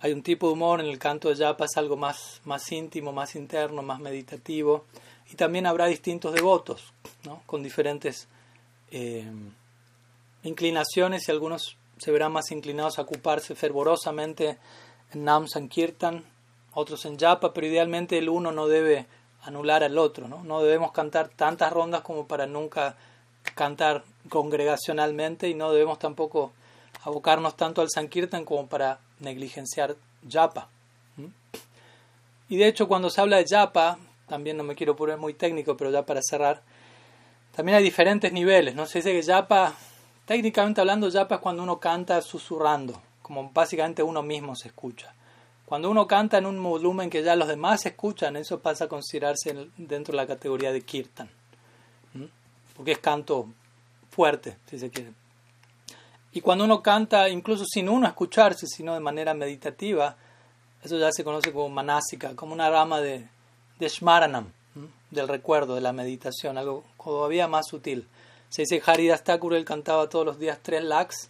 hay 0.00 0.12
un 0.12 0.22
tipo 0.22 0.46
de 0.46 0.52
humor, 0.52 0.80
en 0.80 0.86
el 0.86 0.98
canto 0.98 1.28
de 1.28 1.34
yapa 1.34 1.64
es 1.64 1.76
algo 1.76 1.96
más, 1.96 2.40
más 2.44 2.70
íntimo, 2.70 3.12
más 3.12 3.34
interno, 3.34 3.82
más 3.82 4.00
meditativo, 4.00 4.84
y 5.30 5.36
también 5.36 5.66
habrá 5.66 5.86
distintos 5.86 6.34
devotos, 6.34 6.92
¿no? 7.24 7.42
Con 7.46 7.62
diferentes 7.62 8.28
eh, 8.90 9.30
inclinaciones 10.44 11.28
y 11.28 11.32
algunos 11.32 11.76
se 11.98 12.12
verán 12.12 12.32
más 12.32 12.50
inclinados 12.52 12.98
a 12.98 13.02
ocuparse 13.02 13.54
fervorosamente 13.54 14.58
en 15.12 15.24
Nam 15.24 15.48
Sankirtan, 15.48 16.24
otros 16.74 17.04
en 17.04 17.18
Yapa, 17.18 17.52
pero 17.52 17.66
idealmente 17.66 18.18
el 18.18 18.28
uno 18.28 18.52
no 18.52 18.68
debe 18.68 19.06
anular 19.42 19.82
al 19.82 19.98
otro, 19.98 20.28
¿no? 20.28 20.44
No 20.44 20.62
debemos 20.62 20.92
cantar 20.92 21.28
tantas 21.28 21.72
rondas 21.72 22.02
como 22.02 22.26
para 22.26 22.46
nunca 22.46 22.96
cantar 23.54 24.04
congregacionalmente 24.28 25.48
y 25.48 25.54
no 25.54 25.72
debemos 25.72 25.98
tampoco 25.98 26.52
abocarnos 27.02 27.56
tanto 27.56 27.80
al 27.80 27.90
Sankirtan 27.90 28.44
como 28.44 28.66
para 28.66 28.98
negligenciar 29.20 29.96
Japa. 30.28 30.68
Y 32.48 32.56
de 32.56 32.66
hecho 32.66 32.88
cuando 32.88 33.10
se 33.10 33.20
habla 33.20 33.36
de 33.36 33.46
Japa, 33.46 33.98
también 34.26 34.56
no 34.56 34.64
me 34.64 34.74
quiero 34.74 34.96
poner 34.96 35.18
muy 35.18 35.34
técnico, 35.34 35.76
pero 35.76 35.90
ya 35.90 36.04
para 36.04 36.20
cerrar, 36.22 36.62
también 37.54 37.76
hay 37.76 37.84
diferentes 37.84 38.32
niveles, 38.32 38.74
¿no? 38.74 38.86
Se 38.86 38.98
dice 38.98 39.12
que 39.12 39.22
Japa, 39.22 39.74
técnicamente 40.26 40.80
hablando, 40.80 41.10
Japa 41.10 41.36
es 41.36 41.40
cuando 41.40 41.62
uno 41.62 41.78
canta 41.78 42.20
susurrando, 42.22 43.00
como 43.22 43.50
básicamente 43.50 44.02
uno 44.02 44.22
mismo 44.22 44.54
se 44.56 44.68
escucha. 44.68 45.12
Cuando 45.66 45.90
uno 45.90 46.06
canta 46.06 46.38
en 46.38 46.46
un 46.46 46.62
volumen 46.62 47.10
que 47.10 47.22
ya 47.22 47.36
los 47.36 47.48
demás 47.48 47.84
escuchan, 47.84 48.36
eso 48.36 48.60
pasa 48.60 48.84
a 48.84 48.88
considerarse 48.88 49.68
dentro 49.76 50.12
de 50.12 50.16
la 50.16 50.26
categoría 50.26 50.72
de 50.72 50.80
kirtan. 50.80 51.28
Porque 52.78 52.92
es 52.92 52.98
canto 52.98 53.48
fuerte, 54.10 54.56
si 54.70 54.78
se 54.78 54.88
quiere. 54.88 55.12
Y 56.32 56.40
cuando 56.40 56.64
uno 56.64 56.82
canta, 56.82 57.28
incluso 57.28 57.64
sin 57.66 57.88
uno 57.88 58.06
escucharse, 58.06 58.66
sino 58.66 58.94
de 58.94 59.00
manera 59.00 59.34
meditativa, 59.34 60.16
eso 60.82 60.96
ya 60.96 61.10
se 61.12 61.24
conoce 61.24 61.52
como 61.52 61.68
manásika, 61.68 62.36
como 62.36 62.54
una 62.54 62.70
rama 62.70 63.00
de, 63.00 63.28
de 63.78 63.88
Shmaranam, 63.88 64.52
del 65.10 65.28
recuerdo, 65.28 65.74
de 65.74 65.80
la 65.80 65.92
meditación, 65.92 66.56
algo 66.56 66.84
todavía 67.02 67.48
más 67.48 67.66
sutil. 67.66 68.06
Se 68.48 68.62
dice 68.62 68.80
Haridas 68.86 69.24
Thakur, 69.24 69.54
él 69.54 69.64
cantaba 69.64 70.08
todos 70.08 70.24
los 70.24 70.38
días 70.38 70.58
3 70.62 70.84
lakhs, 70.84 71.28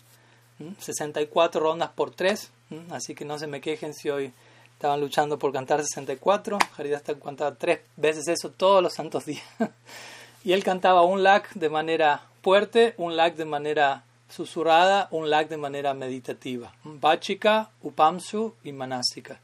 64 0.79 1.61
rondas 1.61 1.91
por 1.95 2.11
3, 2.11 2.51
así 2.91 3.15
que 3.15 3.25
no 3.25 3.39
se 3.39 3.47
me 3.47 3.61
quejen 3.61 3.95
si 3.95 4.11
hoy 4.11 4.33
estaban 4.75 5.01
luchando 5.01 5.39
por 5.39 5.53
cantar 5.53 5.81
64. 5.81 6.59
Haridas 6.77 7.03
Thakur 7.03 7.23
cantaba 7.23 7.55
tres 7.57 7.81
veces 7.97 8.29
eso 8.29 8.51
todos 8.51 8.83
los 8.83 8.93
santos 8.93 9.25
días. 9.25 9.43
y 10.49 10.55
él 10.55 10.65
cantaba 10.65 11.03
un 11.03 11.23
lakh 11.23 11.53
de 11.53 11.69
manera 11.69 12.23
fuerte, 12.41 12.95
un 12.97 13.19
lakh 13.19 13.37
de 13.37 13.45
manera 13.45 14.05
susurrada, 14.31 15.07
un 15.11 15.29
lakh 15.29 15.51
de 15.51 15.59
manera 15.59 15.93
meditativa. 15.93 16.73
Bachika, 16.85 17.69
Upamsu 17.83 18.55
y 18.65 18.73
Manasika. 18.73 19.39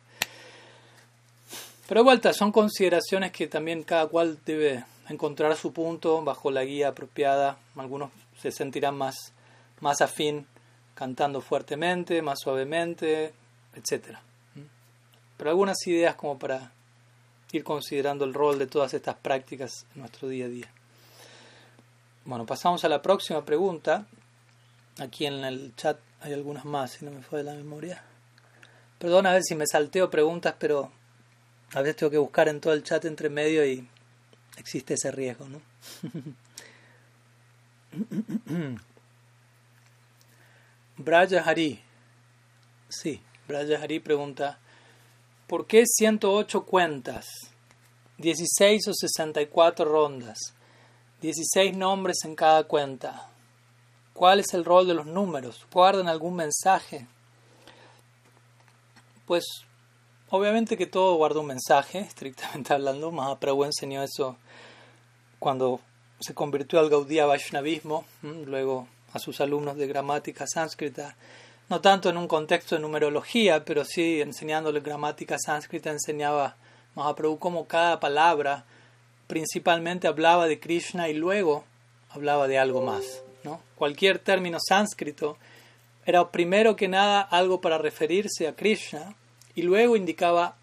Pero 1.87 2.01
de 2.01 2.05
vuelta, 2.05 2.33
son 2.33 2.53
consideraciones 2.53 3.33
que 3.33 3.49
también 3.49 3.83
cada 3.83 4.07
cual 4.07 4.38
debe 4.47 4.83
encontrar 5.11 5.55
su 5.57 5.75
punto 5.75 6.25
bajo 6.25 6.51
la 6.51 6.64
guía 6.64 6.88
apropiada. 6.88 7.59
Algunos 7.77 8.11
se 8.40 8.51
sentirán 8.51 8.97
más, 8.97 9.35
más 9.83 10.01
afín 10.01 10.47
cantando 10.95 11.43
fuertemente, 11.43 12.23
más 12.23 12.38
suavemente, 12.40 13.35
etc. 13.75 14.17
Pero 15.37 15.51
algunas 15.51 15.87
ideas 15.87 16.14
como 16.14 16.38
para 16.38 16.73
ir 17.53 17.62
considerando 17.62 18.25
el 18.25 18.33
rol 18.33 18.59
de 18.59 18.67
todas 18.67 18.95
estas 18.95 19.17
prácticas 19.17 19.85
en 19.95 20.01
nuestro 20.01 20.29
día 20.29 20.47
a 20.47 20.49
día. 20.49 20.71
Bueno, 22.27 22.47
pasamos 22.47 22.83
a 22.85 22.89
la 22.89 23.03
próxima 23.03 23.45
pregunta. 23.45 24.07
Aquí 24.99 25.27
en 25.27 25.45
el 25.45 25.77
chat 25.77 25.99
hay 26.23 26.33
algunas 26.33 26.65
más, 26.65 26.93
si 26.93 27.05
no 27.05 27.11
me 27.11 27.21
fue 27.21 27.41
de 27.41 27.45
la 27.45 27.53
memoria. 27.55 28.03
Perdón 28.99 29.27
a 29.27 29.33
ver 29.35 29.43
si 29.43 29.55
me 29.55 29.67
salteo 29.67 30.09
preguntas, 30.09 30.55
pero 30.59 30.91
a 31.75 31.83
veces 31.83 31.97
tengo 31.97 32.11
que 32.11 32.17
buscar 32.17 32.49
en 32.49 32.63
todo 32.63 32.73
el 32.73 32.83
chat 32.83 33.05
entre 33.05 33.29
medio 33.29 33.67
y 33.67 33.87
existe 34.57 34.95
ese 34.95 35.11
riesgo, 35.11 35.47
¿no? 35.49 35.61
Braja 40.97 41.43
Hari. 41.45 41.79
Sí, 42.89 43.21
Braja 43.47 43.83
Hari 43.83 44.01
pregunta, 44.01 44.59
¿por 45.47 45.67
qué 45.67 45.85
108 45.85 46.65
cuentas? 46.65 47.27
16 48.17 48.89
o 48.89 48.95
64 48.95 49.85
rondas, 49.85 50.39
16 51.20 51.77
nombres 51.77 52.18
en 52.24 52.35
cada 52.35 52.64
cuenta. 52.64 53.29
¿Cuál 54.12 54.40
es 54.40 54.55
el 54.55 54.64
rol 54.64 54.87
de 54.87 54.94
los 54.94 55.07
números? 55.07 55.66
¿Guardan 55.72 56.09
algún 56.09 56.37
mensaje? 56.37 57.07
Pues 59.27 59.44
Obviamente 60.37 60.77
que 60.77 60.87
todo 60.87 61.14
guarda 61.14 61.38
un 61.38 61.46
mensaje, 61.46 62.00
estrictamente 62.00 62.72
hablando. 62.74 63.12
Mahaprabhu 63.12 63.64
enseñó 63.64 64.03
eso 64.03 64.37
cuando 65.38 65.81
se 66.18 66.35
convirtió 66.35 66.81
al 66.81 66.90
Gaudiya 66.90 67.24
Vaishnavismo, 67.24 68.05
luego 68.22 68.88
a 69.12 69.20
sus 69.20 69.40
alumnos 69.40 69.77
de 69.77 69.87
gramática 69.87 70.44
sánscrita, 70.46 71.16
no 71.68 71.81
tanto 71.81 72.11
en 72.11 72.16
un 72.16 72.27
contexto 72.27 72.74
de 72.74 72.81
numerología, 72.81 73.64
pero 73.64 73.85
sí 73.85 74.20
enseñándole 74.20 74.81
gramática 74.81 75.37
sánscrita, 75.38 75.90
enseñaba 75.90 76.57
Mahaprabhu 76.96 77.38
cómo 77.38 77.68
cada 77.68 78.00
palabra 78.00 78.64
principalmente 79.27 80.09
hablaba 80.09 80.47
de 80.47 80.61
Krishna 80.61 81.09
y 81.09 81.15
luego 81.15 81.65
hablaba 82.11 82.49
de 82.49 82.59
algo 82.59 82.83
más. 82.83 83.23
¿no? 83.43 83.61
Cualquier 83.77 84.19
término 84.19 84.59
sánscrito 84.61 85.37
era 86.07 86.31
primero 86.31 86.77
que 86.77 86.89
nada 86.89 87.21
algo 87.21 87.61
para 87.61 87.79
referirse 87.79 88.47
a 88.47 88.55
Krishna 88.55 89.15
y 89.55 89.63
luego 89.63 89.97
indicaba 89.97 90.57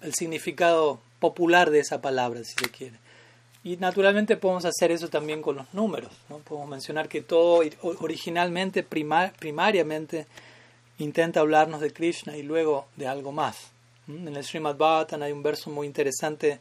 el 0.00 0.14
significado 0.14 1.00
popular 1.18 1.70
de 1.70 1.80
esa 1.80 2.00
palabra, 2.00 2.42
si 2.44 2.52
se 2.52 2.70
quiere. 2.70 2.96
Y 3.64 3.76
naturalmente 3.76 4.36
podemos 4.36 4.64
hacer 4.64 4.90
eso 4.90 5.08
también 5.08 5.40
con 5.40 5.56
los 5.56 5.72
números. 5.72 6.10
¿no? 6.28 6.38
Podemos 6.38 6.68
mencionar 6.68 7.08
que 7.08 7.22
todo 7.22 7.62
originalmente, 7.82 8.82
primariamente, 8.82 10.26
intenta 10.98 11.40
hablarnos 11.40 11.80
de 11.80 11.92
Krishna 11.92 12.36
y 12.36 12.42
luego 12.42 12.88
de 12.96 13.06
algo 13.06 13.30
más. 13.30 13.70
En 14.08 14.34
el 14.34 14.44
Srimad 14.44 14.76
Bhattan 14.76 15.22
hay 15.22 15.30
un 15.30 15.44
verso 15.44 15.70
muy 15.70 15.86
interesante 15.86 16.58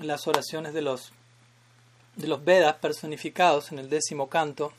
las 0.00 0.26
oraciones 0.26 0.74
de 0.74 0.82
los, 0.82 1.12
de 2.16 2.26
los 2.26 2.44
Vedas 2.44 2.76
personificados 2.76 3.72
en 3.72 3.78
el 3.78 3.88
décimo 3.88 4.28
canto, 4.28 4.72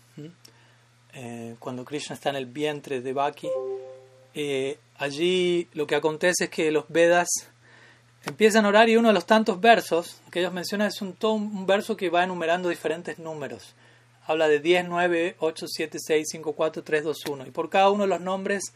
eh, 1.13 1.55
cuando 1.59 1.83
Krishna 1.83 2.15
está 2.15 2.29
en 2.29 2.37
el 2.37 2.45
vientre 2.45 3.01
de 3.01 3.13
Baki. 3.13 3.49
Eh, 4.33 4.77
allí 4.97 5.67
lo 5.73 5.85
que 5.85 5.95
acontece 5.95 6.45
es 6.45 6.49
que 6.49 6.71
los 6.71 6.85
Vedas 6.87 7.27
empiezan 8.25 8.65
a 8.65 8.69
orar 8.69 8.89
y 8.89 8.95
uno 8.95 9.09
de 9.09 9.13
los 9.13 9.25
tantos 9.25 9.59
versos 9.59 10.21
que 10.31 10.39
ellos 10.39 10.53
mencionan 10.53 10.87
es 10.87 11.01
un, 11.01 11.65
verso 11.65 11.97
que 11.97 12.09
va 12.09 12.23
enumerando 12.23 12.69
diferentes 12.69 13.19
números. 13.19 13.75
Habla 14.25 14.47
de 14.47 14.59
10, 14.59 14.85
9, 14.87 15.35
8, 15.39 15.65
7, 15.67 15.97
6, 15.99 16.27
5, 16.31 16.53
4, 16.53 16.83
3, 16.83 17.03
2, 17.03 17.17
1. 17.29 17.47
Y 17.47 17.51
por 17.51 17.69
cada 17.69 17.89
uno 17.89 18.03
de 18.03 18.09
los 18.09 18.21
nombres, 18.21 18.73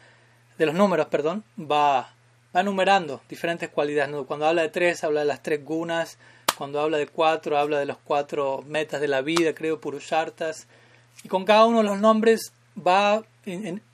de 0.58 0.66
los 0.66 0.76
números, 0.76 1.08
perdón, 1.08 1.44
va, 1.60 2.14
va 2.54 2.62
enumerando 2.62 3.22
diferentes 3.30 3.70
cualidades. 3.70 4.14
Cuando 4.26 4.48
habla 4.48 4.64
de 4.64 4.70
3, 4.70 5.04
habla 5.04 5.20
de 5.22 5.28
las 5.28 5.44
tres 5.44 5.64
gunas. 5.64 6.18
Cuando 6.58 6.80
habla 6.80 6.98
de 6.98 7.08
4, 7.08 7.58
habla 7.58 7.80
de 7.80 7.86
los 7.86 7.98
cuatro 7.98 8.64
metas 8.68 9.02
de 9.02 9.08
la 9.08 9.22
vida, 9.22 9.54
creo, 9.54 9.80
purushartas. 9.80 10.68
Y 11.24 11.28
con 11.28 11.46
cada 11.46 11.66
uno 11.66 11.80
de 11.80 11.86
los 11.86 12.00
nombres 12.00 12.52
va 12.76 13.24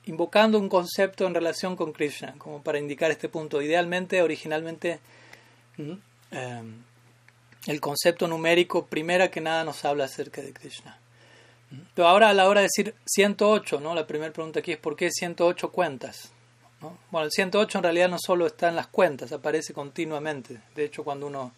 invocando 0.04 0.58
un 0.58 0.68
concepto 0.68 1.26
en 1.26 1.34
relación 1.34 1.76
con 1.76 1.92
Krishna, 1.92 2.34
como 2.38 2.62
para 2.62 2.78
indicar 2.78 3.10
este 3.10 3.28
punto. 3.28 3.60
Idealmente, 3.60 4.22
originalmente, 4.22 5.00
em, 6.30 6.82
el 7.66 7.80
concepto 7.80 8.26
numérico, 8.26 8.86
primera 8.86 9.30
que 9.30 9.40
nada, 9.40 9.64
nos 9.64 9.84
habla 9.84 10.04
acerca 10.04 10.40
de 10.40 10.52
Krishna. 10.52 10.98
Pero 11.94 12.08
ahora 12.08 12.28
a 12.28 12.34
la 12.34 12.48
hora 12.48 12.60
de 12.60 12.66
decir 12.66 12.94
108, 13.06 13.80
¿no? 13.80 13.94
la 13.94 14.06
primera 14.06 14.32
pregunta 14.32 14.60
aquí 14.60 14.72
es 14.72 14.78
¿por 14.78 14.94
qué 14.94 15.10
108 15.10 15.70
cuentas? 15.70 16.30
Bueno, 17.10 17.26
el 17.26 17.30
108 17.30 17.78
en 17.78 17.84
realidad 17.84 18.08
no 18.08 18.18
solo 18.18 18.46
está 18.46 18.68
en 18.68 18.76
las 18.76 18.88
cuentas, 18.88 19.32
aparece 19.32 19.72
continuamente. 19.72 20.60
De 20.74 20.84
hecho, 20.84 21.04
cuando 21.04 21.28
uno 21.28 21.52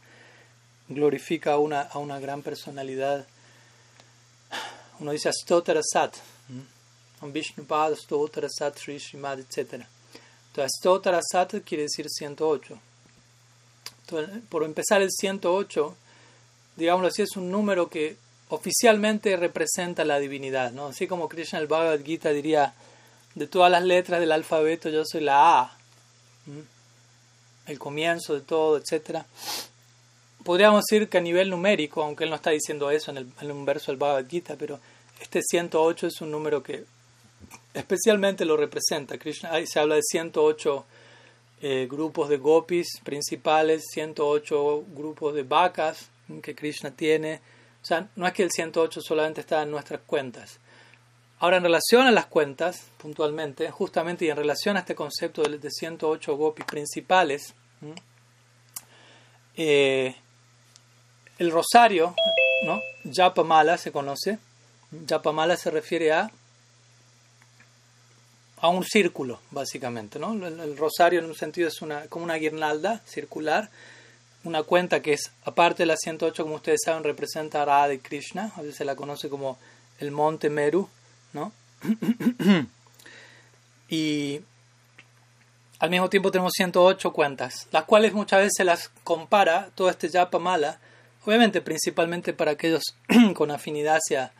glorifica 0.88 1.52
a 1.52 1.58
una, 1.58 1.82
a 1.82 1.98
una 1.98 2.18
gran 2.18 2.42
personalidad, 2.42 3.26
uno 5.00 5.12
dice 5.12 5.28
Astotara 5.28 5.80
Sat, 5.82 6.16
Vishnupad, 7.22 7.94
Stotra, 7.94 8.48
Sat, 8.48 8.78
Sri, 8.78 9.00
Srimad, 9.00 9.40
etc. 9.40 9.84
Entonces, 10.48 10.72
Stotra 10.78 11.20
Sat 11.22 11.62
quiere 11.64 11.84
decir 11.84 12.08
108. 12.08 12.78
Entonces, 14.02 14.42
por 14.48 14.62
empezar, 14.64 15.00
el 15.00 15.10
108, 15.10 15.96
digámoslo 16.76 17.08
así, 17.08 17.22
es 17.22 17.36
un 17.36 17.50
número 17.50 17.88
que 17.88 18.16
oficialmente 18.50 19.36
representa 19.36 20.04
la 20.04 20.18
divinidad, 20.18 20.72
¿no? 20.72 20.88
Así 20.88 21.06
como 21.06 21.28
Krishna 21.28 21.58
el 21.58 21.66
Bhagavad 21.66 22.04
Gita 22.04 22.30
diría, 22.30 22.74
de 23.34 23.46
todas 23.46 23.70
las 23.70 23.82
letras 23.82 24.20
del 24.20 24.32
alfabeto 24.32 24.90
yo 24.90 25.04
soy 25.04 25.22
la 25.22 25.60
A, 25.60 25.78
el 27.66 27.78
comienzo 27.78 28.34
de 28.34 28.42
todo, 28.42 28.76
etc. 28.76 29.24
Podríamos 30.44 30.84
decir 30.84 31.08
que 31.08 31.18
a 31.18 31.22
nivel 31.22 31.48
numérico, 31.48 32.02
aunque 32.02 32.24
él 32.24 32.30
no 32.30 32.36
está 32.36 32.50
diciendo 32.50 32.90
eso 32.90 33.10
en, 33.10 33.16
el, 33.16 33.50
un 33.50 33.64
verso 33.64 33.90
del 33.90 33.98
Bhagavad 33.98 34.28
Gita, 34.28 34.56
pero 34.58 34.78
este 35.18 35.40
108 35.42 36.06
es 36.08 36.20
un 36.20 36.30
número 36.30 36.62
que 36.62 36.84
especialmente 37.72 38.44
lo 38.44 38.56
representa. 38.56 39.16
Krishna, 39.16 39.52
ahí 39.52 39.66
se 39.66 39.80
habla 39.80 39.94
de 39.94 40.02
108 40.02 40.84
eh, 41.62 41.88
grupos 41.90 42.28
de 42.28 42.36
gopis 42.36 43.00
principales, 43.02 43.84
108 43.90 44.84
grupos 44.94 45.34
de 45.34 45.44
vacas 45.44 46.10
que 46.42 46.54
Krishna 46.54 46.90
tiene. 46.90 47.40
O 47.82 47.86
sea, 47.86 48.08
no 48.14 48.26
es 48.26 48.34
que 48.34 48.42
el 48.42 48.50
108 48.50 49.00
solamente 49.00 49.40
está 49.40 49.62
en 49.62 49.70
nuestras 49.70 50.02
cuentas. 50.02 50.58
Ahora, 51.38 51.56
en 51.56 51.62
relación 51.62 52.06
a 52.06 52.10
las 52.10 52.26
cuentas, 52.26 52.88
puntualmente, 52.98 53.70
justamente 53.70 54.26
y 54.26 54.30
en 54.30 54.36
relación 54.36 54.76
a 54.76 54.80
este 54.80 54.94
concepto 54.94 55.42
de, 55.42 55.58
de 55.58 55.70
108 55.70 56.36
gopis 56.36 56.66
principales, 56.66 57.54
el 61.38 61.50
rosario, 61.50 62.14
¿no? 62.64 62.80
Japamala 63.12 63.76
se 63.78 63.92
conoce. 63.92 64.38
Japamala 65.08 65.56
se 65.56 65.70
refiere 65.70 66.12
a 66.12 66.30
a 68.64 68.68
un 68.68 68.82
círculo, 68.82 69.40
básicamente. 69.50 70.18
¿no? 70.18 70.32
El, 70.32 70.78
rosario 70.78 71.18
en 71.18 71.26
un 71.26 71.34
sentido 71.34 71.68
es 71.68 71.82
una, 71.82 72.06
como 72.06 72.24
una 72.24 72.36
guirnalda 72.36 73.02
circular, 73.04 73.68
una 74.42 74.62
cuenta 74.62 75.02
que 75.02 75.12
es, 75.12 75.32
aparte 75.44 75.82
de 75.82 75.86
la 75.86 75.98
108, 75.98 76.42
como 76.42 76.54
ustedes 76.54 76.80
saben, 76.82 77.04
representa 77.04 77.60
a 77.60 77.66
Radha 77.66 77.92
y 77.92 77.98
Krishna, 77.98 78.52
a 78.56 78.62
veces 78.62 78.76
se 78.76 78.86
la 78.86 78.96
conoce 78.96 79.28
como 79.28 79.58
el 79.98 80.12
monte 80.12 80.48
Meru, 80.48 80.88
¿no? 81.34 81.52
y 83.90 84.40
al 85.78 85.90
mismo 85.90 86.08
tiempo 86.08 86.30
tenemos 86.30 86.52
108 86.56 87.12
cuentas, 87.12 87.68
las 87.70 87.84
cuales 87.84 88.14
muchas 88.14 88.38
veces 88.38 88.54
se 88.56 88.64
las 88.64 88.88
compara, 89.02 89.68
todo 89.74 89.90
este 89.90 90.08
yapa 90.08 90.38
mala, 90.38 90.78
obviamente 91.24 91.60
principalmente 91.60 92.32
para 92.32 92.52
aquellos 92.52 92.82
con 93.34 93.50
afinidad 93.50 93.96
hacia 93.96 94.32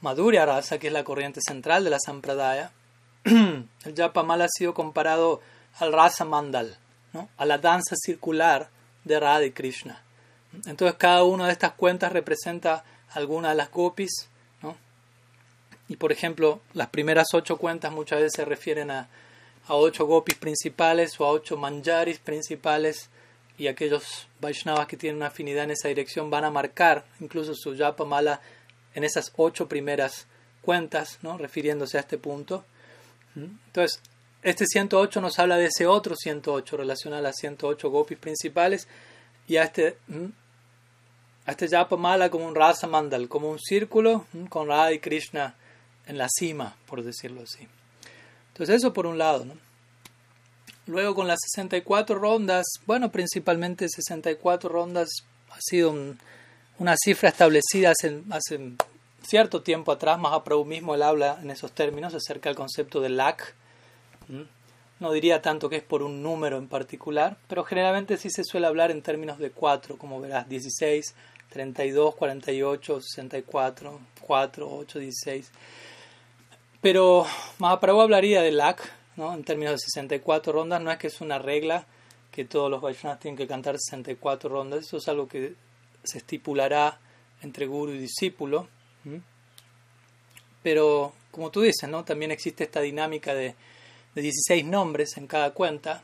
Madhurya 0.00 0.46
Rasa, 0.46 0.78
que 0.78 0.88
es 0.88 0.92
la 0.92 1.04
corriente 1.04 1.40
central 1.40 1.84
de 1.84 1.90
la 1.90 1.98
Sampradaya, 1.98 2.72
el 3.24 3.94
Japamala 3.96 4.44
ha 4.44 4.48
sido 4.48 4.74
comparado 4.74 5.40
al 5.78 5.92
Rasa 5.92 6.24
Mandal, 6.24 6.76
¿no? 7.12 7.28
a 7.36 7.44
la 7.44 7.58
danza 7.58 7.96
circular 7.96 8.68
de 9.04 9.20
Radha 9.20 9.44
y 9.44 9.52
Krishna. 9.52 10.02
Entonces 10.66 10.96
cada 10.98 11.24
una 11.24 11.46
de 11.46 11.52
estas 11.52 11.72
cuentas 11.72 12.12
representa 12.12 12.84
alguna 13.12 13.50
de 13.50 13.54
las 13.56 13.70
gopis. 13.70 14.28
¿no? 14.62 14.76
Y 15.88 15.96
por 15.96 16.12
ejemplo, 16.12 16.60
las 16.74 16.88
primeras 16.88 17.28
ocho 17.32 17.56
cuentas 17.56 17.92
muchas 17.92 18.20
veces 18.20 18.32
se 18.36 18.44
refieren 18.44 18.90
a, 18.90 19.08
a 19.66 19.74
ocho 19.74 20.06
gopis 20.06 20.36
principales 20.36 21.18
o 21.20 21.24
a 21.24 21.30
ocho 21.30 21.56
manjaris 21.56 22.18
principales 22.18 23.08
y 23.56 23.68
aquellos 23.68 24.26
Vaishnavas 24.40 24.86
que 24.86 24.96
tienen 24.96 25.16
una 25.16 25.28
afinidad 25.28 25.64
en 25.64 25.72
esa 25.72 25.88
dirección 25.88 26.30
van 26.30 26.44
a 26.44 26.50
marcar 26.50 27.04
incluso 27.20 27.54
su 27.54 27.74
yapa 27.74 28.04
mala 28.04 28.40
en 28.94 29.04
esas 29.04 29.32
ocho 29.36 29.68
primeras 29.68 30.26
cuentas, 30.62 31.18
¿no? 31.22 31.38
refiriéndose 31.38 31.96
a 31.96 32.00
este 32.00 32.18
punto. 32.18 32.64
Entonces, 33.36 34.00
este 34.42 34.66
108 34.66 35.20
nos 35.20 35.38
habla 35.38 35.56
de 35.56 35.66
ese 35.66 35.86
otro 35.86 36.14
108 36.16 36.76
relacionado 36.76 37.20
a 37.20 37.22
las 37.22 37.36
108 37.36 37.90
gopis 37.90 38.18
principales 38.18 38.88
y 39.48 39.56
a 39.56 39.64
este, 39.64 39.98
a 41.46 41.50
este 41.50 41.68
yapa 41.68 41.96
mala 41.96 42.30
como 42.30 42.46
un 42.46 42.54
rasa 42.54 42.86
mandal, 42.86 43.28
como 43.28 43.50
un 43.50 43.58
círculo 43.58 44.26
con 44.48 44.68
Radha 44.68 44.92
y 44.92 45.00
Krishna 45.00 45.56
en 46.06 46.18
la 46.18 46.28
cima, 46.28 46.76
por 46.86 47.02
decirlo 47.02 47.42
así. 47.42 47.66
Entonces, 48.48 48.76
eso 48.76 48.92
por 48.92 49.06
un 49.06 49.18
lado. 49.18 49.44
¿no? 49.44 49.54
Luego 50.86 51.14
con 51.14 51.26
las 51.26 51.38
64 51.50 52.16
rondas, 52.18 52.66
bueno, 52.86 53.10
principalmente 53.10 53.88
64 53.88 54.68
rondas 54.68 55.08
ha 55.50 55.60
sido 55.60 55.94
una 56.78 56.94
cifra 56.96 57.30
establecida 57.30 57.90
hace, 57.90 58.72
cierto 59.22 59.62
tiempo 59.62 59.92
atrás, 59.92 60.18
Mahaprabhu 60.18 60.64
mismo 60.64 60.94
él 60.94 61.02
habla 61.02 61.38
en 61.42 61.50
esos 61.50 61.72
términos 61.72 62.14
acerca 62.14 62.50
del 62.50 62.56
concepto 62.56 63.00
de 63.00 63.08
lakh. 63.08 63.54
No 65.00 65.12
diría 65.12 65.40
tanto 65.40 65.68
que 65.68 65.76
es 65.76 65.82
por 65.82 66.02
un 66.02 66.22
número 66.22 66.58
en 66.58 66.68
particular, 66.68 67.36
pero 67.48 67.64
generalmente 67.64 68.16
sí 68.16 68.30
se 68.30 68.44
suele 68.44 68.66
hablar 68.66 68.90
en 68.90 69.02
términos 69.02 69.38
de 69.38 69.50
cuatro, 69.50 69.96
como 69.96 70.20
verás, 70.20 70.48
16, 70.48 71.14
32, 71.50 72.14
48, 72.14 73.00
64, 73.00 74.00
4, 74.20 74.68
8, 74.70 74.98
16. 74.98 75.50
Pero 76.80 77.26
Mahaprabhu 77.58 78.02
hablaría 78.02 78.42
de 78.42 78.52
lakh 78.52 78.82
¿no? 79.16 79.34
en 79.34 79.44
términos 79.44 79.72
de 79.72 79.78
64 79.78 80.52
rondas, 80.52 80.80
no 80.80 80.90
es 80.90 80.98
que 80.98 81.08
es 81.08 81.20
una 81.20 81.38
regla 81.38 81.86
que 82.30 82.44
todos 82.44 82.70
los 82.70 82.80
Vaishnavas 82.80 83.20
tienen 83.20 83.36
que 83.36 83.46
cantar 83.46 83.76
64 83.78 84.48
rondas, 84.48 84.86
eso 84.86 84.96
es 84.96 85.08
algo 85.08 85.28
que 85.28 85.54
se 86.02 86.18
estipulará 86.18 86.98
entre 87.42 87.66
guru 87.66 87.92
y 87.92 87.98
discípulo. 87.98 88.68
Pero, 90.62 91.12
como 91.30 91.50
tú 91.50 91.60
dices, 91.60 91.88
¿no? 91.88 92.04
también 92.04 92.30
existe 92.30 92.64
esta 92.64 92.80
dinámica 92.80 93.34
de, 93.34 93.54
de 94.14 94.22
16 94.22 94.64
nombres 94.64 95.16
en 95.16 95.26
cada 95.26 95.52
cuenta. 95.52 96.02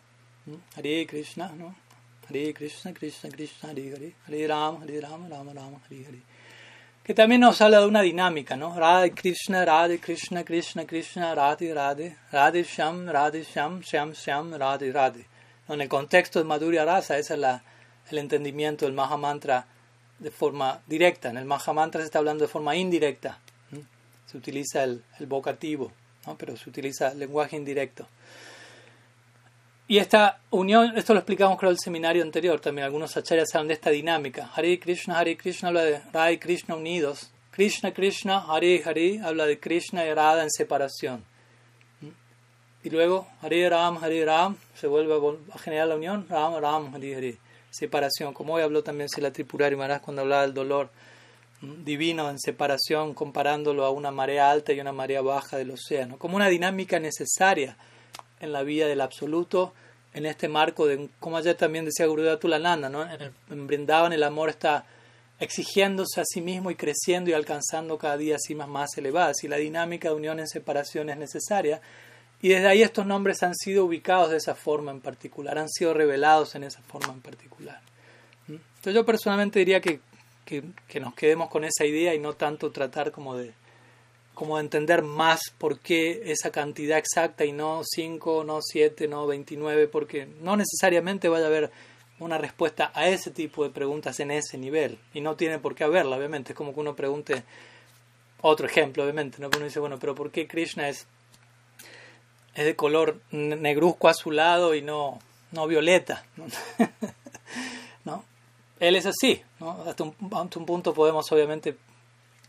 Hare 0.77 1.07
Krishna, 1.07 1.49
¿no? 1.57 1.75
Hare 2.29 2.53
Krishna, 2.55 2.92
Krishna, 2.92 3.31
Krishna, 3.31 3.70
Hare 3.70 3.92
Hare, 3.92 4.14
Hare 4.27 4.49
Rama, 4.49 4.81
Hare 4.83 5.01
Rama, 5.01 5.29
Rama 5.29 5.53
Rama, 5.53 5.81
Hare 5.87 6.07
Hare 6.07 6.23
que 7.03 7.15
también 7.15 7.41
nos 7.41 7.61
habla 7.61 7.81
de 7.81 7.87
una 7.87 8.03
dinámica, 8.03 8.57
¿no? 8.57 8.79
Radha 8.79 9.11
Krishna, 9.11 9.65
Radha 9.65 9.97
Krishna, 9.99 10.45
Krishna 10.45 10.87
Krishna, 10.87 11.35
Radhe 11.35 11.75
Radhe, 11.75 12.17
Radhe 12.31 12.63
Sham, 12.65 13.07
Radhe 13.07 13.45
Sham, 13.45 13.81
Sham 13.83 14.13
Sham, 14.13 14.55
Radhe 14.55 14.93
Radhe. 14.93 15.27
En 15.69 15.81
el 15.81 15.89
contexto 15.89 16.39
de 16.39 16.45
Madhurya 16.45 16.85
Rasa, 16.85 17.17
ese 17.17 17.35
es 17.35 17.41
la, 17.41 17.63
el 18.11 18.19
entendimiento 18.19 18.85
del 18.85 18.95
Mahamantra 18.95 19.67
de 20.19 20.31
forma 20.31 20.81
directa. 20.87 21.31
En 21.31 21.37
el 21.37 21.45
Mahamantra 21.45 22.01
se 22.01 22.07
está 22.07 22.19
hablando 22.19 22.45
de 22.45 22.49
forma 22.49 22.77
indirecta. 22.77 23.39
Se 24.27 24.37
utiliza 24.37 24.85
el, 24.85 25.03
el 25.19 25.27
vocativo, 25.27 25.91
¿no? 26.27 26.37
pero 26.37 26.57
se 26.57 26.69
utiliza 26.69 27.13
el 27.13 27.19
lenguaje 27.19 27.57
indirecto. 27.57 28.07
Y 29.90 29.98
esta 29.98 30.38
unión, 30.50 30.96
esto 30.96 31.14
lo 31.14 31.18
explicamos 31.18 31.59
creo 31.59 31.70
en 31.70 31.74
el 31.74 31.81
seminario 31.81 32.22
anterior, 32.22 32.61
también 32.61 32.85
algunos 32.85 33.16
acharyas 33.16 33.53
hablan 33.57 33.66
de 33.66 33.74
esta 33.74 33.90
dinámica. 33.90 34.48
Hare 34.55 34.79
Krishna, 34.79 35.18
Hare 35.18 35.37
Krishna 35.37 35.70
habla 35.70 35.83
de 35.83 35.98
Radha 36.12 36.31
y 36.31 36.38
Krishna 36.38 36.76
unidos. 36.76 37.33
Krishna, 37.50 37.92
Krishna, 37.92 38.44
Hare 38.46 38.85
Hare 38.85 39.18
habla 39.18 39.46
de 39.46 39.59
Krishna 39.59 40.07
y 40.07 40.14
Radha 40.14 40.44
en 40.44 40.50
separación. 40.53 41.24
Y 42.85 42.90
luego 42.90 43.26
Hare 43.42 43.68
Ram, 43.68 43.98
Hare 44.00 44.24
Ram, 44.24 44.57
se 44.76 44.87
vuelve 44.87 45.12
a 45.53 45.59
generar 45.59 45.88
la 45.88 45.96
unión, 45.96 46.24
Ram, 46.29 46.55
Ram, 46.61 46.94
Hare 46.94 47.16
Hare. 47.16 47.38
Separación, 47.72 48.33
como 48.33 48.55
hoy 48.55 48.62
habló 48.62 48.85
también 48.85 49.09
Sila 49.09 49.33
Tripurari 49.33 49.74
Maharaj 49.74 50.03
cuando 50.03 50.22
hablaba 50.22 50.42
del 50.42 50.55
dolor 50.55 50.90
divino 51.62 52.31
en 52.31 52.38
separación, 52.38 53.12
comparándolo 53.12 53.85
a 53.85 53.90
una 53.90 54.12
marea 54.12 54.53
alta 54.53 54.72
y 54.72 54.79
una 54.79 54.92
marea 54.92 55.20
baja 55.20 55.57
del 55.57 55.72
océano, 55.72 56.16
como 56.16 56.37
una 56.37 56.46
dinámica 56.46 57.00
necesaria 57.00 57.76
en 58.40 58.53
la 58.53 58.62
vida 58.62 58.87
del 58.87 59.00
absoluto, 59.00 59.72
en 60.12 60.26
este 60.26 60.48
marco 60.48 60.87
de, 60.87 61.09
como 61.20 61.37
ayer 61.37 61.55
también 61.55 61.85
decía 61.85 62.07
Gurudev 62.07 62.38
Tulananda, 62.38 62.88
¿no? 62.88 63.07
en, 63.50 63.66
Brindavan 63.66 64.12
el 64.12 64.22
amor 64.22 64.48
está 64.48 64.85
exigiéndose 65.38 66.20
a 66.20 66.24
sí 66.24 66.40
mismo 66.40 66.70
y 66.70 66.74
creciendo 66.74 67.31
y 67.31 67.33
alcanzando 67.33 67.96
cada 67.96 68.16
día 68.16 68.37
cimas 68.38 68.68
más 68.68 68.96
elevadas, 68.98 69.42
y 69.44 69.48
la 69.48 69.57
dinámica 69.57 70.09
de 70.09 70.14
unión 70.14 70.40
en 70.40 70.48
separación 70.48 71.09
es 71.11 71.16
necesaria, 71.16 71.81
y 72.42 72.48
desde 72.48 72.68
ahí 72.68 72.83
estos 72.83 73.07
nombres 73.07 73.42
han 73.42 73.55
sido 73.55 73.85
ubicados 73.85 74.31
de 74.31 74.38
esa 74.38 74.55
forma 74.55 74.90
en 74.90 75.00
particular, 75.00 75.59
han 75.59 75.68
sido 75.68 75.94
revelados 75.94 76.55
en 76.55 76.64
esa 76.64 76.81
forma 76.83 77.12
en 77.12 77.20
particular. 77.20 77.81
¿Mm? 78.48 78.55
Entonces 78.55 78.94
yo 78.94 79.05
personalmente 79.05 79.59
diría 79.59 79.81
que, 79.81 80.00
que 80.44 81.00
nos 81.00 81.14
quedemos 81.14 81.48
con 81.48 81.64
esa 81.64 81.85
idea 81.85 82.14
y 82.14 82.18
no 82.18 82.33
tanto 82.33 82.72
tratar 82.72 83.12
como 83.12 83.37
de 83.37 83.53
como 84.40 84.59
entender 84.59 85.03
más 85.03 85.50
por 85.59 85.81
qué 85.81 86.22
esa 86.33 86.50
cantidad 86.50 86.96
exacta 86.96 87.44
y 87.44 87.53
no 87.53 87.83
5, 87.85 88.42
no 88.42 88.62
7, 88.62 89.07
no 89.07 89.26
29, 89.26 89.87
porque 89.87 90.29
no 90.40 90.57
necesariamente 90.57 91.29
vaya 91.29 91.44
a 91.44 91.48
haber 91.48 91.70
una 92.20 92.38
respuesta 92.38 92.90
a 92.94 93.07
ese 93.07 93.31
tipo 93.31 93.64
de 93.64 93.68
preguntas 93.68 94.18
en 94.18 94.31
ese 94.31 94.57
nivel. 94.57 94.98
Y 95.12 95.20
no 95.20 95.37
tiene 95.37 95.59
por 95.59 95.74
qué 95.74 95.85
haberla, 95.85 96.16
obviamente. 96.16 96.53
Es 96.53 96.57
como 96.57 96.72
que 96.72 96.81
uno 96.81 96.96
pregunte, 96.96 97.42
otro 98.40 98.66
ejemplo, 98.66 99.03
obviamente, 99.03 99.37
¿no? 99.42 99.50
uno 99.55 99.66
dice, 99.66 99.79
bueno, 99.79 99.98
pero 99.98 100.14
¿por 100.14 100.31
qué 100.31 100.48
Krishna 100.48 100.88
es, 100.88 101.07
es 102.55 102.64
de 102.64 102.74
color 102.74 103.20
negruzco 103.33 104.09
azulado 104.09 104.74
y 104.74 104.81
no, 104.81 105.18
no 105.53 105.66
violeta? 105.66 106.24
¿No? 108.07 108.24
Él 108.79 108.96
es 108.96 109.05
así, 109.05 109.42
hasta 109.87 110.03
un 110.03 110.64
punto 110.64 110.94
podemos 110.94 111.31
obviamente 111.31 111.76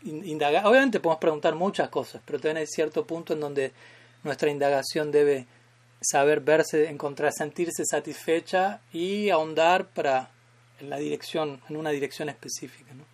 Obviamente 0.04 1.00
podemos 1.00 1.20
preguntar 1.20 1.54
muchas 1.54 1.88
cosas, 1.88 2.22
pero 2.24 2.38
también 2.38 2.58
hay 2.58 2.66
cierto 2.66 3.06
punto 3.06 3.34
en 3.34 3.40
donde 3.40 3.72
nuestra 4.24 4.50
indagación 4.50 5.10
debe 5.10 5.46
saber 6.00 6.40
verse, 6.40 6.88
encontrar, 6.88 7.32
sentirse 7.32 7.84
satisfecha 7.84 8.80
y 8.92 9.30
ahondar 9.30 9.86
para 9.86 10.30
en 10.80 10.90
la 10.90 10.98
dirección, 10.98 11.60
en 11.68 11.76
una 11.76 11.90
dirección 11.90 12.28
específica. 12.28 12.92
¿no? 12.94 13.04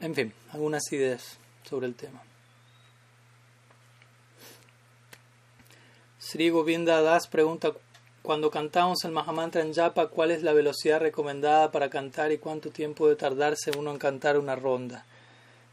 En 0.00 0.14
fin, 0.14 0.32
algunas 0.52 0.82
ideas 0.92 1.38
sobre 1.64 1.86
el 1.86 1.94
tema. 1.94 2.22
Sri 6.20 6.50
Govinda 6.50 7.00
Das 7.00 7.26
pregunta 7.26 7.72
cuando 8.22 8.50
cantamos 8.50 9.04
el 9.04 9.12
Mahamantra 9.12 9.62
en 9.62 9.72
Japa, 9.72 10.08
¿cuál 10.08 10.30
es 10.30 10.42
la 10.42 10.52
velocidad 10.52 11.00
recomendada 11.00 11.70
para 11.70 11.88
cantar 11.88 12.32
y 12.32 12.38
cuánto 12.38 12.70
tiempo 12.70 13.06
debe 13.06 13.16
tardarse 13.16 13.70
uno 13.76 13.90
en 13.90 13.98
cantar 13.98 14.38
una 14.38 14.56
ronda? 14.56 15.06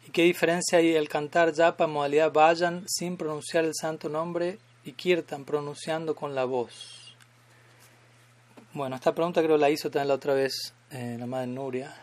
¿Y 0.07 0.11
qué 0.11 0.23
diferencia 0.23 0.77
hay 0.77 0.95
el 0.95 1.09
cantar 1.09 1.53
Japa 1.53 1.85
en 1.85 1.91
modalidad 1.91 2.31
Vayan 2.31 2.85
sin 2.87 3.17
pronunciar 3.17 3.65
el 3.65 3.73
santo 3.73 4.07
nombre 4.07 4.59
y 4.83 4.93
Kirtan 4.93 5.43
pronunciando 5.43 6.15
con 6.15 6.35
la 6.35 6.45
voz? 6.45 7.15
Bueno, 8.73 8.95
esta 8.95 9.15
pregunta 9.15 9.41
creo 9.41 9.57
la 9.57 9.69
hizo 9.69 9.89
también 9.89 10.09
la 10.09 10.15
otra 10.15 10.33
vez 10.33 10.73
eh, 10.91 11.17
la 11.19 11.25
madre 11.25 11.47
Nuria. 11.47 11.93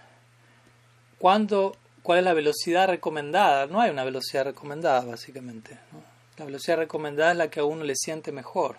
¿Cuándo, 1.18 1.76
¿Cuál 2.02 2.18
es 2.18 2.24
la 2.24 2.34
velocidad 2.34 2.88
recomendada? 2.88 3.66
No 3.66 3.80
hay 3.80 3.90
una 3.90 4.04
velocidad 4.04 4.44
recomendada, 4.44 5.04
básicamente. 5.04 5.78
La 6.36 6.44
velocidad 6.44 6.78
recomendada 6.78 7.32
es 7.32 7.38
la 7.38 7.48
que 7.48 7.60
a 7.60 7.64
uno 7.64 7.84
le 7.84 7.94
siente 7.94 8.32
mejor 8.32 8.76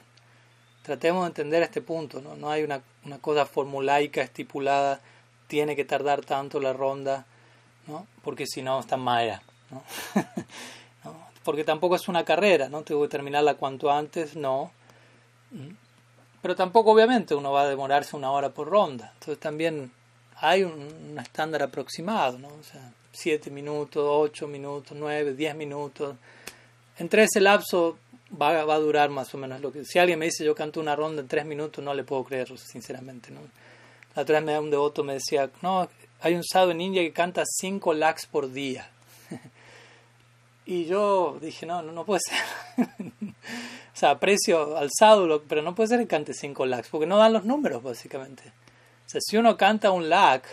tratemos 0.83 1.23
de 1.23 1.27
entender 1.27 1.63
este 1.63 1.81
punto, 1.81 2.21
¿no? 2.21 2.35
No 2.35 2.51
hay 2.51 2.63
una, 2.63 2.81
una 3.05 3.17
cosa 3.17 3.45
formulaica 3.45 4.21
estipulada, 4.21 4.99
tiene 5.47 5.75
que 5.75 5.85
tardar 5.85 6.23
tanto 6.23 6.59
la 6.59 6.73
ronda, 6.73 7.25
¿no? 7.87 8.05
Porque 8.21 8.45
si 8.45 8.61
no, 8.61 8.79
está 8.79 8.97
maya, 8.97 9.41
¿no? 9.71 9.83
Porque 11.43 11.63
tampoco 11.63 11.95
es 11.95 12.07
una 12.07 12.23
carrera, 12.23 12.69
¿no? 12.69 12.83
Tengo 12.83 13.01
que 13.01 13.07
terminarla 13.07 13.55
cuanto 13.55 13.91
antes, 13.91 14.35
no. 14.35 14.71
Pero 16.41 16.55
tampoco, 16.55 16.91
obviamente, 16.91 17.33
uno 17.35 17.51
va 17.51 17.63
a 17.63 17.67
demorarse 17.67 18.15
una 18.15 18.31
hora 18.31 18.49
por 18.49 18.69
ronda. 18.69 19.11
Entonces 19.13 19.39
también 19.39 19.91
hay 20.37 20.63
un, 20.63 20.73
un 21.11 21.19
estándar 21.19 21.63
aproximado, 21.63 22.39
¿no? 22.39 22.47
O 22.47 22.63
sea, 22.63 22.91
siete 23.11 23.51
minutos, 23.51 24.03
ocho 24.05 24.47
minutos, 24.47 24.97
nueve, 24.97 25.33
diez 25.33 25.55
minutos. 25.55 26.15
Entre 26.97 27.23
ese 27.23 27.39
lapso 27.39 27.97
va, 28.39 28.63
va, 28.65 28.75
a 28.75 28.79
durar 28.79 29.09
más 29.09 29.33
o 29.33 29.37
menos 29.37 29.61
lo 29.61 29.71
que... 29.71 29.85
Si 29.85 29.99
alguien 29.99 30.19
me 30.19 30.25
dice 30.25 30.43
yo 30.43 30.55
canto 30.55 30.79
una 30.79 30.95
ronda 30.95 31.21
en 31.21 31.27
tres 31.27 31.45
minutos, 31.45 31.83
no 31.83 31.93
le 31.93 32.03
puedo 32.03 32.23
creer, 32.23 32.57
sinceramente. 32.57 33.31
¿no? 33.31 33.41
La 34.15 34.23
otra 34.23 34.39
vez 34.39 34.59
un 34.59 34.69
devoto 34.69 35.03
me 35.03 35.13
decía, 35.13 35.49
no, 35.61 35.87
hay 36.21 36.35
un 36.35 36.43
sadhu 36.43 36.71
en 36.71 36.81
India 36.81 37.01
que 37.01 37.13
canta 37.13 37.43
cinco 37.45 37.93
lakhs 37.93 38.25
por 38.25 38.51
día. 38.51 38.89
y 40.65 40.85
yo 40.85 41.37
dije, 41.41 41.65
no, 41.65 41.81
no, 41.81 41.91
no 41.91 42.05
puede 42.05 42.21
ser. 42.21 42.87
o 42.87 43.95
sea, 43.97 44.11
aprecio 44.11 44.77
al 44.77 44.89
sadhu, 44.97 45.43
pero 45.47 45.61
no 45.61 45.75
puede 45.75 45.89
ser 45.89 45.99
que 45.99 46.07
cante 46.07 46.33
cinco 46.33 46.65
lakhs, 46.65 46.89
porque 46.89 47.07
no 47.07 47.17
dan 47.17 47.33
los 47.33 47.45
números, 47.45 47.81
básicamente. 47.81 48.43
sea, 49.05 49.21
si 49.21 49.37
uno 49.37 49.57
canta 49.57 49.91
un 49.91 50.09
lag, 50.09 50.43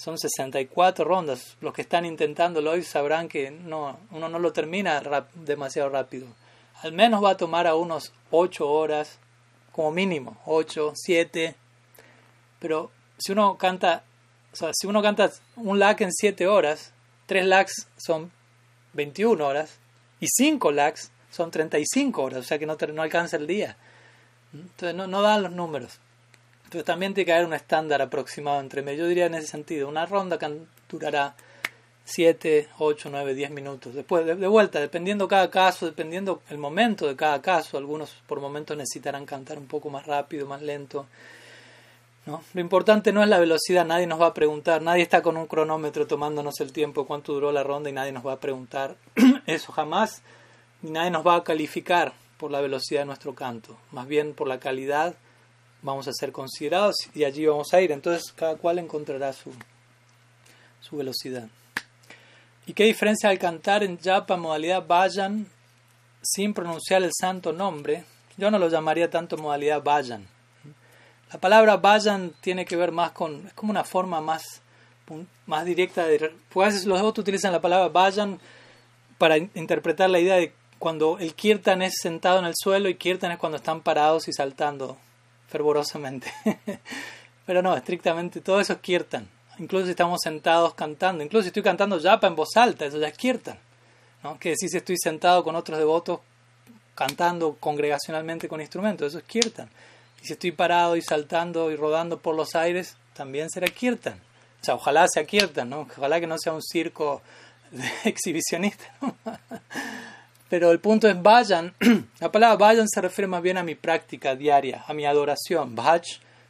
son 0.00 0.18
64 0.18 1.04
rondas. 1.04 1.58
Los 1.60 1.74
que 1.74 1.82
están 1.82 2.06
intentándolo 2.06 2.70
hoy 2.70 2.82
sabrán 2.82 3.28
que 3.28 3.50
no, 3.50 3.98
uno 4.12 4.30
no 4.30 4.38
lo 4.38 4.52
termina 4.52 5.02
demasiado 5.34 5.90
rápido. 5.90 6.26
Al 6.82 6.92
menos 6.92 7.22
va 7.22 7.30
a 7.30 7.36
tomar 7.36 7.66
a 7.66 7.74
unos 7.74 8.12
8 8.30 8.68
horas, 8.68 9.18
como 9.72 9.90
mínimo, 9.90 10.40
8, 10.46 10.92
7. 10.94 11.54
Pero 12.58 12.90
si 13.18 13.32
uno 13.32 13.58
canta, 13.58 14.04
o 14.52 14.56
sea, 14.56 14.70
si 14.72 14.86
uno 14.86 15.02
canta 15.02 15.30
un 15.56 15.78
lag 15.78 16.00
en 16.02 16.12
7 16.12 16.46
horas, 16.46 16.92
3 17.26 17.46
lags 17.46 17.86
son 17.96 18.32
21 18.94 19.46
horas 19.46 19.78
y 20.20 20.26
5 20.26 20.72
lags 20.72 21.10
son 21.30 21.50
35 21.50 22.22
horas, 22.22 22.40
o 22.40 22.42
sea 22.42 22.58
que 22.58 22.66
no, 22.66 22.76
no 22.92 23.02
alcanza 23.02 23.36
el 23.36 23.46
día. 23.46 23.76
Entonces 24.52 24.94
no, 24.94 25.06
no 25.06 25.22
dan 25.22 25.42
los 25.42 25.52
números. 25.52 26.00
Entonces 26.64 26.84
también 26.84 27.14
tiene 27.14 27.26
que 27.26 27.32
haber 27.32 27.46
un 27.46 27.54
estándar 27.54 28.00
aproximado 28.02 28.60
entre 28.60 28.82
medio. 28.82 29.04
Yo 29.04 29.08
diría 29.08 29.26
en 29.26 29.34
ese 29.34 29.48
sentido, 29.48 29.88
una 29.88 30.06
ronda 30.06 30.38
durará 30.88 31.34
7, 32.04 32.68
8, 32.78 33.08
9, 33.10 33.34
10 33.34 33.50
minutos. 33.50 33.94
Después, 33.94 34.26
de, 34.26 34.34
vuelta, 34.46 34.80
dependiendo 34.80 35.28
cada 35.28 35.50
caso, 35.50 35.86
dependiendo 35.86 36.42
el 36.48 36.58
momento 36.58 37.06
de 37.06 37.16
cada 37.16 37.40
caso, 37.40 37.78
algunos 37.78 38.10
por 38.26 38.40
momentos 38.40 38.76
necesitarán 38.76 39.26
cantar 39.26 39.58
un 39.58 39.66
poco 39.66 39.90
más 39.90 40.06
rápido, 40.06 40.46
más 40.46 40.62
lento. 40.62 41.06
¿no? 42.26 42.42
Lo 42.52 42.60
importante 42.60 43.12
no 43.12 43.22
es 43.22 43.28
la 43.28 43.38
velocidad, 43.38 43.84
nadie 43.84 44.06
nos 44.06 44.20
va 44.20 44.26
a 44.26 44.34
preguntar, 44.34 44.82
nadie 44.82 45.02
está 45.02 45.22
con 45.22 45.36
un 45.36 45.46
cronómetro 45.46 46.06
tomándonos 46.06 46.60
el 46.60 46.72
tiempo, 46.72 47.06
cuánto 47.06 47.32
duró 47.32 47.52
la 47.52 47.62
ronda 47.62 47.90
y 47.90 47.92
nadie 47.92 48.12
nos 48.12 48.26
va 48.26 48.34
a 48.34 48.40
preguntar 48.40 48.96
eso 49.46 49.72
jamás, 49.72 50.22
ni 50.82 50.90
nadie 50.90 51.10
nos 51.10 51.26
va 51.26 51.36
a 51.36 51.44
calificar 51.44 52.12
por 52.38 52.50
la 52.50 52.60
velocidad 52.60 53.00
de 53.00 53.06
nuestro 53.06 53.34
canto, 53.34 53.76
más 53.92 54.06
bien 54.06 54.34
por 54.34 54.48
la 54.48 54.58
calidad 54.58 55.14
vamos 55.82 56.08
a 56.08 56.12
ser 56.12 56.32
considerados 56.32 56.96
y 57.14 57.24
allí 57.24 57.46
vamos 57.46 57.72
a 57.72 57.80
ir. 57.80 57.92
Entonces 57.92 58.32
cada 58.32 58.56
cual 58.56 58.78
encontrará 58.78 59.32
su, 59.32 59.52
su 60.80 60.96
velocidad. 60.96 61.48
¿Y 62.70 62.72
qué 62.72 62.84
diferencia 62.84 63.28
al 63.28 63.38
cantar 63.40 63.82
en 63.82 63.98
japa 63.98 64.36
modalidad 64.36 64.86
vayan 64.86 65.48
sin 66.22 66.54
pronunciar 66.54 67.02
el 67.02 67.10
santo 67.12 67.52
nombre? 67.52 68.04
Yo 68.36 68.48
no 68.48 68.60
lo 68.60 68.68
llamaría 68.68 69.10
tanto 69.10 69.36
modalidad 69.36 69.82
vayan. 69.82 70.28
La 71.32 71.40
palabra 71.40 71.78
vayan 71.78 72.32
tiene 72.40 72.64
que 72.64 72.76
ver 72.76 72.92
más 72.92 73.10
con, 73.10 73.48
es 73.48 73.54
como 73.54 73.72
una 73.72 73.82
forma 73.82 74.20
más, 74.20 74.62
más 75.46 75.64
directa 75.64 76.06
de... 76.06 76.32
Pues 76.48 76.86
los 76.86 77.00
otros 77.00 77.24
utilizan 77.24 77.50
la 77.50 77.60
palabra 77.60 77.88
vayan 77.88 78.38
para 79.18 79.36
interpretar 79.36 80.08
la 80.08 80.20
idea 80.20 80.36
de 80.36 80.54
cuando 80.78 81.18
el 81.18 81.34
kirtan 81.34 81.82
es 81.82 81.94
sentado 82.00 82.38
en 82.38 82.44
el 82.44 82.54
suelo 82.54 82.88
y 82.88 82.94
kirtan 82.94 83.32
es 83.32 83.38
cuando 83.38 83.56
están 83.56 83.80
parados 83.80 84.28
y 84.28 84.32
saltando 84.32 84.96
fervorosamente. 85.48 86.32
Pero 87.46 87.62
no, 87.62 87.76
estrictamente 87.76 88.40
todo 88.40 88.60
eso 88.60 88.74
es 88.74 88.78
kirtan. 88.78 89.28
Incluso 89.60 89.84
si 89.84 89.90
estamos 89.90 90.20
sentados 90.22 90.72
cantando, 90.72 91.22
incluso 91.22 91.42
si 91.42 91.48
estoy 91.48 91.62
cantando 91.62 91.98
yapa 91.98 92.26
en 92.26 92.34
voz 92.34 92.56
alta, 92.56 92.86
eso 92.86 92.98
ya 92.98 93.08
es 93.08 93.16
kirtan. 93.16 93.58
¿no? 94.22 94.38
Que 94.38 94.54
si 94.56 94.74
estoy 94.74 94.96
sentado 94.98 95.44
con 95.44 95.54
otros 95.54 95.78
devotos 95.78 96.20
cantando 96.94 97.56
congregacionalmente 97.60 98.48
con 98.48 98.62
instrumentos, 98.62 99.08
eso 99.08 99.18
es 99.18 99.24
kirtan. 99.24 99.68
Y 100.22 100.26
si 100.26 100.32
estoy 100.32 100.52
parado 100.52 100.96
y 100.96 101.02
saltando 101.02 101.70
y 101.70 101.76
rodando 101.76 102.18
por 102.18 102.34
los 102.34 102.54
aires, 102.54 102.96
también 103.14 103.50
será 103.50 103.68
kirtan. 103.68 104.18
O 104.62 104.64
sea, 104.64 104.74
ojalá 104.76 105.06
sea 105.08 105.24
kirtan, 105.24 105.68
¿no? 105.68 105.80
Ojalá 105.96 106.20
que 106.20 106.26
no 106.26 106.38
sea 106.38 106.54
un 106.54 106.62
circo 106.62 107.20
exhibicionista. 108.04 108.84
Pero 110.48 110.70
el 110.72 110.80
punto 110.80 111.06
es 111.06 111.20
vayan. 111.20 111.74
La 112.18 112.32
palabra 112.32 112.56
vayan 112.56 112.88
se 112.88 113.00
refiere 113.02 113.28
más 113.28 113.42
bien 113.42 113.58
a 113.58 113.62
mi 113.62 113.74
práctica 113.74 114.34
diaria, 114.34 114.84
a 114.86 114.94
mi 114.94 115.04
adoración. 115.04 115.74
Bhaj 115.74 116.02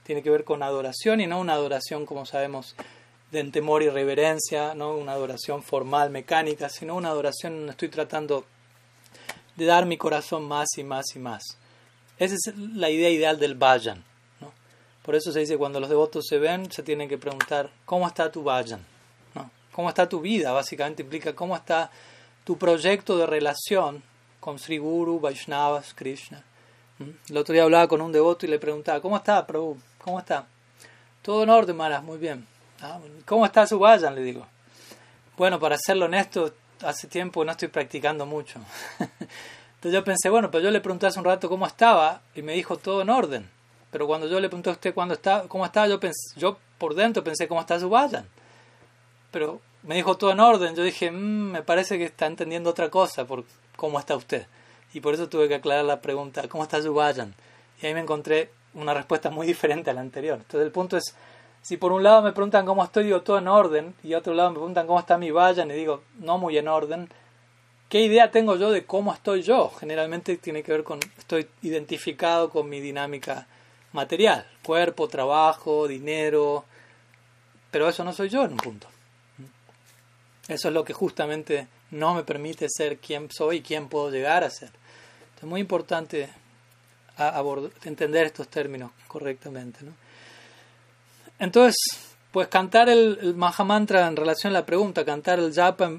tiene 0.05 0.23
que 0.23 0.31
ver 0.31 0.45
con 0.45 0.63
adoración 0.63 1.21
y 1.21 1.27
no 1.27 1.41
una 1.41 1.53
adoración, 1.53 2.07
como 2.07 2.25
sabemos, 2.25 2.75
de 3.31 3.45
temor 3.45 3.83
y 3.83 3.89
reverencia, 3.89 4.75
no 4.75 4.97
una 4.97 5.13
adoración 5.13 5.63
formal, 5.63 6.11
mecánica, 6.11 6.69
sino 6.69 6.97
una 6.97 7.11
adoración 7.11 7.55
donde 7.55 7.73
estoy 7.73 7.89
tratando 7.89 8.45
de 9.57 9.65
dar 9.65 9.87
mi 9.87 9.97
corazón 9.97 10.47
más 10.49 10.69
y 10.77 10.85
más 10.85 11.07
y 11.15 11.19
más. 11.19 11.43
Esa 12.19 12.35
es 12.35 12.57
la 12.57 12.91
idea 12.91 13.11
ideal 13.11 13.39
del 13.39 13.55
vayan. 13.55 14.05
¿no? 14.41 14.53
Por 15.03 15.15
eso 15.15 15.33
se 15.33 15.41
dice 15.41 15.57
cuando 15.57 15.81
los 15.81 15.89
devotos 15.89 16.27
se 16.29 16.39
ven, 16.39 16.71
se 16.71 16.83
tienen 16.83 17.09
que 17.09 17.19
preguntar, 17.19 17.71
¿cómo 17.85 18.07
está 18.07 18.31
tu 18.31 18.43
vayan? 18.43 18.85
¿Cómo 19.73 19.89
está 19.89 20.09
tu 20.09 20.21
vida? 20.21 20.53
Básicamente 20.53 21.03
implica 21.03 21.35
cómo 21.35 21.57
está 21.57 21.91
tu 22.45 22.59
proyecto 22.59 23.17
de 23.17 23.27
relación 23.27 24.03
con 24.41 24.59
Sri 24.59 24.79
Guru, 24.79 25.21
Vaishnavas, 25.21 25.95
Krishna. 25.95 26.43
¿Mm? 26.99 27.11
El 27.31 27.37
otro 27.37 27.53
día 27.53 27.63
hablaba 27.63 27.87
con 27.87 28.01
un 28.01 28.11
devoto 28.11 28.47
y 28.47 28.49
le 28.49 28.59
preguntaba, 28.59 29.01
¿cómo 29.01 29.17
está, 29.17 29.47
Prabhu? 29.47 29.79
¿Cómo 29.99 30.19
está? 30.19 30.47
Todo 31.23 31.45
en 31.45 31.51
orden, 31.51 31.77
Maras, 31.77 32.03
muy 32.03 32.19
bien. 32.19 32.47
¿Cómo 33.27 33.47
está 33.47 33.67
su 33.67 33.79
vayan? 33.79 34.15
Le 34.15 34.23
digo. 34.23 34.47
Bueno, 35.37 35.59
para 35.59 35.77
serlo 35.79 36.07
honesto, 36.07 36.53
hace 36.83 37.07
tiempo 37.07 37.45
no 37.45 37.53
estoy 37.53 37.69
practicando 37.69 38.27
mucho. 38.27 38.61
Entonces 38.99 39.93
yo 39.93 40.05
pensé, 40.05 40.29
bueno, 40.29 40.51
pero 40.51 40.65
yo 40.65 40.71
le 40.71 40.81
pregunté 40.81 41.07
hace 41.07 41.19
un 41.19 41.25
rato 41.25 41.49
cómo 41.49 41.67
estaba 41.67 42.21
y 42.35 42.43
me 42.43 42.53
dijo 42.53 42.77
todo 42.77 43.03
en 43.03 43.11
orden. 43.11 43.49
Pero 43.91 44.07
cuando 44.07 44.29
yo 44.29 44.39
le 44.39 44.49
pregunté 44.49 44.71
a 44.71 44.75
usted 44.75 44.95
cuándo 44.95 45.15
está, 45.15 45.45
cómo 45.49 45.65
estaba, 45.65 45.89
yo, 45.89 45.99
pensé, 45.99 46.39
yo 46.39 46.59
por 46.79 46.95
dentro 46.95 47.25
pensé 47.25 47.49
cómo 47.49 47.61
está 47.61 47.81
su 47.81 47.89
vayan. 47.89 48.27
Pero 49.31 49.61
me 49.83 49.95
dijo 49.95 50.17
todo 50.17 50.33
en 50.33 50.41
orden. 50.41 50.75
Yo 50.75 50.83
dije, 50.83 51.11
mm, 51.11 51.53
me 51.53 51.63
parece 51.63 51.99
que 51.99 52.05
está 52.05 52.27
entendiendo 52.27 52.71
otra 52.71 52.91
cosa 52.91 53.25
por 53.25 53.45
cómo 53.77 53.99
está 53.99 54.17
usted. 54.17 54.47
Y 54.93 55.01
por 55.01 55.15
eso 55.15 55.29
tuve 55.29 55.49
que 55.49 55.55
aclarar 55.55 55.85
la 55.85 56.01
pregunta, 56.01 56.47
¿cómo 56.49 56.65
está 56.65 56.83
su 56.83 56.93
vayan? 56.93 57.35
Y 57.81 57.87
ahí 57.87 57.95
me 57.95 58.01
encontré 58.01 58.51
una 58.75 58.95
respuesta 58.95 59.31
muy 59.31 59.47
diferente 59.47 59.91
a 59.91 59.95
la 59.95 60.01
anterior. 60.01 60.39
Entonces 60.39 60.67
el 60.67 60.73
punto 60.73 60.97
es, 60.97 61.15
si 61.63 61.77
por 61.77 61.93
un 61.93 62.03
lado 62.03 62.23
me 62.23 62.33
preguntan 62.33 62.67
cómo 62.67 62.85
estoy, 62.85 63.05
digo 63.05 63.23
todo 63.23 63.39
en 63.39 63.49
orden, 63.49 63.95
y 64.03 64.15
otro 64.15 64.35
lado 64.35 64.51
me 64.51 64.57
preguntan 64.57 64.87
cómo 64.87 64.99
está 64.99 65.19
mi 65.19 65.31
vayan, 65.31 65.71
y 65.71 65.75
digo 65.75 66.03
no 66.19 66.39
muy 66.39 66.57
en 66.59 66.69
orden, 66.69 67.09
¿qué 67.89 68.01
idea 68.01 68.31
tengo 68.31 68.57
yo 68.57 68.71
de 68.71 68.85
cómo 68.85 69.13
estoy 69.13 69.43
yo? 69.43 69.71
Generalmente 69.79 70.37
tiene 70.37 70.63
que 70.63 70.73
ver 70.73 70.85
con, 70.85 71.01
estoy 71.19 71.49
identificado 71.63 72.51
con 72.51 72.69
mi 72.69 72.81
dinámica 72.81 73.47
material, 73.93 74.47
cuerpo, 74.65 75.09
trabajo, 75.09 75.89
dinero, 75.89 76.65
pero 77.71 77.89
eso 77.89 78.05
no 78.05 78.13
soy 78.13 78.29
yo 78.29 78.45
en 78.45 78.53
un 78.53 78.59
punto. 78.59 78.87
Eso 80.49 80.69
es 80.69 80.75
lo 80.75 80.85
que 80.85 80.93
justamente 80.93 81.69
no 81.91 82.15
me 82.15 82.25
permite 82.25 82.67
ser 82.69 82.99
quien 82.99 83.31
soy 83.31 83.59
y 83.59 83.63
quién 83.63 83.89
puedo 83.89 84.11
llegar 84.11 84.45
a 84.45 84.51
ser. 84.51 84.71
es 85.37 85.45
muy 85.45 85.61
importante 85.61 86.29
entender 87.85 88.27
estos 88.27 88.49
términos 88.49 88.91
correctamente. 89.07 89.81
Entonces, 91.41 91.75
pues 92.31 92.49
cantar 92.49 92.89
el, 92.89 93.19
el 93.23 93.35
Mahamantra 93.35 94.07
en 94.07 94.15
relación 94.15 94.53
a 94.53 94.61
la 94.61 94.67
pregunta, 94.67 95.05
cantar 95.05 95.39
el 95.39 95.53
japa 95.53 95.91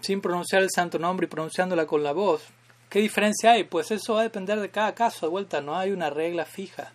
sin 0.00 0.20
pronunciar 0.22 0.62
el 0.62 0.70
santo 0.74 0.98
nombre 0.98 1.26
y 1.26 1.28
pronunciándola 1.28 1.86
con 1.86 2.02
la 2.02 2.12
voz, 2.12 2.42
¿qué 2.88 3.00
diferencia 3.00 3.52
hay? 3.52 3.64
Pues 3.64 3.90
eso 3.90 4.14
va 4.14 4.20
a 4.20 4.22
depender 4.22 4.58
de 4.60 4.70
cada 4.70 4.94
caso, 4.94 5.26
de 5.26 5.30
vuelta, 5.30 5.60
no 5.60 5.76
hay 5.76 5.90
una 5.90 6.08
regla 6.08 6.46
fija. 6.46 6.92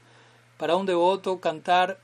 Para 0.57 0.77
un 0.77 0.85
devoto 0.85 1.39
cantar 1.39 1.99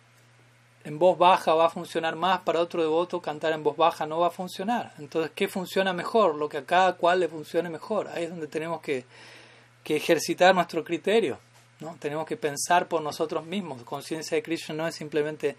en 0.83 0.99
voz 0.99 1.17
baja 1.17 1.53
va 1.53 1.67
a 1.67 1.69
funcionar 1.69 2.17
más, 2.17 2.41
para 2.41 2.59
otro 2.59 2.81
devoto 2.81 3.21
cantar 3.21 3.53
en 3.53 3.63
voz 3.63 3.77
baja 3.77 4.05
no 4.05 4.19
va 4.19 4.27
a 4.27 4.31
funcionar. 4.31 4.93
Entonces, 4.99 5.31
¿qué 5.33 5.47
funciona 5.47 5.93
mejor? 5.93 6.35
Lo 6.35 6.49
que 6.49 6.57
a 6.57 6.65
cada 6.65 6.93
cual 6.93 7.21
le 7.21 7.29
funcione 7.29 7.69
mejor. 7.69 8.09
Ahí 8.09 8.25
es 8.25 8.29
donde 8.29 8.47
tenemos 8.47 8.81
que, 8.81 9.05
que 9.85 9.95
ejercitar 9.95 10.53
nuestro 10.53 10.83
criterio. 10.83 11.39
¿No? 11.81 11.97
Tenemos 11.99 12.25
que 12.25 12.37
pensar 12.37 12.87
por 12.87 13.01
nosotros 13.01 13.45
mismos. 13.45 13.83
Conciencia 13.83 14.35
de 14.35 14.43
Krishna 14.43 14.75
no 14.75 14.87
es 14.87 14.95
simplemente 14.95 15.57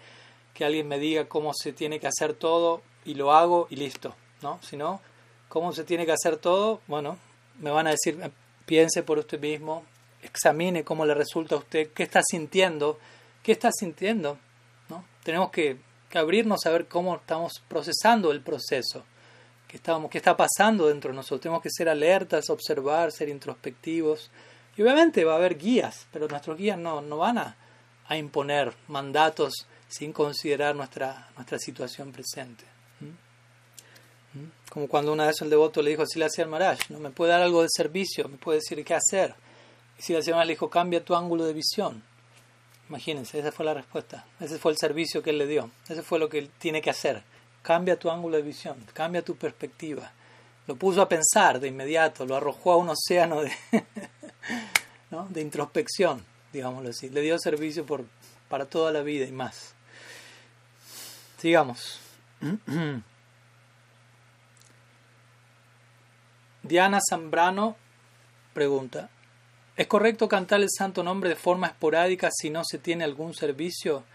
que 0.55 0.65
alguien 0.65 0.87
me 0.87 0.97
diga 0.97 1.25
cómo 1.25 1.51
se 1.53 1.71
tiene 1.73 1.99
que 1.99 2.07
hacer 2.07 2.33
todo 2.33 2.81
y 3.05 3.13
lo 3.13 3.31
hago 3.31 3.67
y 3.69 3.75
listo. 3.75 4.15
¿no? 4.41 4.59
Sino, 4.63 4.99
cómo 5.49 5.71
se 5.73 5.83
tiene 5.83 6.05
que 6.07 6.13
hacer 6.13 6.37
todo, 6.37 6.81
bueno, 6.87 7.19
me 7.59 7.69
van 7.69 7.85
a 7.85 7.91
decir, 7.91 8.19
piense 8.65 9.03
por 9.03 9.19
usted 9.19 9.39
mismo, 9.39 9.83
examine 10.23 10.83
cómo 10.83 11.05
le 11.05 11.13
resulta 11.13 11.53
a 11.53 11.59
usted, 11.59 11.91
qué 11.93 12.03
está 12.03 12.21
sintiendo, 12.23 12.97
qué 13.43 13.51
está 13.51 13.69
sintiendo 13.71 14.39
tenemos 15.23 15.49
que, 15.49 15.77
abrirnos 16.13 16.67
a 16.67 16.69
ver 16.69 16.87
cómo 16.87 17.15
estamos 17.15 17.53
procesando 17.67 18.31
el 18.31 18.41
proceso, 18.41 19.03
qué, 19.67 19.79
qué 20.11 20.17
está 20.19 20.37
pasando 20.37 20.87
dentro 20.87 21.09
de 21.09 21.15
nosotros. 21.15 21.41
Tenemos 21.41 21.63
que 21.63 21.71
ser 21.71 21.89
alertas, 21.89 22.51
observar, 22.51 23.11
ser 23.11 23.29
introspectivos. 23.29 24.29
Y 24.75 24.81
obviamente 24.81 25.23
va 25.23 25.33
a 25.33 25.37
haber 25.37 25.57
guías, 25.57 26.07
pero 26.11 26.27
nuestros 26.27 26.57
guías 26.57 26.77
no, 26.77 27.01
no 27.01 27.17
van 27.17 27.37
a, 27.37 27.57
imponer 28.15 28.71
mandatos 28.89 29.65
sin 29.87 30.13
considerar 30.13 30.75
nuestra, 30.75 31.29
nuestra 31.35 31.57
situación 31.57 32.11
presente. 32.11 32.63
¿Mm? 32.99 34.39
¿Mm? 34.39 34.51
Como 34.69 34.87
cuando 34.87 35.11
una 35.11 35.25
vez 35.25 35.41
el 35.41 35.49
devoto 35.49 35.81
le 35.81 35.89
dijo 35.89 36.03
a 36.03 36.05
Silas 36.05 36.37
Maharaj, 36.47 36.89
¿no? 36.89 36.99
me 36.99 37.09
puede 37.09 37.31
dar 37.31 37.41
algo 37.41 37.63
de 37.63 37.69
servicio, 37.75 38.29
me 38.29 38.37
puede 38.37 38.59
decir 38.59 38.83
qué 38.85 38.93
hacer. 38.93 39.33
Y 39.97 40.03
Silas 40.03 40.27
Maharaj 40.27 40.45
le 40.45 40.53
dijo, 40.53 40.69
cambia 40.69 41.03
tu 41.03 41.15
ángulo 41.15 41.45
de 41.45 41.53
visión. 41.53 42.03
Imagínense, 42.87 43.39
esa 43.39 43.51
fue 43.51 43.65
la 43.65 43.73
respuesta. 43.73 44.25
Ese 44.39 44.59
fue 44.59 44.71
el 44.71 44.77
servicio 44.77 45.23
que 45.23 45.31
él 45.31 45.39
le 45.39 45.47
dio. 45.47 45.71
Ese 45.89 46.03
fue 46.03 46.19
lo 46.19 46.29
que 46.29 46.37
él 46.37 46.51
tiene 46.59 46.81
que 46.81 46.91
hacer. 46.91 47.23
Cambia 47.63 47.97
tu 47.97 48.11
ángulo 48.11 48.37
de 48.37 48.43
visión, 48.43 48.85
cambia 48.93 49.23
tu 49.23 49.35
perspectiva. 49.35 50.11
Lo 50.67 50.75
puso 50.75 51.01
a 51.01 51.09
pensar 51.09 51.59
de 51.59 51.69
inmediato, 51.69 52.25
lo 52.25 52.35
arrojó 52.35 52.73
a 52.73 52.77
un 52.77 52.89
océano 52.89 53.41
de, 53.41 53.51
de 55.29 55.41
introspección, 55.41 56.23
digámoslo 56.51 56.89
así. 56.89 57.09
Le 57.09 57.21
dio 57.21 57.37
servicio 57.39 57.85
por, 57.85 58.05
para 58.49 58.65
toda 58.65 58.91
la 58.91 59.01
vida 59.01 59.25
y 59.25 59.31
más. 59.31 59.73
Sigamos. 61.37 61.99
Diana 66.63 66.99
Zambrano 67.07 67.75
pregunta, 68.53 69.09
¿es 69.75 69.87
correcto 69.87 70.29
cantar 70.29 70.61
el 70.61 70.69
santo 70.69 71.03
nombre 71.03 71.29
de 71.29 71.35
forma 71.35 71.67
esporádica 71.67 72.29
si 72.31 72.49
no 72.49 72.63
se 72.63 72.77
tiene 72.77 73.03
algún 73.03 73.33
servicio? 73.33 74.05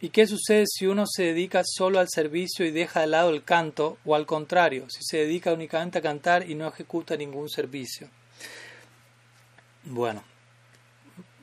¿Y 0.00 0.08
qué 0.10 0.26
sucede 0.26 0.64
si 0.66 0.86
uno 0.86 1.04
se 1.06 1.22
dedica 1.24 1.62
solo 1.64 2.00
al 2.00 2.08
servicio 2.08 2.64
y 2.66 2.70
deja 2.70 3.00
de 3.00 3.08
lado 3.08 3.30
el 3.30 3.44
canto 3.44 3.98
o 4.04 4.14
al 4.14 4.26
contrario, 4.26 4.90
si 4.90 5.02
se 5.02 5.18
dedica 5.18 5.52
únicamente 5.52 5.98
a 5.98 6.02
cantar 6.02 6.50
y 6.50 6.54
no 6.54 6.66
ejecuta 6.68 7.16
ningún 7.16 7.48
servicio? 7.48 8.08
Bueno, 9.90 10.22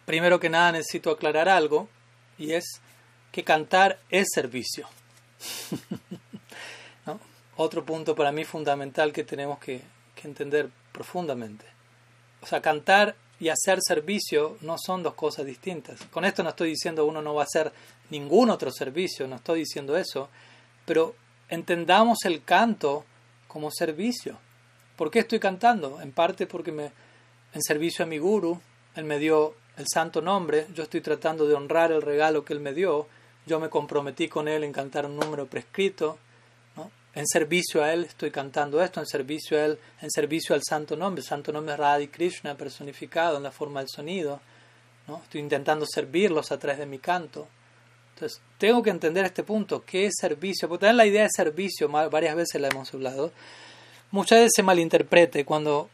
primero 0.06 0.39
que 0.39 0.50
nada 0.50 0.74
necesito 0.74 1.10
aclarar 1.10 1.50
algo 1.50 1.89
y 2.38 2.52
es 2.52 2.80
que 3.32 3.43
cantar 3.43 4.00
es 4.12 4.28
servicio. 4.32 4.88
Otro 7.58 7.84
punto 7.84 8.16
para 8.16 8.32
mí 8.32 8.46
fundamental 8.46 9.12
que 9.12 9.24
tenemos 9.24 9.58
que, 9.58 9.82
entender 10.24 10.70
profundamente. 10.91 11.66
O 12.41 12.48
sea, 12.48 12.60
cantar 12.60 13.16
y 13.39 13.50
hacer 13.50 13.80
servicio 13.80 14.58
no 14.62 14.76
son 14.78 15.04
dos 15.04 15.14
cosas 15.14 15.46
distintas. 15.46 16.00
Con 16.12 16.26
esto 16.26 16.41
no 16.41 16.50
estoy 16.50 16.70
diciendo 16.70 17.06
uno 17.06 17.22
no 17.22 17.36
va 17.36 17.43
a 17.43 17.46
hacer 17.46 17.72
ningún 18.10 18.50
otro 18.50 18.72
servicio, 18.72 19.28
no 19.28 19.36
estoy 19.36 19.60
diciendo 19.60 19.96
eso, 19.96 20.30
pero 20.84 21.16
entendamos 21.48 22.26
el 22.26 22.43
canto 22.43 23.06
como 23.48 23.70
servicio. 23.72 24.38
¿Por 24.96 25.12
qué 25.12 25.20
estoy 25.20 25.39
cantando? 25.39 26.02
En 26.02 26.12
parte 26.12 26.48
porque 26.48 26.72
me, 26.72 26.91
en 27.56 27.64
servicio 27.64 28.03
a 28.03 28.08
mi 28.08 28.18
guru, 28.18 28.60
él 28.95 29.06
me 29.06 29.18
dio 29.18 29.56
el 29.78 29.86
santo 29.91 30.22
nombre, 30.22 30.68
yo 30.76 30.84
estoy 30.84 30.99
tratando 30.99 31.47
de 31.47 31.56
honrar 31.56 31.91
el 31.93 32.01
regalo 32.01 32.43
que 32.43 32.51
él 32.51 32.60
me 32.60 32.74
dio, 32.74 33.08
yo 33.45 33.62
me 33.62 33.70
comprometí 33.70 34.28
con 34.28 34.49
él 34.49 34.66
en 34.66 34.74
cantar 34.74 35.06
un 35.06 35.16
número 35.16 35.47
prescrito, 35.47 36.20
en 37.14 37.26
servicio 37.26 37.82
a 37.82 37.93
él 37.93 38.03
estoy 38.03 38.30
cantando 38.30 38.84
esto, 38.84 38.99
en 38.99 39.06
servicio 39.06 39.58
a 39.58 39.66
él, 39.66 39.80
en 40.01 40.12
servicio 40.12 40.53
al 40.53 40.64
santo 40.68 40.97
nombre, 40.97 41.22
el 41.22 41.26
santo 41.26 41.53
nombre 41.53 41.74
es 41.74 41.80
Radhi 41.80 42.10
Krishna 42.10 42.56
personificado 42.56 43.38
en 43.38 43.43
la 43.43 43.51
forma 43.51 43.80
del 43.80 43.88
sonido, 43.88 44.41
estoy 45.24 45.39
intentando 45.39 45.86
servirlos 45.86 46.51
a 46.51 46.60
través 46.60 46.80
de 46.80 46.86
mi 46.86 46.99
canto. 46.99 47.47
Entonces, 48.16 48.41
tengo 48.58 48.84
que 48.84 48.89
entender 48.89 49.24
este 49.24 49.43
punto, 49.43 49.86
¿qué 49.86 50.08
es 50.08 50.16
servicio? 50.20 50.68
Porque 50.68 50.82
tener 50.82 50.95
la 50.95 51.06
idea 51.06 51.24
de 51.24 51.30
servicio, 51.30 51.88
varias 51.88 52.36
veces 52.36 52.60
la 52.60 52.68
hemos 52.68 52.93
hablado, 52.93 53.32
muchas 54.12 54.39
veces 54.39 54.51
se 54.58 54.64
malinterprete 54.64 55.45
cuando 55.45 55.89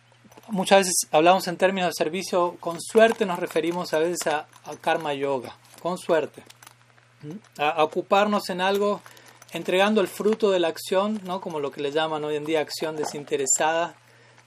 muchas 0.47 0.79
veces 0.79 1.07
hablamos 1.11 1.47
en 1.47 1.57
términos 1.57 1.89
de 1.89 2.03
servicio, 2.03 2.57
con 2.59 2.81
suerte 2.81 3.25
nos 3.25 3.39
referimos 3.39 3.93
a 3.93 3.99
veces 3.99 4.27
a 4.27 4.47
karma 4.81 5.13
yoga, 5.13 5.55
con 5.81 5.97
suerte 5.97 6.43
a, 7.57 7.83
ocuparnos 7.83 8.49
en 8.49 8.61
algo 8.61 9.01
entregando 9.51 10.01
el 10.01 10.07
fruto 10.07 10.51
de 10.51 10.59
la 10.59 10.69
acción, 10.69 11.19
¿no? 11.23 11.41
como 11.41 11.59
lo 11.59 11.71
que 11.71 11.81
le 11.81 11.91
llaman 11.91 12.23
hoy 12.23 12.35
en 12.35 12.45
día 12.45 12.61
acción 12.61 12.95
desinteresada. 12.95 13.95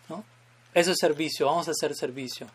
¿no? 0.08 0.24
Eso 0.72 0.92
es 0.92 0.98
servicio, 0.98 1.46
vamos 1.46 1.68
a 1.68 1.72
hacer 1.72 1.94
servicio. 1.94 2.46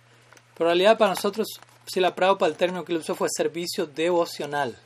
Pero 0.58 0.70
en 0.70 0.78
realidad 0.78 0.98
para 0.98 1.12
nosotros, 1.12 1.48
si 1.86 2.00
la 2.00 2.16
para 2.16 2.48
el 2.48 2.56
término 2.56 2.84
que 2.84 2.92
él 2.92 3.00
usó 3.00 3.16
fue 3.16 3.28
servicio 3.30 3.86
devocional. 3.86 4.78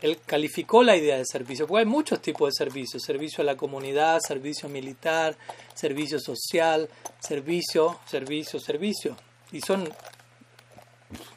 Él 0.00 0.18
calificó 0.24 0.82
la 0.82 0.96
idea 0.96 1.16
de 1.16 1.24
servicio, 1.24 1.66
porque 1.66 1.80
hay 1.80 1.86
muchos 1.86 2.20
tipos 2.20 2.48
de 2.48 2.64
servicios, 2.64 3.02
servicio 3.02 3.42
a 3.42 3.44
la 3.44 3.56
comunidad, 3.56 4.20
servicio 4.20 4.68
militar, 4.68 5.36
servicio 5.74 6.18
social, 6.18 6.88
servicio, 7.20 7.98
servicio, 8.06 8.58
servicio. 8.60 9.16
Y 9.52 9.60
son 9.60 9.88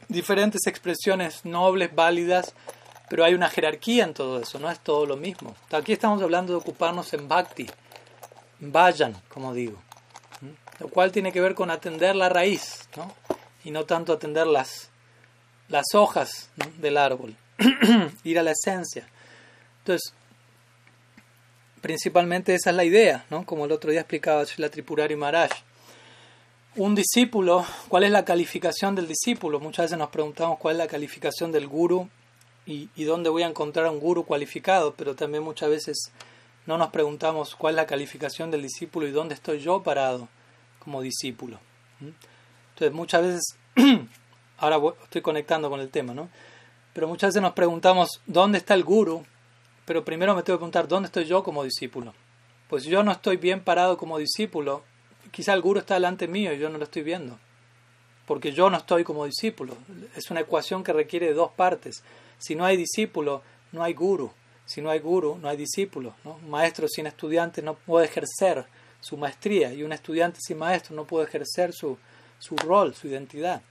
diferentes 0.08 0.66
expresiones 0.68 1.46
nobles, 1.46 1.94
válidas, 1.94 2.54
pero 3.10 3.24
hay 3.24 3.34
una 3.34 3.50
jerarquía 3.50 4.06
en 4.06 4.14
todo 4.14 4.40
eso, 4.40 4.60
no 4.60 4.70
es 4.72 4.80
todo 4.80 5.06
lo 5.06 5.18
mismo. 5.18 5.56
Aquí 5.72 5.94
estamos 5.94 6.22
hablando 6.22 6.54
de 6.54 6.60
ocuparnos 6.60 7.14
en 7.14 7.28
bhakti, 7.28 7.68
vayan, 8.60 9.16
como 9.30 9.54
digo, 9.54 9.82
lo 10.80 10.88
cual 10.88 11.12
tiene 11.12 11.32
que 11.32 11.42
ver 11.42 11.54
con 11.54 11.72
atender 11.72 12.16
la 12.16 12.30
raíz, 12.30 12.88
¿no? 12.96 13.14
y 13.64 13.72
no 13.72 13.86
tanto 13.86 14.14
atender 14.14 14.48
las, 14.48 14.90
las 15.68 15.94
hojas 15.94 16.50
del 16.78 16.98
árbol, 16.98 17.36
ir 18.24 18.40
a 18.40 18.44
la 18.44 18.52
esencia. 18.52 19.08
Entonces, 19.80 20.14
principalmente 21.82 22.54
esa 22.54 22.70
es 22.70 22.76
la 22.76 22.86
idea, 22.86 23.26
¿no? 23.30 23.46
como 23.46 23.66
el 23.66 23.72
otro 23.72 23.92
día 23.92 24.02
explicaba 24.02 24.44
la 24.58 24.70
Tripurari 24.70 25.16
Maharaj. 25.16 25.52
Un 26.76 26.96
discípulo, 26.96 27.66
¿cuál 27.90 28.04
es 28.04 28.12
la 28.12 28.24
calificación 28.24 28.96
del 28.96 29.08
discípulo? 29.08 29.60
Muchas 29.60 29.88
veces 29.88 29.98
nos 29.98 30.10
preguntamos 30.10 30.58
cuál 30.58 30.76
es 30.76 30.78
la 30.78 30.88
calificación 30.88 31.52
del 31.52 31.68
guru 31.68 32.10
y, 32.66 32.88
dónde 33.04 33.30
voy 33.30 33.44
a 33.44 33.48
encontrar 33.48 33.88
a 33.88 33.92
un 33.92 34.00
guru 34.00 34.24
cualificado, 34.24 34.94
pero 34.94 35.16
también 35.16 35.44
muchas 35.44 35.70
veces 35.70 36.12
no 36.66 36.78
nos 36.78 36.90
preguntamos 36.90 37.56
cuál 37.56 37.74
es 37.74 37.78
la 37.78 37.88
calificación 37.88 38.52
del 38.52 38.62
discípulo 38.62 39.08
y 39.08 39.12
dónde 39.12 39.36
estoy 39.36 39.60
yo 39.60 39.84
parado 39.84 40.30
como 40.80 41.02
discípulo. 41.02 41.60
Entonces 42.00 42.94
muchas 42.94 43.22
veces, 43.24 43.58
ahora 44.58 44.80
estoy 45.04 45.22
conectando 45.22 45.70
con 45.70 45.82
el 45.82 45.90
tema, 45.90 46.14
¿no? 46.14 46.30
Pero 46.94 47.08
muchas 47.08 47.30
veces 47.30 47.42
nos 47.42 47.54
preguntamos 47.54 48.22
dónde 48.26 48.58
está 48.58 48.74
el 48.74 48.84
guru, 48.84 49.24
pero 49.86 50.04
primero 50.04 50.36
me 50.36 50.44
tengo 50.44 50.58
que 50.58 50.62
preguntar 50.62 50.88
dónde 50.88 51.08
estoy 51.08 51.26
yo 51.26 51.44
como 51.44 51.64
discípulo. 51.64 52.14
Pues 52.70 52.84
yo 52.84 53.04
no 53.04 53.12
estoy 53.12 53.38
bien 53.38 53.64
parado 53.64 53.98
como 53.98 54.18
discípulo, 54.18 54.84
quizá 55.32 55.54
el 55.54 55.62
guru 55.62 55.80
está 55.80 55.96
delante 55.96 56.28
mío 56.28 56.54
y 56.54 56.60
yo 56.60 56.70
no 56.70 56.78
lo 56.78 56.84
estoy 56.84 57.04
viendo, 57.04 57.40
porque 58.26 58.52
yo 58.52 58.70
no 58.70 58.78
estoy 58.78 59.04
como 59.04 59.26
discípulo. 59.26 59.78
Es 60.16 60.30
una 60.32 60.42
ecuación 60.42 60.84
que 60.84 60.94
requiere 60.94 61.28
de 61.28 61.34
dos 61.34 61.52
partes. 61.52 62.04
Si 62.38 62.56
no 62.56 62.66
hay 62.66 62.78
discípulo, 62.78 63.42
no 63.72 63.84
hay 63.84 63.94
guru. 63.94 64.32
Si 64.66 64.82
no 64.82 64.90
hay 64.90 65.00
guru, 65.00 65.38
no 65.38 65.50
hay 65.50 65.58
discípulo. 65.58 66.16
Un 66.24 66.50
maestro 66.50 66.88
sin 66.88 67.08
estudiante 67.08 67.62
no 67.62 67.76
puede 67.76 68.06
ejercer 68.06 68.66
su 69.02 69.18
maestría 69.18 69.74
y 69.74 69.84
un 69.84 69.92
estudiante 69.92 70.40
sin 70.42 70.58
maestro 70.60 70.96
no 70.96 71.06
puede 71.06 71.26
ejercer 71.26 71.74
su, 71.74 71.98
su 72.40 72.56
rol, 72.56 72.94
su 72.96 73.08
identidad. 73.08 73.62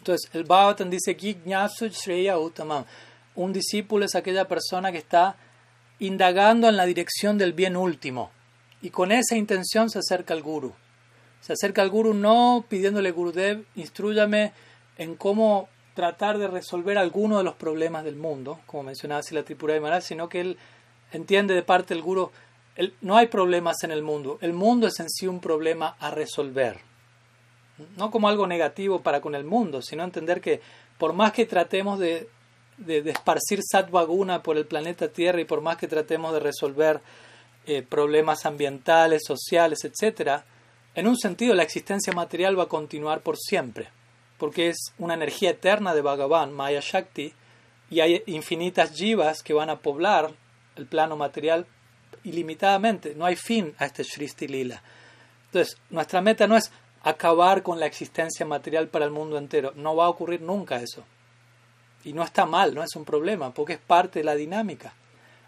Entonces, 0.00 0.30
el 0.32 0.44
Bhagavatam 0.44 0.88
dice, 0.88 1.14
Shreya 1.14 2.38
Uttamam. 2.38 2.86
Un 3.34 3.52
discípulo 3.52 4.06
es 4.06 4.14
aquella 4.14 4.48
persona 4.48 4.90
que 4.90 4.98
está 4.98 5.36
indagando 5.98 6.68
en 6.68 6.76
la 6.76 6.86
dirección 6.86 7.36
del 7.36 7.52
bien 7.52 7.76
último. 7.76 8.30
Y 8.80 8.88
con 8.88 9.12
esa 9.12 9.36
intención 9.36 9.90
se 9.90 9.98
acerca 9.98 10.32
al 10.32 10.42
guru. 10.42 10.72
Se 11.42 11.52
acerca 11.52 11.82
al 11.82 11.90
guru 11.90 12.14
no 12.14 12.64
pidiéndole 12.66 13.10
Gurudev, 13.10 13.64
instruyame 13.76 14.52
en 14.96 15.16
cómo 15.16 15.68
tratar 15.94 16.38
de 16.38 16.48
resolver 16.48 16.96
alguno 16.96 17.36
de 17.36 17.44
los 17.44 17.54
problemas 17.56 18.02
del 18.04 18.16
mundo, 18.16 18.60
como 18.64 18.84
mencionaba 18.84 19.20
así 19.20 19.34
la 19.34 19.42
Tripura 19.42 19.74
de 19.74 19.80
Maharaj, 19.80 20.02
sino 20.02 20.30
que 20.30 20.40
él 20.40 20.58
entiende 21.12 21.54
de 21.54 21.62
parte 21.62 21.92
del 21.92 22.02
guru, 22.02 22.30
no 23.02 23.18
hay 23.18 23.26
problemas 23.26 23.82
en 23.82 23.90
el 23.90 24.02
mundo, 24.02 24.38
el 24.40 24.54
mundo 24.54 24.86
es 24.86 24.98
en 25.00 25.10
sí 25.10 25.26
un 25.26 25.40
problema 25.40 25.96
a 25.98 26.10
resolver. 26.10 26.89
No 27.96 28.10
como 28.10 28.28
algo 28.28 28.46
negativo 28.46 29.00
para 29.00 29.20
con 29.20 29.34
el 29.34 29.44
mundo, 29.44 29.82
sino 29.82 30.04
entender 30.04 30.40
que 30.40 30.60
por 30.98 31.12
más 31.12 31.32
que 31.32 31.46
tratemos 31.46 31.98
de, 31.98 32.28
de, 32.78 32.98
esparcir 33.10 33.60
satvaguna 33.62 34.42
por 34.42 34.56
el 34.56 34.66
planeta 34.66 35.08
Tierra 35.08 35.40
y 35.40 35.44
por 35.44 35.60
más 35.60 35.76
que 35.76 35.88
tratemos 35.88 36.32
de 36.32 36.40
resolver 36.40 37.00
eh, 37.66 37.82
problemas 37.82 38.46
ambientales, 38.46 39.22
sociales, 39.26 39.84
etc., 39.84 40.42
en 40.94 41.06
un 41.06 41.16
sentido 41.16 41.54
la 41.54 41.62
existencia 41.62 42.12
material 42.12 42.58
va 42.58 42.64
a 42.64 42.68
continuar 42.68 43.20
por 43.20 43.36
siempre 43.36 43.88
porque 44.40 44.70
es 44.70 44.94
una 44.98 45.14
energía 45.14 45.50
eterna 45.50 45.94
de 45.94 46.00
Bhagavan, 46.00 46.52
Maya 46.52 46.80
Shakti, 46.82 47.32
y 47.90 48.00
hay 48.00 48.22
infinitas 48.26 48.92
jivas 48.92 49.42
que 49.42 49.52
van 49.52 49.68
a 49.68 49.80
poblar 49.80 50.32
el 50.76 50.86
plano 50.86 51.16
material 51.16 51.66
ilimitadamente. 52.24 53.14
No 53.14 53.26
hay 53.26 53.36
fin 53.36 53.74
a 53.78 53.84
este 53.84 54.02
Shristi 54.02 54.48
Lila. 54.48 54.82
Entonces, 55.46 55.76
nuestra 55.90 56.22
meta 56.22 56.46
no 56.46 56.56
es 56.56 56.72
acabar 57.02 57.62
con 57.62 57.80
la 57.80 57.86
existencia 57.86 58.44
material 58.46 58.88
para 58.88 59.04
el 59.04 59.10
mundo 59.10 59.38
entero. 59.38 59.72
No 59.76 59.96
va 59.96 60.06
a 60.06 60.10
ocurrir 60.10 60.42
nunca 60.42 60.80
eso. 60.80 61.04
Y 62.04 62.12
no 62.12 62.22
está 62.22 62.46
mal, 62.46 62.74
no 62.74 62.82
es 62.82 62.96
un 62.96 63.04
problema, 63.04 63.52
porque 63.52 63.74
es 63.74 63.78
parte 63.78 64.20
de 64.20 64.24
la 64.24 64.34
dinámica. 64.34 64.94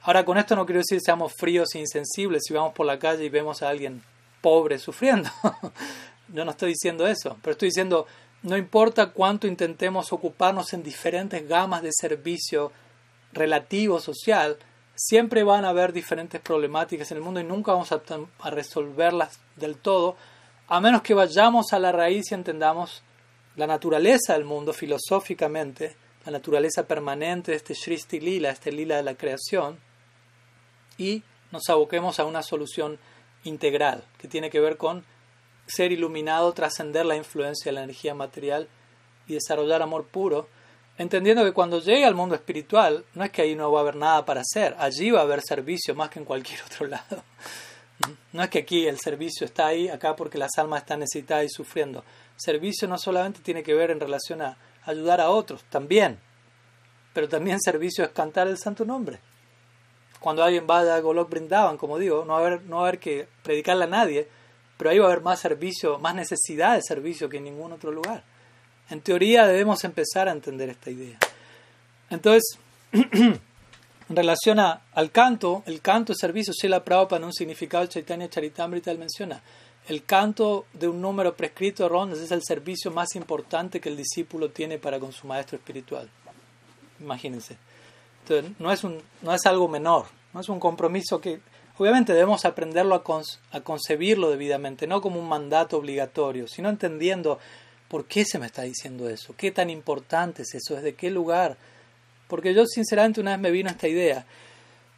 Ahora, 0.03 0.25
con 0.25 0.37
esto 0.37 0.57
no 0.57 0.67
quiero 0.67 0.81
decir 0.81 1.01
seamos 1.01 1.33
fríos 1.39 1.75
e 1.75 1.79
insensibles 1.79 2.43
si 2.47 2.53
vamos 2.53 2.75
por 2.75 2.87
la 2.87 2.99
calle 2.99 3.25
y 3.25 3.29
vemos 3.29 3.63
a 3.63 3.69
alguien 3.69 4.03
pobre 4.41 4.79
sufriendo. 4.79 5.31
Yo 6.29 6.45
no 6.45 6.51
estoy 6.51 6.71
diciendo 6.71 7.07
eso, 7.07 7.37
pero 7.43 7.53
estoy 7.53 7.69
diciendo 7.69 8.07
no 8.43 8.57
importa 8.57 9.11
cuánto 9.11 9.47
intentemos 9.47 10.13
ocuparnos 10.13 10.73
en 10.73 10.83
diferentes 10.83 11.49
gamas 11.49 11.83
de 11.83 11.91
servicio 11.93 12.73
relativo 13.33 14.01
social, 14.01 14.59
siempre 14.97 15.45
van 15.45 15.65
a 15.65 15.69
haber 15.69 15.93
diferentes 15.93 16.41
problemáticas 16.41 17.11
en 17.11 17.19
el 17.19 17.23
mundo 17.23 17.41
y 17.41 17.45
nunca 17.45 17.73
vamos 17.73 17.93
a, 17.93 18.03
resolverlas 18.51 19.39
del 19.57 19.77
todo, 19.77 20.17
a 20.73 20.81
menos 20.81 21.03
que 21.03 21.13
vayamos 21.13 21.75
a 21.75 21.79
la 21.79 21.93
raíz 21.93 22.31
y 22.31 22.35
entendamos 22.35 23.03
la 23.57 23.67
naturaleza 23.67 24.33
del 24.33 24.47
mundo 24.47 24.73
filosóficamente, 24.73 25.95
la 26.25 26.33
naturaleza 26.33 26.87
permanente 26.87 27.51
de 27.51 27.59
este 27.59 27.75
Shristi 27.75 28.21
Lila, 28.21 28.49
este 28.49 28.73
Lila 28.73 28.97
de 28.97 29.03
la 29.03 29.15
creación, 29.15 29.79
y 30.97 31.25
nos 31.51 31.69
aboquemos 31.69 32.19
a 32.19 32.25
una 32.25 32.43
solución 32.43 32.99
integral 33.45 34.03
que 34.17 34.29
tiene 34.29 34.49
que 34.49 34.61
ver 34.61 34.79
con 34.79 35.05
ser 35.67 35.93
iluminado, 35.93 36.55
trascender 36.55 37.05
la 37.05 37.17
influencia 37.17 37.71
de 37.71 37.75
la 37.75 37.83
energía 37.83 38.15
material 38.15 38.67
y 39.29 39.35
desarrollar 39.35 39.83
amor 39.83 40.07
puro 40.07 40.49
entendiendo 40.97 41.45
que 41.45 41.53
cuando 41.53 41.81
llegue 41.81 42.07
al 42.07 42.15
mundo 42.15 42.35
espiritual, 42.35 43.05
no 43.13 43.25
es 43.25 43.31
que 43.31 43.43
ahí 43.43 43.55
no 43.55 43.71
va 43.71 43.81
a 43.81 43.83
haber 43.83 43.97
nada 43.97 44.25
para 44.25 44.41
hacer, 44.41 44.75
allí 44.79 45.11
va 45.11 45.21
a 45.21 45.25
haber 45.25 45.43
servicio 45.43 45.95
más 45.95 46.09
que 46.09 46.19
en 46.19 46.25
cualquier 46.25 46.63
otro 46.67 46.87
lado. 46.87 47.23
No 48.33 48.43
es 48.43 48.51
que 48.51 48.61
aquí 48.61 48.87
el 48.87 48.99
servicio 48.99 49.45
está 49.45 49.67
ahí, 49.67 49.89
acá 49.89 50.17
porque 50.17 50.39
las 50.39 50.57
almas 50.59 50.83
están 50.83 51.01
necesitadas 51.01 51.45
y 51.45 51.49
sufriendo. 51.49 52.05
Servicio 52.37 52.89
no 52.89 52.99
solamente 52.99 53.41
tiene 53.41 53.63
que 53.63 53.75
ver 53.75 53.91
en 53.91 54.01
relación 54.01 54.43
a 54.43 54.57
ayudar 54.85 55.21
a 55.21 55.31
otros, 55.31 55.63
también, 55.65 56.19
pero 57.13 57.29
también 57.29 57.61
servicio 57.61 58.05
es 58.05 58.11
cantar 58.11 58.49
el 58.49 58.59
santo 58.59 58.85
nombre. 58.85 59.21
Cuando 60.19 60.43
alguien 60.43 60.67
vaya 60.67 60.95
a 60.95 61.01
Golok 61.01 61.31
Brindavan, 61.31 61.77
como 61.77 61.99
digo, 61.99 62.25
no 62.25 62.37
haber, 62.37 62.63
no 62.63 62.77
va 62.77 62.83
a 62.83 62.89
haber 62.89 63.01
que 63.01 63.27
predicarle 63.43 63.85
a 63.85 63.89
nadie, 63.89 64.29
pero 64.77 64.91
ahí 64.91 64.99
va 64.99 65.07
a 65.07 65.13
haber 65.13 65.23
más 65.23 65.41
servicio, 65.41 65.99
más 65.99 66.15
necesidad 66.15 66.75
de 66.75 66.83
servicio 66.83 67.29
que 67.29 67.39
en 67.39 67.45
ningún 67.45 67.73
otro 67.73 67.91
lugar. 67.93 68.23
En 68.89 69.01
teoría 69.01 69.47
debemos 69.47 69.85
empezar 69.85 70.29
a 70.29 70.33
entender 70.33 70.69
esta 70.69 70.91
idea. 70.91 71.19
Entonces, 72.11 72.59
en 74.09 74.17
relación 74.17 74.59
al 74.59 75.11
canto, 75.11 75.63
el 75.67 75.81
canto 75.81 76.13
es 76.13 76.19
servicio, 76.19 76.53
Shila 76.53 76.85
Prabhupada 76.85 77.19
en 77.19 77.25
un 77.25 77.33
significado 77.33 77.87
Chaitanya 77.87 78.29
Charitamrita 78.29 78.91
él 78.91 78.99
menciona, 78.99 79.43
el 79.89 80.05
canto 80.05 80.67
de 80.73 80.89
un 80.89 81.01
número 81.01 81.35
prescrito 81.35 81.83
de 81.83 81.89
rondas 81.89 82.21
es 82.21 82.31
el 82.31 82.43
servicio 82.43 82.91
más 82.91 83.15
importante 83.17 83.81
que 83.81 83.89
el 83.89 83.97
discípulo 83.97 84.51
tiene 84.51 84.79
para 84.79 85.01
con 85.01 85.13
su 85.13 85.27
maestro 85.27 85.57
espiritual. 85.57 86.09
Imagínense. 87.01 87.57
Entonces, 88.23 88.53
no 88.61 88.71
es, 88.71 88.85
un, 88.85 89.03
no 89.23 89.35
es 89.35 89.45
algo 89.47 89.67
menor, 89.67 90.07
no 90.33 90.41
es 90.41 90.49
un 90.49 90.61
compromiso 90.61 91.21
que 91.21 91.41
obviamente 91.79 92.13
debemos 92.13 92.45
aprenderlo 92.45 92.95
a, 92.95 93.57
a 93.57 93.61
concebirlo 93.63 94.31
debidamente, 94.31 94.87
no 94.87 95.01
como 95.01 95.19
un 95.19 95.29
mandato 95.29 95.79
obligatorio, 95.79 96.47
sino 96.47 96.69
entendiendo 96.69 97.41
¿Por 97.93 98.07
qué 98.07 98.25
se 98.25 98.39
me 98.39 98.47
está 98.47 98.63
diciendo 98.63 99.07
eso? 99.11 99.35
¿Qué 99.37 99.51
tan 99.51 99.69
importante 99.69 100.45
es 100.45 100.55
eso? 100.55 100.77
¿Desde 100.77 100.95
qué 100.95 101.11
lugar? 101.11 101.59
Porque 102.33 102.55
yo 102.55 102.65
sinceramente 102.65 103.21
una 103.21 103.33
vez 103.33 103.41
me 103.41 103.51
vino 103.51 103.69
esta 103.69 103.87
idea. 103.87 104.25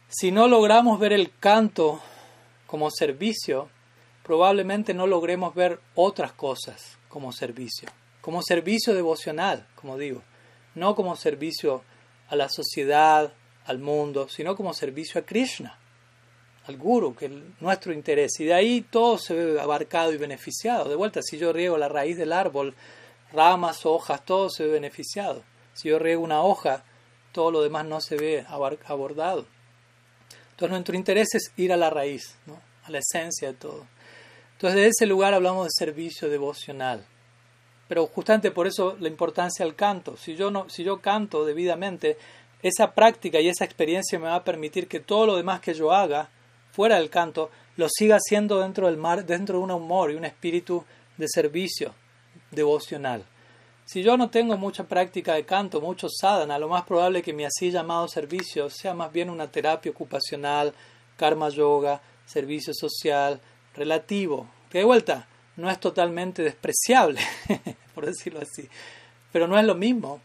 Si 0.07 0.31
no 0.31 0.47
logramos 0.47 1.01
ver 1.01 1.11
el 1.11 1.37
canto 1.37 1.99
como 2.65 2.89
servicio, 2.89 3.67
probablemente 4.23 4.93
no 4.93 5.05
logremos 5.05 5.53
ver 5.53 5.81
otras 5.95 6.31
cosas 6.31 6.97
como 7.09 7.33
servicio. 7.33 7.89
Como 8.21 8.41
servicio 8.41 8.93
devocional, 8.93 9.67
como 9.75 9.97
digo. 9.97 10.21
No 10.75 10.95
como 10.95 11.17
servicio 11.17 11.83
a 12.29 12.37
la 12.37 12.47
sociedad, 12.47 13.33
al 13.65 13.79
mundo, 13.79 14.29
sino 14.29 14.55
como 14.55 14.73
servicio 14.73 15.19
a 15.19 15.25
Krishna 15.25 15.77
al 16.67 16.77
guru, 16.77 17.13
que 17.15 17.25
es 17.25 17.31
nuestro 17.59 17.91
interés. 17.91 18.39
Y 18.39 18.45
de 18.45 18.53
ahí 18.53 18.81
todo 18.81 19.17
se 19.17 19.33
ve 19.33 19.59
abarcado 19.59 20.13
y 20.13 20.17
beneficiado. 20.17 20.87
De 20.87 20.95
vuelta, 20.95 21.19
si 21.21 21.37
yo 21.37 21.51
riego 21.51 21.77
la 21.77 21.89
raíz 21.89 22.15
del 22.15 22.31
árbol, 22.31 22.75
ramas, 23.33 23.85
hojas, 23.85 24.23
todo 24.23 24.49
se 24.49 24.63
ve 24.63 24.71
beneficiado. 24.71 25.43
Si 25.73 25.89
yo 25.89 25.99
riego 25.99 26.23
una 26.23 26.41
hoja, 26.41 26.85
todo 27.35 27.51
lo 27.51 27.61
demás 27.61 27.85
no 27.85 27.99
se 27.99 28.15
ve 28.15 28.45
abordado. 28.47 29.45
Entonces 30.51 30.69
nuestro 30.69 30.95
interés 30.95 31.27
es 31.33 31.51
ir 31.57 31.73
a 31.73 31.77
la 31.77 31.89
raíz, 31.89 32.37
¿no? 32.45 32.57
a 32.85 32.91
la 32.91 32.99
esencia 32.99 33.49
de 33.49 33.55
todo. 33.55 33.85
Entonces 34.53 34.79
de 34.79 34.87
ese 34.87 35.05
lugar 35.05 35.33
hablamos 35.33 35.65
de 35.65 35.71
servicio 35.73 36.29
devocional. 36.29 37.05
Pero 37.89 38.07
justamente 38.07 38.51
por 38.51 38.67
eso 38.67 38.95
la 39.01 39.09
importancia 39.09 39.65
del 39.65 39.75
canto. 39.75 40.15
Si 40.15 40.37
yo, 40.37 40.49
no, 40.49 40.69
si 40.69 40.85
yo 40.85 41.01
canto 41.01 41.43
debidamente, 41.43 42.17
esa 42.63 42.93
práctica 42.93 43.41
y 43.41 43.49
esa 43.49 43.65
experiencia 43.65 44.17
me 44.17 44.27
va 44.27 44.35
a 44.35 44.43
permitir 44.45 44.87
que 44.87 45.01
todo 45.01 45.25
lo 45.25 45.35
demás 45.35 45.59
que 45.59 45.73
yo 45.73 45.91
haga 45.91 46.29
fuera 46.71 46.95
del 46.95 47.09
canto, 47.09 47.51
lo 47.75 47.87
siga 47.89 48.15
haciendo 48.15 48.61
dentro 48.61 48.87
del 48.87 48.95
mar, 48.95 49.25
dentro 49.25 49.57
de 49.57 49.63
un 49.65 49.71
humor 49.71 50.09
y 50.09 50.15
un 50.15 50.23
espíritu 50.23 50.85
de 51.17 51.25
servicio 51.27 51.93
devocional. 52.51 53.25
Si 53.85 54.01
yo 54.01 54.17
no 54.17 54.29
tengo 54.29 54.57
mucha 54.57 54.85
práctica 54.85 55.35
de 55.35 55.45
canto, 55.45 55.79
mucho 55.79 56.07
sadhana, 56.09 56.57
lo 56.57 56.67
más 56.67 56.83
probable 56.83 57.21
que 57.21 57.33
mi 57.33 57.45
así 57.45 57.69
llamado 57.71 58.07
servicio 58.07 58.69
sea 58.69 58.93
más 58.93 59.11
bien 59.11 59.29
una 59.29 59.51
terapia 59.51 59.91
ocupacional, 59.91 60.73
karma 61.17 61.49
yoga, 61.49 62.01
servicio 62.25 62.73
social, 62.73 63.39
relativo, 63.75 64.47
que 64.69 64.79
de 64.79 64.85
vuelta 64.85 65.27
no 65.55 65.69
es 65.69 65.79
totalmente 65.79 66.41
despreciable, 66.41 67.21
por 67.95 68.05
decirlo 68.05 68.41
así, 68.41 68.67
pero 69.31 69.47
no 69.47 69.57
es 69.57 69.65
lo 69.65 69.75
mismo 69.75 70.19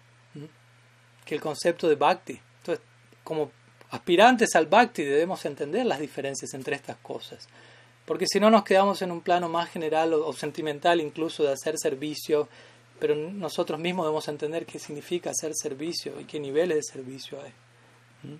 que 1.24 1.34
el 1.34 1.40
concepto 1.40 1.88
de 1.88 1.94
bhakti. 1.94 2.40
Entonces, 2.58 2.84
como 3.22 3.50
aspirantes 3.90 4.54
al 4.56 4.66
bhakti 4.66 5.04
debemos 5.04 5.44
entender 5.44 5.86
las 5.86 6.00
diferencias 6.00 6.54
entre 6.54 6.76
estas 6.76 6.96
cosas. 6.96 7.46
Porque 8.04 8.26
si 8.26 8.40
no 8.40 8.50
nos 8.50 8.64
quedamos 8.64 9.02
en 9.02 9.12
un 9.12 9.20
plano 9.20 9.48
más 9.48 9.70
general 9.70 10.14
o, 10.14 10.32
sentimental 10.32 11.00
incluso 11.00 11.44
de 11.44 11.52
hacer 11.52 11.78
servicio, 11.78 12.48
pero 13.00 13.14
nosotros 13.14 13.80
mismos 13.80 14.04
debemos 14.06 14.28
entender 14.28 14.66
qué 14.66 14.78
significa 14.78 15.30
hacer 15.30 15.52
servicio 15.54 16.20
y 16.20 16.24
qué 16.24 16.38
niveles 16.38 16.76
de 16.76 16.82
servicio 16.82 17.38
hay. 17.42 17.50
¿Mm? 18.30 18.36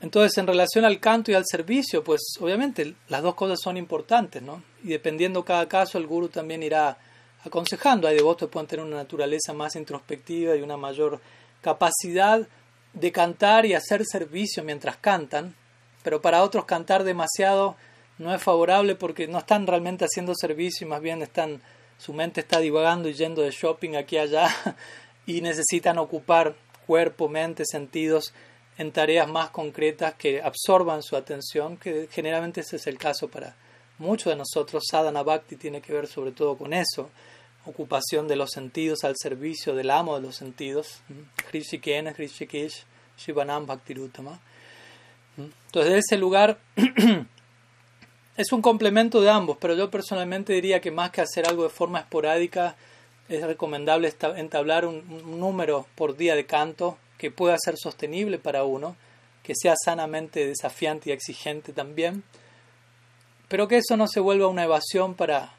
Entonces, 0.00 0.38
en 0.38 0.46
relación 0.46 0.84
al 0.84 1.00
canto 1.00 1.30
y 1.30 1.34
al 1.34 1.44
servicio, 1.46 2.04
pues 2.04 2.20
obviamente 2.40 2.94
las 3.08 3.22
dos 3.22 3.34
cosas 3.34 3.58
son 3.62 3.76
importantes, 3.76 4.42
¿no? 4.42 4.62
Y 4.84 4.88
dependiendo 4.88 5.44
cada 5.44 5.68
caso, 5.68 5.98
el 5.98 6.06
guru 6.06 6.28
también 6.28 6.62
irá 6.62 6.98
aconsejando. 7.44 8.06
Hay 8.06 8.16
devotos 8.16 8.48
que 8.48 8.52
pueden 8.52 8.68
tener 8.68 8.86
una 8.86 8.96
naturaleza 8.96 9.52
más 9.52 9.74
introspectiva 9.76 10.54
y 10.56 10.62
una 10.62 10.76
mayor 10.76 11.20
capacidad 11.60 12.46
de 12.92 13.12
cantar 13.12 13.66
y 13.66 13.74
hacer 13.74 14.04
servicio 14.04 14.62
mientras 14.62 14.96
cantan, 14.96 15.54
pero 16.02 16.20
para 16.22 16.42
otros 16.42 16.64
cantar 16.64 17.04
demasiado 17.04 17.76
no 18.18 18.34
es 18.34 18.42
favorable 18.42 18.94
porque 18.94 19.28
no 19.28 19.38
están 19.38 19.66
realmente 19.66 20.04
haciendo 20.04 20.34
servicio 20.34 20.86
y 20.86 20.90
más 20.90 21.00
bien 21.00 21.22
están 21.22 21.60
su 21.98 22.12
mente 22.12 22.40
está 22.40 22.60
divagando 22.60 23.08
y 23.08 23.14
yendo 23.14 23.42
de 23.42 23.50
shopping 23.50 23.96
aquí 23.96 24.16
y 24.16 24.20
allá 24.20 24.48
y 25.26 25.40
necesitan 25.40 25.98
ocupar 25.98 26.54
cuerpo, 26.86 27.28
mente, 27.28 27.64
sentidos 27.66 28.32
en 28.78 28.92
tareas 28.92 29.28
más 29.28 29.50
concretas 29.50 30.14
que 30.14 30.40
absorban 30.40 31.02
su 31.02 31.16
atención, 31.16 31.76
que 31.76 32.08
generalmente 32.10 32.60
ese 32.60 32.76
es 32.76 32.86
el 32.86 32.96
caso 32.96 33.28
para 33.28 33.56
muchos 33.98 34.32
de 34.32 34.36
nosotros. 34.36 34.84
Sadhana 34.88 35.22
Bhakti 35.22 35.56
tiene 35.56 35.82
que 35.82 35.92
ver 35.92 36.06
sobre 36.06 36.30
todo 36.30 36.56
con 36.56 36.72
eso, 36.72 37.10
ocupación 37.66 38.28
de 38.28 38.36
los 38.36 38.50
sentidos 38.52 39.04
al 39.04 39.16
servicio 39.20 39.74
del 39.74 39.90
amo 39.90 40.16
de 40.16 40.22
los 40.22 40.36
sentidos, 40.36 41.00
Hrishikesh, 41.50 42.14
Hrishikesh, 42.14 42.84
Shivanam 43.18 43.66
Bhaktirutama. 43.66 44.40
Entonces, 45.36 45.92
de 45.92 45.98
ese 45.98 46.16
lugar 46.16 46.58
es 48.38 48.52
un 48.52 48.62
complemento 48.62 49.20
de 49.20 49.30
ambos, 49.30 49.56
pero 49.60 49.74
yo 49.74 49.90
personalmente 49.90 50.52
diría 50.52 50.80
que 50.80 50.92
más 50.92 51.10
que 51.10 51.20
hacer 51.20 51.48
algo 51.48 51.64
de 51.64 51.70
forma 51.70 51.98
esporádica, 51.98 52.76
es 53.28 53.42
recomendable 53.42 54.14
entablar 54.36 54.86
un, 54.86 55.40
número 55.40 55.86
por 55.96 56.16
día 56.16 56.36
de 56.36 56.46
canto 56.46 56.96
que 57.18 57.32
pueda 57.32 57.56
ser 57.58 57.76
sostenible 57.76 58.38
para 58.38 58.62
uno, 58.62 58.94
que 59.42 59.54
sea 59.60 59.74
sanamente 59.76 60.46
desafiante 60.46 61.10
y 61.10 61.12
exigente 61.12 61.72
también, 61.72 62.22
pero 63.48 63.66
que 63.66 63.78
eso 63.78 63.96
no 63.96 64.06
se 64.06 64.20
vuelva 64.20 64.46
una 64.46 64.62
evasión 64.62 65.14
para 65.14 65.52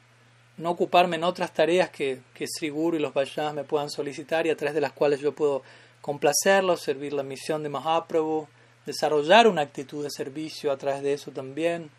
no 0.56 0.70
ocuparme 0.70 1.16
en 1.16 1.24
otras 1.24 1.52
tareas 1.52 1.90
que, 1.90 2.20
que 2.32 2.46
Sri 2.46 2.68
y 2.68 2.98
los 2.98 3.12
Vaishnavas 3.12 3.52
me 3.52 3.64
puedan 3.64 3.90
solicitar 3.90 4.46
y 4.46 4.50
a 4.50 4.56
través 4.56 4.74
de 4.74 4.80
las 4.80 4.92
cuales 4.92 5.20
yo 5.20 5.32
puedo 5.32 5.62
complacerlos, 6.00 6.80
servir 6.80 7.12
la 7.12 7.24
misión 7.24 7.62
de 7.62 7.68
Mahaprabhu, 7.68 8.48
desarrollar 8.86 9.46
una 9.48 9.60
actitud 9.60 10.02
de 10.02 10.10
servicio 10.10 10.72
a 10.72 10.78
través 10.78 11.02
de 11.02 11.12
eso 11.12 11.30
también. 11.30 11.90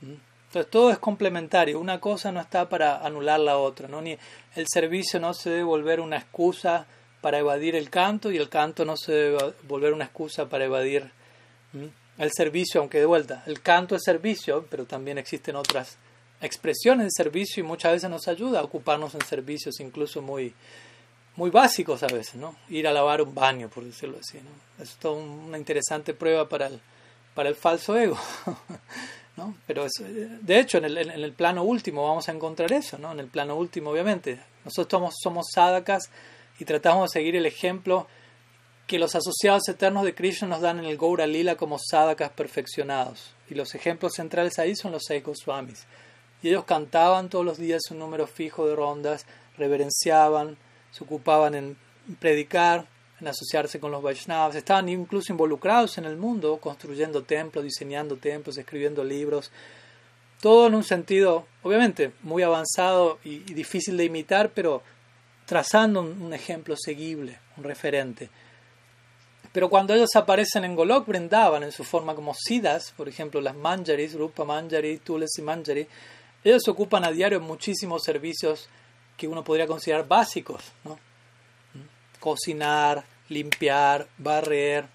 Entonces 0.00 0.70
todo 0.70 0.90
es 0.90 0.98
complementario, 0.98 1.78
una 1.78 2.00
cosa 2.00 2.32
no 2.32 2.40
está 2.40 2.68
para 2.68 3.04
anular 3.04 3.40
la 3.40 3.58
otra, 3.58 3.88
¿no? 3.88 4.00
Ni 4.00 4.16
el 4.54 4.66
servicio 4.66 5.20
no 5.20 5.34
se 5.34 5.50
debe 5.50 5.62
volver 5.62 6.00
una 6.00 6.16
excusa 6.16 6.86
para 7.20 7.38
evadir 7.38 7.74
el 7.76 7.90
canto 7.90 8.30
y 8.30 8.36
el 8.36 8.48
canto 8.48 8.84
no 8.84 8.96
se 8.96 9.12
debe 9.12 9.54
volver 9.64 9.92
una 9.92 10.04
excusa 10.04 10.48
para 10.48 10.64
evadir 10.64 11.10
el 12.18 12.32
servicio, 12.32 12.80
aunque 12.80 12.98
de 12.98 13.06
vuelta, 13.06 13.42
el 13.46 13.60
canto 13.60 13.94
es 13.94 14.02
servicio, 14.04 14.66
pero 14.70 14.86
también 14.86 15.18
existen 15.18 15.56
otras 15.56 15.98
expresiones 16.40 17.06
de 17.06 17.10
servicio 17.14 17.62
y 17.62 17.66
muchas 17.66 17.92
veces 17.92 18.10
nos 18.10 18.28
ayuda 18.28 18.60
a 18.60 18.64
ocuparnos 18.64 19.14
en 19.14 19.22
servicios 19.22 19.80
incluso 19.80 20.22
muy, 20.22 20.54
muy 21.36 21.50
básicos 21.50 22.02
a 22.02 22.08
veces, 22.08 22.36
¿no? 22.36 22.56
Ir 22.68 22.86
a 22.88 22.92
lavar 22.92 23.22
un 23.22 23.34
baño, 23.34 23.68
por 23.68 23.84
decirlo 23.84 24.18
así, 24.20 24.38
¿no? 24.38 24.82
Es 24.82 24.96
una 25.04 25.58
interesante 25.58 26.14
prueba 26.14 26.48
para 26.48 26.66
el, 26.66 26.80
para 27.34 27.48
el 27.48 27.54
falso 27.54 27.96
ego, 27.96 28.18
Pero 29.66 29.86
de 30.42 30.58
hecho, 30.58 30.78
en 30.78 30.84
el, 30.84 30.98
en 30.98 31.10
el 31.10 31.32
plano 31.32 31.62
último 31.62 32.06
vamos 32.06 32.28
a 32.28 32.32
encontrar 32.32 32.72
eso, 32.72 32.98
¿no? 32.98 33.12
En 33.12 33.20
el 33.20 33.28
plano 33.28 33.56
último, 33.56 33.90
obviamente. 33.90 34.40
Nosotros 34.64 34.90
somos, 34.90 35.14
somos 35.22 35.46
sadakas 35.52 36.10
y 36.58 36.64
tratamos 36.64 37.10
de 37.10 37.20
seguir 37.20 37.36
el 37.36 37.46
ejemplo 37.46 38.06
que 38.86 38.98
los 38.98 39.14
asociados 39.14 39.68
eternos 39.68 40.04
de 40.04 40.14
Krishna 40.14 40.48
nos 40.48 40.62
dan 40.62 40.78
en 40.78 40.86
el 40.86 40.96
Gaura 40.96 41.26
Lila 41.26 41.56
como 41.56 41.78
sadakas 41.78 42.30
perfeccionados. 42.30 43.34
Y 43.50 43.54
los 43.54 43.74
ejemplos 43.74 44.14
centrales 44.14 44.58
ahí 44.58 44.74
son 44.74 44.92
los 44.92 45.04
seis 45.06 45.22
Goswamis. 45.22 45.86
Y 46.42 46.48
ellos 46.48 46.64
cantaban 46.64 47.28
todos 47.28 47.44
los 47.44 47.58
días 47.58 47.82
un 47.90 47.98
número 47.98 48.26
fijo 48.26 48.66
de 48.66 48.74
rondas, 48.74 49.26
reverenciaban, 49.56 50.56
se 50.90 51.04
ocupaban 51.04 51.54
en 51.54 51.76
predicar, 52.18 52.86
en 53.20 53.28
asociarse 53.28 53.80
con 53.80 53.90
los 53.90 54.02
Vaishnavas, 54.02 54.54
estaban 54.54 54.88
incluso 54.88 55.32
involucrados 55.32 55.98
en 55.98 56.04
el 56.04 56.16
mundo, 56.16 56.58
construyendo 56.58 57.22
templos, 57.22 57.64
diseñando 57.64 58.16
templos, 58.16 58.56
escribiendo 58.56 59.02
libros, 59.02 59.50
todo 60.40 60.68
en 60.68 60.74
un 60.74 60.84
sentido, 60.84 61.46
obviamente, 61.62 62.12
muy 62.22 62.42
avanzado 62.42 63.18
y, 63.24 63.38
difícil 63.40 63.96
de 63.96 64.04
imitar, 64.04 64.50
pero 64.54 64.82
trazando 65.46 66.00
un, 66.00 66.32
ejemplo 66.32 66.76
seguible, 66.76 67.40
un 67.56 67.64
referente. 67.64 68.30
Pero 69.52 69.68
cuando 69.68 69.94
ellos 69.94 70.10
aparecen 70.14 70.64
en 70.64 70.76
Golok 70.76 71.08
Brindavan 71.08 71.64
en 71.64 71.72
su 71.72 71.82
forma 71.82 72.14
como 72.14 72.34
siddhas, 72.34 72.92
por 72.96 73.08
ejemplo 73.08 73.40
las 73.40 73.56
manjaris, 73.56 74.14
Rupa 74.14 74.44
Manjari, 74.44 74.98
Tulasi 74.98 75.42
Manjari, 75.42 75.88
ellos 76.44 76.68
ocupan 76.68 77.04
a 77.04 77.10
diario 77.10 77.40
muchísimos 77.40 78.04
servicios 78.04 78.68
que 79.16 79.26
uno 79.26 79.42
podría 79.42 79.66
considerar 79.66 80.06
básicos, 80.06 80.62
¿no? 80.84 80.98
Cocinar, 82.20 83.04
limpiar, 83.28 84.08
barrer, 84.18 84.86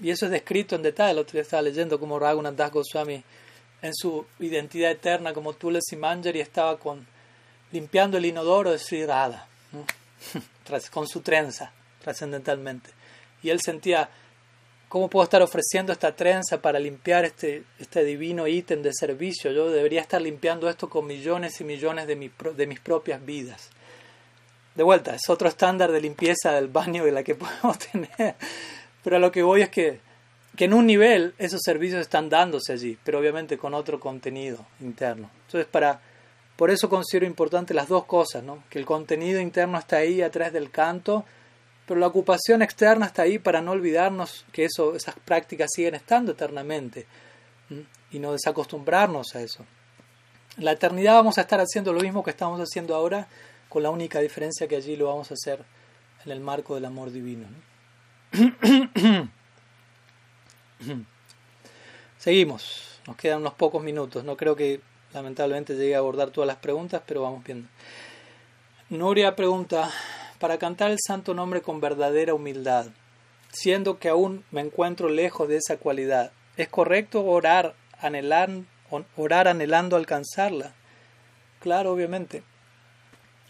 y 0.00 0.10
eso 0.10 0.26
es 0.26 0.32
descrito 0.32 0.76
en 0.76 0.82
detalle. 0.82 1.12
El 1.12 1.18
otro 1.18 1.32
día 1.32 1.42
estaba 1.42 1.62
leyendo 1.62 1.98
como 1.98 2.18
Raghunath 2.18 2.72
Goswami 2.72 3.22
en 3.82 3.94
su 3.94 4.24
identidad 4.40 4.90
eterna 4.90 5.34
como 5.34 5.52
Tulasi 5.52 5.96
Manjari 5.96 6.40
estaba 6.40 6.78
con, 6.78 7.06
limpiando 7.70 8.16
el 8.16 8.24
inodoro 8.24 8.70
de 8.70 8.78
Sri 8.78 9.04
Radha, 9.04 9.46
con 10.90 11.06
su 11.06 11.20
trenza, 11.20 11.72
trascendentalmente. 12.02 12.90
Y 13.42 13.50
él 13.50 13.60
sentía, 13.60 14.08
¿cómo 14.88 15.10
puedo 15.10 15.24
estar 15.24 15.42
ofreciendo 15.42 15.92
esta 15.92 16.16
trenza 16.16 16.62
para 16.62 16.78
limpiar 16.78 17.26
este, 17.26 17.64
este 17.78 18.04
divino 18.04 18.46
ítem 18.46 18.80
de 18.80 18.92
servicio? 18.94 19.52
Yo 19.52 19.70
debería 19.70 20.00
estar 20.00 20.22
limpiando 20.22 20.70
esto 20.70 20.88
con 20.88 21.06
millones 21.06 21.60
y 21.60 21.64
millones 21.64 22.06
de, 22.06 22.30
de 22.56 22.66
mis 22.66 22.80
propias 22.80 23.24
vidas. 23.24 23.68
De 24.74 24.82
vuelta, 24.82 25.14
es 25.14 25.28
otro 25.28 25.48
estándar 25.48 25.92
de 25.92 26.00
limpieza 26.00 26.52
del 26.52 26.68
baño 26.68 27.04
de 27.04 27.12
la 27.12 27.22
que 27.22 27.34
podemos 27.36 27.78
tener. 27.78 28.34
Pero 29.02 29.16
a 29.16 29.18
lo 29.18 29.30
que 29.30 29.42
voy 29.42 29.62
es 29.62 29.68
que, 29.68 30.00
que 30.56 30.64
en 30.64 30.74
un 30.74 30.86
nivel 30.86 31.34
esos 31.38 31.60
servicios 31.62 32.00
están 32.00 32.28
dándose 32.28 32.72
allí, 32.72 32.98
pero 33.04 33.18
obviamente 33.18 33.58
con 33.58 33.74
otro 33.74 34.00
contenido 34.00 34.64
interno. 34.80 35.30
Entonces, 35.46 35.66
para, 35.70 36.00
por 36.56 36.70
eso 36.70 36.88
considero 36.88 37.26
importante 37.26 37.74
las 37.74 37.88
dos 37.88 38.04
cosas, 38.04 38.42
¿no? 38.42 38.64
que 38.70 38.78
el 38.78 38.86
contenido 38.86 39.40
interno 39.40 39.78
está 39.78 39.96
ahí 39.98 40.22
a 40.22 40.30
través 40.30 40.52
del 40.52 40.70
canto, 40.70 41.24
pero 41.86 42.00
la 42.00 42.06
ocupación 42.06 42.62
externa 42.62 43.06
está 43.06 43.22
ahí 43.22 43.38
para 43.38 43.60
no 43.60 43.72
olvidarnos 43.72 44.46
que 44.52 44.64
eso, 44.64 44.96
esas 44.96 45.16
prácticas 45.24 45.70
siguen 45.74 45.94
estando 45.94 46.32
eternamente 46.32 47.06
y 48.10 48.18
no 48.18 48.32
desacostumbrarnos 48.32 49.34
a 49.34 49.40
eso. 49.40 49.64
En 50.56 50.64
la 50.64 50.72
eternidad 50.72 51.14
vamos 51.14 51.36
a 51.38 51.42
estar 51.42 51.60
haciendo 51.60 51.92
lo 51.92 52.00
mismo 52.00 52.22
que 52.22 52.30
estamos 52.30 52.60
haciendo 52.60 52.94
ahora, 52.94 53.26
con 53.74 53.82
la 53.82 53.90
única 53.90 54.20
diferencia 54.20 54.68
que 54.68 54.76
allí 54.76 54.94
lo 54.94 55.06
vamos 55.06 55.32
a 55.32 55.34
hacer 55.34 55.58
en 56.24 56.30
el 56.30 56.38
marco 56.38 56.76
del 56.76 56.84
amor 56.84 57.10
divino. 57.10 57.48
Seguimos, 62.18 63.00
nos 63.04 63.16
quedan 63.16 63.40
unos 63.40 63.54
pocos 63.54 63.82
minutos. 63.82 64.22
No 64.22 64.36
creo 64.36 64.54
que 64.54 64.80
lamentablemente 65.12 65.74
llegue 65.74 65.96
a 65.96 65.98
abordar 65.98 66.30
todas 66.30 66.46
las 66.46 66.58
preguntas, 66.58 67.02
pero 67.04 67.22
vamos 67.22 67.42
viendo. 67.42 67.68
Nuria 68.90 69.34
pregunta, 69.34 69.90
para 70.38 70.56
cantar 70.56 70.92
el 70.92 70.98
santo 71.04 71.34
nombre 71.34 71.60
con 71.60 71.80
verdadera 71.80 72.32
humildad, 72.32 72.86
siendo 73.50 73.98
que 73.98 74.08
aún 74.08 74.44
me 74.52 74.60
encuentro 74.60 75.08
lejos 75.08 75.48
de 75.48 75.56
esa 75.56 75.78
cualidad, 75.78 76.30
¿es 76.56 76.68
correcto 76.68 77.24
orar, 77.24 77.74
orar 79.16 79.48
anhelando 79.48 79.96
alcanzarla? 79.96 80.74
Claro, 81.58 81.90
obviamente. 81.90 82.44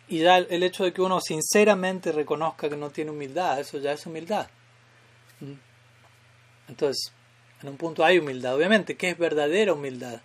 Y 0.08 0.18
ya 0.20 0.38
el 0.38 0.62
hecho 0.62 0.84
de 0.84 0.92
que 0.92 1.00
uno 1.00 1.20
sinceramente 1.20 2.12
reconozca 2.12 2.68
que 2.68 2.76
no 2.76 2.90
tiene 2.90 3.10
humildad, 3.10 3.58
eso 3.60 3.78
ya 3.78 3.92
es 3.92 4.04
humildad. 4.06 4.48
Entonces, 6.68 7.12
en 7.62 7.68
un 7.70 7.76
punto 7.76 8.04
hay 8.04 8.18
humildad. 8.18 8.54
Obviamente, 8.54 8.96
¿qué 8.96 9.10
es 9.10 9.18
verdadera 9.18 9.72
humildad? 9.72 10.20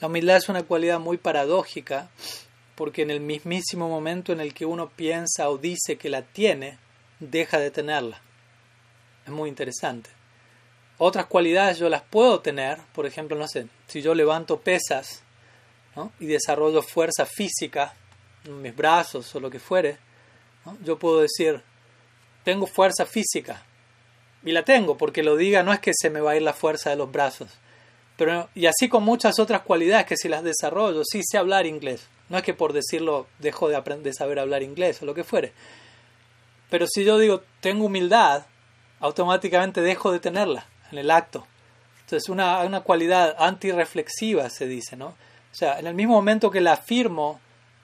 La 0.00 0.08
humildad 0.08 0.36
es 0.36 0.48
una 0.48 0.62
cualidad 0.62 0.98
muy 0.98 1.18
paradójica 1.18 2.08
porque 2.74 3.02
en 3.02 3.10
el 3.10 3.20
mismísimo 3.20 3.90
momento 3.90 4.32
en 4.32 4.40
el 4.40 4.54
que 4.54 4.64
uno 4.64 4.88
piensa 4.88 5.50
o 5.50 5.58
dice 5.58 5.98
que 5.98 6.08
la 6.08 6.22
tiene, 6.22 6.78
deja 7.18 7.58
de 7.58 7.70
tenerla. 7.70 8.22
Es 9.26 9.30
muy 9.30 9.50
interesante. 9.50 10.08
Otras 10.96 11.26
cualidades 11.26 11.78
yo 11.78 11.90
las 11.90 12.02
puedo 12.02 12.40
tener, 12.40 12.78
por 12.94 13.04
ejemplo, 13.04 13.36
no 13.36 13.46
sé, 13.48 13.66
si 13.86 14.00
yo 14.00 14.14
levanto 14.14 14.60
pesas 14.60 15.22
y 16.18 16.26
desarrollo 16.26 16.80
fuerza 16.82 17.26
física 17.26 17.94
mis 18.44 18.74
brazos 18.74 19.34
o 19.34 19.40
lo 19.40 19.50
que 19.50 19.58
fuere, 19.58 19.98
yo 20.82 20.98
puedo 20.98 21.20
decir, 21.20 21.62
tengo 22.44 22.66
fuerza 22.66 23.06
física, 23.06 23.62
y 24.44 24.52
la 24.52 24.64
tengo, 24.64 24.96
porque 24.96 25.22
lo 25.22 25.36
diga 25.36 25.62
no 25.62 25.72
es 25.72 25.80
que 25.80 25.92
se 25.94 26.10
me 26.10 26.20
va 26.20 26.32
a 26.32 26.36
ir 26.36 26.42
la 26.42 26.52
fuerza 26.52 26.90
de 26.90 26.96
los 26.96 27.10
brazos. 27.10 27.50
Pero, 28.16 28.48
y 28.54 28.66
así 28.66 28.88
con 28.88 29.02
muchas 29.02 29.38
otras 29.38 29.62
cualidades 29.62 30.06
que 30.06 30.16
si 30.16 30.28
las 30.28 30.42
desarrollo, 30.42 31.02
sí 31.04 31.22
sé 31.24 31.38
hablar 31.38 31.66
inglés. 31.66 32.06
No 32.28 32.38
es 32.38 32.44
que 32.44 32.54
por 32.54 32.72
decirlo 32.72 33.26
dejo 33.38 33.68
de, 33.68 33.80
de 34.02 34.12
saber 34.12 34.38
hablar 34.38 34.62
inglés 34.62 35.02
o 35.02 35.06
lo 35.06 35.14
que 35.14 35.24
fuere. 35.24 35.52
Pero 36.68 36.86
si 36.86 37.04
yo 37.04 37.18
digo 37.18 37.42
tengo 37.60 37.86
humildad, 37.86 38.46
automáticamente 39.00 39.80
dejo 39.80 40.12
de 40.12 40.20
tenerla 40.20 40.66
en 40.92 40.98
el 40.98 41.10
acto. 41.10 41.46
Entonces, 42.02 42.28
una, 42.28 42.60
una 42.60 42.80
cualidad 42.80 43.36
antirreflexiva 43.38 44.50
se 44.50 44.66
dice, 44.66 44.96
¿no? 44.96 45.06
O 45.06 45.54
sea, 45.54 45.78
en 45.78 45.86
el 45.86 45.94
mismo 45.94 46.14
momento 46.14 46.50
que 46.50 46.60
la 46.60 46.72
afirmo, 46.72 47.40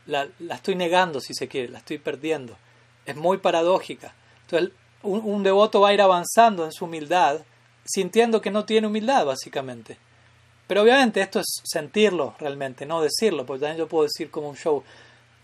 la, 0.06 0.28
la 0.38 0.54
estoy 0.56 0.74
negando, 0.74 1.20
si 1.20 1.34
se 1.34 1.48
quiere, 1.48 1.68
la 1.68 1.78
estoy 1.78 1.98
perdiendo. 1.98 2.56
Es 3.04 3.16
muy 3.16 3.38
paradójica. 3.38 4.14
Entonces, 4.42 4.72
un, 5.06 5.42
devoto 5.42 5.80
va 5.80 5.88
a 5.88 5.94
ir 5.94 6.02
avanzando 6.02 6.64
en 6.64 6.72
su 6.72 6.84
humildad, 6.84 7.40
sintiendo 7.84 8.40
que 8.40 8.50
no 8.50 8.64
tiene 8.64 8.86
humildad, 8.86 9.26
básicamente. 9.26 9.98
Pero 10.66 10.82
obviamente 10.82 11.20
esto 11.20 11.40
es 11.40 11.46
sentirlo 11.64 12.34
realmente, 12.38 12.86
no 12.86 13.00
decirlo, 13.00 13.46
porque 13.46 13.60
también 13.60 13.78
yo 13.78 13.88
puedo 13.88 14.04
decir 14.04 14.30
como 14.30 14.48
un 14.48 14.56
show, 14.56 14.82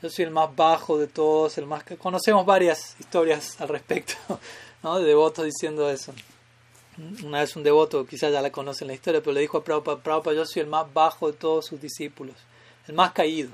yo 0.03 0.11
soy 0.11 0.25
el 0.25 0.33
más 0.33 0.55
bajo 0.55 0.99
de 0.99 1.07
todos, 1.07 1.57
el 1.59 1.67
más 1.67 1.85
conocemos 1.99 2.45
varias 2.45 2.97
historias 2.99 3.61
al 3.61 3.69
respecto, 3.69 4.15
¿no? 4.83 4.99
de 4.99 5.05
devotos 5.05 5.45
diciendo 5.45 5.89
eso. 5.89 6.13
Una 7.25 7.41
vez 7.41 7.57
un 7.57 7.63
devoto, 7.63 8.05
quizás 8.05 8.33
ya 8.33 8.43
la 8.43 8.51
conocen 8.51 8.89
la 8.89 8.95
historia, 8.95 9.21
pero 9.21 9.33
le 9.33 9.41
dijo 9.41 9.59
a 9.59 9.65
Prabhupada, 9.65 10.03
Prabhupada, 10.03 10.37
yo 10.37 10.45
soy 10.45 10.61
el 10.61 10.69
más 10.69 10.93
bajo 10.93 11.31
de 11.31 11.39
todos 11.39 11.67
sus 11.67 11.81
discípulos, 11.81 12.37
el 12.87 12.95
más 12.95 13.13
caído. 13.13 13.51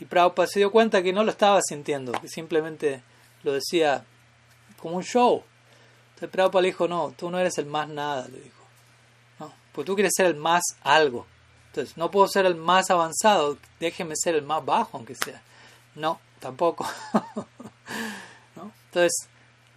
Y 0.00 0.04
Prabhupada 0.04 0.46
se 0.46 0.58
dio 0.58 0.70
cuenta 0.70 1.02
que 1.02 1.12
no 1.12 1.24
lo 1.24 1.30
estaba 1.30 1.60
sintiendo, 1.62 2.12
que 2.12 2.28
simplemente 2.28 3.02
lo 3.42 3.52
decía 3.52 4.04
como 4.80 4.96
un 4.96 5.04
show. 5.04 5.42
Entonces 6.14 6.30
Prabhupada 6.30 6.62
le 6.62 6.68
dijo, 6.68 6.88
no, 6.88 7.14
tú 7.16 7.30
no 7.30 7.38
eres 7.38 7.58
el 7.58 7.66
más 7.66 7.88
nada, 7.88 8.28
le 8.28 8.40
dijo. 8.40 8.64
No, 9.38 9.52
pues 9.72 9.86
tú 9.86 9.94
quieres 9.94 10.12
ser 10.14 10.26
el 10.26 10.36
más 10.36 10.62
algo. 10.82 11.26
Entonces, 11.76 11.98
no 11.98 12.10
puedo 12.10 12.26
ser 12.26 12.46
el 12.46 12.54
más 12.54 12.90
avanzado, 12.90 13.58
déjeme 13.80 14.14
ser 14.16 14.34
el 14.34 14.42
más 14.42 14.64
bajo, 14.64 14.96
aunque 14.96 15.14
sea. 15.14 15.42
No, 15.94 16.18
tampoco. 16.40 16.88
¿No? 18.56 18.72
Entonces, 18.86 19.28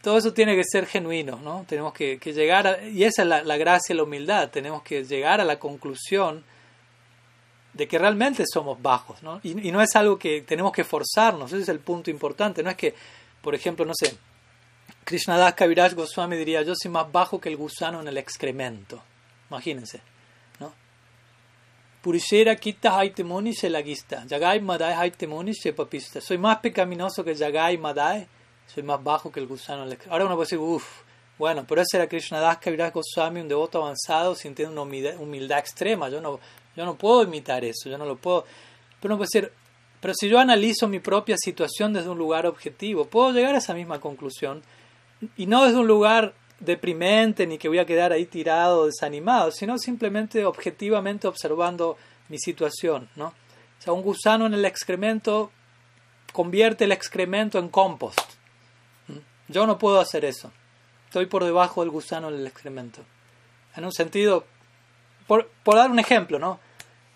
todo 0.02 0.18
eso 0.18 0.32
tiene 0.32 0.56
que 0.56 0.64
ser 0.64 0.86
genuino, 0.86 1.40
¿no? 1.44 1.66
Tenemos 1.68 1.92
que, 1.94 2.18
llegar 2.18 2.68
a, 2.68 2.88
y 2.88 3.04
esa 3.04 3.24
es 3.24 3.28
la, 3.28 3.44
la 3.44 3.58
gracia 3.58 3.92
y 3.94 3.98
la 3.98 4.04
humildad, 4.04 4.50
tenemos 4.50 4.82
que 4.82 5.04
llegar 5.04 5.42
a 5.42 5.44
la 5.44 5.60
conclusión 5.60 6.46
de 7.74 7.88
que 7.88 7.98
realmente 7.98 8.44
somos 8.52 8.82
bajos, 8.82 9.22
¿no? 9.24 9.40
Y, 9.44 9.54
no 9.72 9.82
es 9.82 9.96
algo 9.96 10.18
que 10.18 10.42
tenemos 10.42 10.72
que 10.72 10.84
forzarnos, 10.84 11.52
ese 11.52 11.64
es 11.64 11.70
el 11.70 11.80
punto 11.80 12.10
importante, 12.10 12.64
no 12.64 12.70
es 12.70 12.76
que, 12.76 12.96
por 13.42 13.56
ejemplo, 13.56 13.86
no 13.86 13.94
sé, 13.96 14.18
Krishnadas 15.04 15.54
Kaviraj 15.54 15.94
Goswami 15.94 16.36
diría, 16.36 16.62
yo 16.62 16.74
soy 16.76 16.92
más 16.92 17.12
bajo 17.12 17.40
que 17.40 17.50
el 17.50 17.58
gusano 17.58 18.02
en 18.02 18.08
el 18.08 18.18
excremento. 18.18 19.02
Imagínense, 19.50 20.02
¿no? 20.60 20.72
Purishera 22.02 22.56
kita 22.56 22.98
haitemoni 22.98 23.54
lagista. 23.64 24.24
Yagai 24.28 24.62
madai 24.62 24.94
haitemoni 24.94 25.54
papista. 25.76 26.22
Soy 26.22 26.38
más 26.38 26.58
pecaminoso 26.58 27.24
que 27.24 27.34
Yagai 27.34 27.78
madai, 27.78 28.28
soy 28.68 28.84
más 28.84 29.04
bajo 29.04 29.32
que 29.32 29.40
el 29.40 29.48
gusano 29.48 29.82
en 29.82 29.88
el 29.88 29.94
excremento. 29.94 30.14
Ahora 30.14 30.26
uno 30.26 30.36
puede 30.36 30.46
decir, 30.46 30.60
uff, 30.60 31.02
bueno, 31.40 31.66
pero 31.66 31.82
ese 31.82 31.96
era 31.98 32.08
Krishnadas 32.08 32.58
Kaviraj 32.58 32.94
Goswami, 32.94 33.40
un 33.40 33.48
devoto 33.48 33.82
avanzado, 33.82 34.36
sintiendo 34.36 34.74
una 34.74 35.16
humildad, 35.18 35.58
extrema. 35.58 36.10
Yo 36.10 36.20
no, 36.20 36.40
yo 36.80 36.86
no 36.86 36.96
puedo 36.96 37.24
imitar 37.24 37.66
eso, 37.66 37.90
yo 37.90 37.98
no 37.98 38.06
lo 38.06 38.16
puedo. 38.16 38.46
Pero 39.02 39.14
uno 39.14 39.18
puede 39.18 39.28
decir, 39.34 39.52
pero 40.00 40.14
si 40.14 40.30
yo 40.30 40.40
analizo 40.40 40.88
mi 40.88 41.00
propia 41.00 41.36
situación 41.38 41.92
desde 41.92 42.08
un 42.08 42.18
lugar 42.18 42.48
objetivo, 42.48 43.04
puedo 43.04 43.34
llegar 43.34 43.54
a 43.54 43.58
esa 43.58 43.74
misma 43.74 44.00
conclusión 44.00 44.64
y 45.36 45.46
no 45.46 45.66
desde 45.66 45.78
un 45.78 45.88
lugar 45.88 46.34
deprimente 46.62 47.46
ni 47.46 47.58
que 47.58 47.68
voy 47.68 47.80
a 47.80 47.86
quedar 47.86 48.14
ahí 48.14 48.26
tirado, 48.26 48.86
desanimado, 48.86 49.52
sino 49.52 49.78
simplemente 49.78 50.46
objetivamente 50.46 51.28
observando 51.28 51.98
mi 52.30 52.40
situación, 52.40 53.10
¿no? 53.18 53.34
Sea, 53.80 53.92
un 53.92 54.02
gusano 54.02 54.46
en 54.46 54.54
el 54.54 54.64
excremento 54.64 55.52
convierte 56.32 56.86
el 56.86 56.94
excremento 56.94 57.60
en 57.60 57.68
compost. 57.68 58.22
Yo 59.50 59.68
no 59.68 59.78
puedo 59.78 60.00
hacer 60.00 60.24
eso. 60.24 60.50
Estoy 61.08 61.26
por 61.26 61.44
debajo 61.44 61.82
del 61.82 61.90
gusano 61.90 62.30
en 62.30 62.36
el 62.36 62.48
excremento. 62.48 63.02
En 63.76 63.84
un 63.84 63.92
sentido, 63.92 64.46
por, 65.28 65.50
por 65.64 65.76
dar 65.76 65.92
un 65.92 66.00
ejemplo, 66.00 66.40
¿no? 66.40 66.62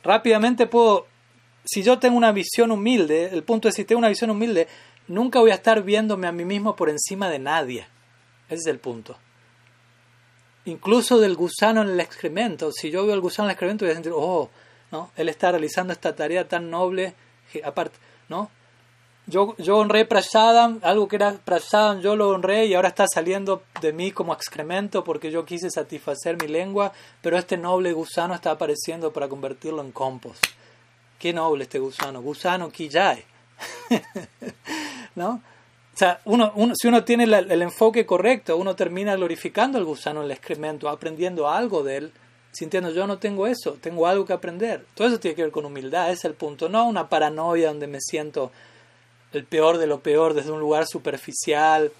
Rápidamente 0.03 0.67
puedo, 0.67 1.07
si 1.63 1.81
yo 1.81 1.99
tengo 1.99 2.17
una 2.17 2.31
visión 2.31 2.71
humilde, 2.71 3.29
el 3.31 3.43
punto 3.43 3.69
es 3.69 3.75
si 3.75 3.85
tengo 3.85 3.99
una 3.99 4.09
visión 4.09 4.29
humilde, 4.29 4.67
nunca 5.07 5.39
voy 5.39 5.51
a 5.51 5.55
estar 5.55 5.81
viéndome 5.83 6.27
a 6.27 6.31
mí 6.31 6.45
mismo 6.45 6.75
por 6.75 6.89
encima 6.89 7.29
de 7.29 7.39
nadie. 7.39 7.87
Ese 8.47 8.61
es 8.61 8.67
el 8.67 8.79
punto. 8.79 9.17
Incluso 10.65 11.19
del 11.19 11.35
gusano 11.35 11.81
en 11.81 11.89
el 11.89 11.99
excremento. 11.99 12.71
Si 12.71 12.91
yo 12.91 13.05
veo 13.05 13.15
el 13.15 13.21
gusano 13.21 13.47
en 13.47 13.51
el 13.51 13.53
excremento, 13.53 13.85
voy 13.85 13.91
a 13.91 13.95
sentir, 13.95 14.13
oh, 14.15 14.49
¿no? 14.91 15.11
Él 15.15 15.29
está 15.29 15.51
realizando 15.51 15.93
esta 15.93 16.15
tarea 16.15 16.47
tan 16.47 16.69
noble, 16.69 17.15
aparte, 17.63 17.97
¿no? 18.29 18.49
Yo, 19.25 19.55
yo 19.57 19.77
honré 19.77 20.05
Prasadam, 20.05 20.79
algo 20.83 21.07
que 21.07 21.15
era 21.15 21.33
Prasadam, 21.33 22.01
yo 22.01 22.15
lo 22.15 22.29
honré 22.29 22.65
y 22.65 22.73
ahora 22.73 22.89
está 22.89 23.05
saliendo 23.07 23.63
de 23.81 23.93
mí 23.93 24.11
como 24.11 24.33
excremento 24.33 25.03
porque 25.03 25.31
yo 25.31 25.45
quise 25.45 25.69
satisfacer 25.69 26.41
mi 26.41 26.47
lengua, 26.47 26.91
pero 27.21 27.37
este 27.37 27.57
noble 27.57 27.93
gusano 27.93 28.33
está 28.35 28.51
apareciendo 28.51 29.13
para 29.13 29.29
convertirlo 29.29 29.81
en 29.81 29.91
compost. 29.91 30.45
Qué 31.19 31.31
noble 31.31 31.63
este 31.63 31.79
gusano, 31.79 32.21
gusano 32.21 32.69
Kijay. 32.69 33.23
¿No? 35.15 35.41
O 35.93 35.97
sea, 35.97 36.19
uno, 36.25 36.51
uno, 36.55 36.73
si 36.75 36.87
uno 36.87 37.03
tiene 37.03 37.23
el 37.23 37.61
enfoque 37.61 38.05
correcto, 38.05 38.57
uno 38.57 38.75
termina 38.75 39.15
glorificando 39.15 39.77
al 39.77 39.85
gusano 39.85 40.21
en 40.21 40.25
el 40.25 40.31
excremento, 40.31 40.89
aprendiendo 40.89 41.47
algo 41.47 41.83
de 41.83 41.97
él, 41.97 42.13
sintiendo 42.51 42.91
yo 42.91 43.07
no 43.07 43.19
tengo 43.19 43.47
eso, 43.47 43.73
tengo 43.73 44.07
algo 44.07 44.25
que 44.25 44.33
aprender. 44.33 44.85
Todo 44.95 45.07
eso 45.07 45.19
tiene 45.19 45.35
que 45.35 45.43
ver 45.43 45.51
con 45.51 45.65
humildad, 45.65 46.11
es 46.11 46.25
el 46.25 46.33
punto. 46.33 46.67
No 46.67 46.85
una 46.85 47.09
paranoia 47.09 47.67
donde 47.67 47.87
me 47.87 48.01
siento 48.01 48.51
el 49.33 49.45
peor 49.45 49.77
de 49.79 49.87
lo 49.87 49.99
peor 49.99 50.33
desde 50.33 50.51
un 50.51 50.59
lugar 50.59 50.85
superficial 50.87 51.91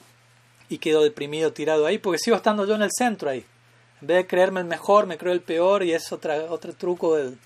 y 0.70 0.78
quedo 0.78 1.02
deprimido 1.02 1.52
tirado 1.52 1.86
ahí, 1.86 1.98
porque 1.98 2.20
sigo 2.20 2.38
estando 2.38 2.66
yo 2.66 2.76
en 2.76 2.84
el 2.84 2.92
centro 2.96 3.30
ahí. 3.30 3.46
En 4.02 4.08
vez 4.08 4.18
de 4.18 4.28
creerme 4.28 4.60
el 4.60 4.68
mejor, 4.68 5.08
me 5.08 5.18
creo 5.18 5.34
el 5.34 5.42
peor 5.42 5.84
y 5.84 5.94
es 5.94 6.12
otra, 6.12 6.36
otro 6.50 6.74
truco 6.74 7.16
del, 7.16 7.38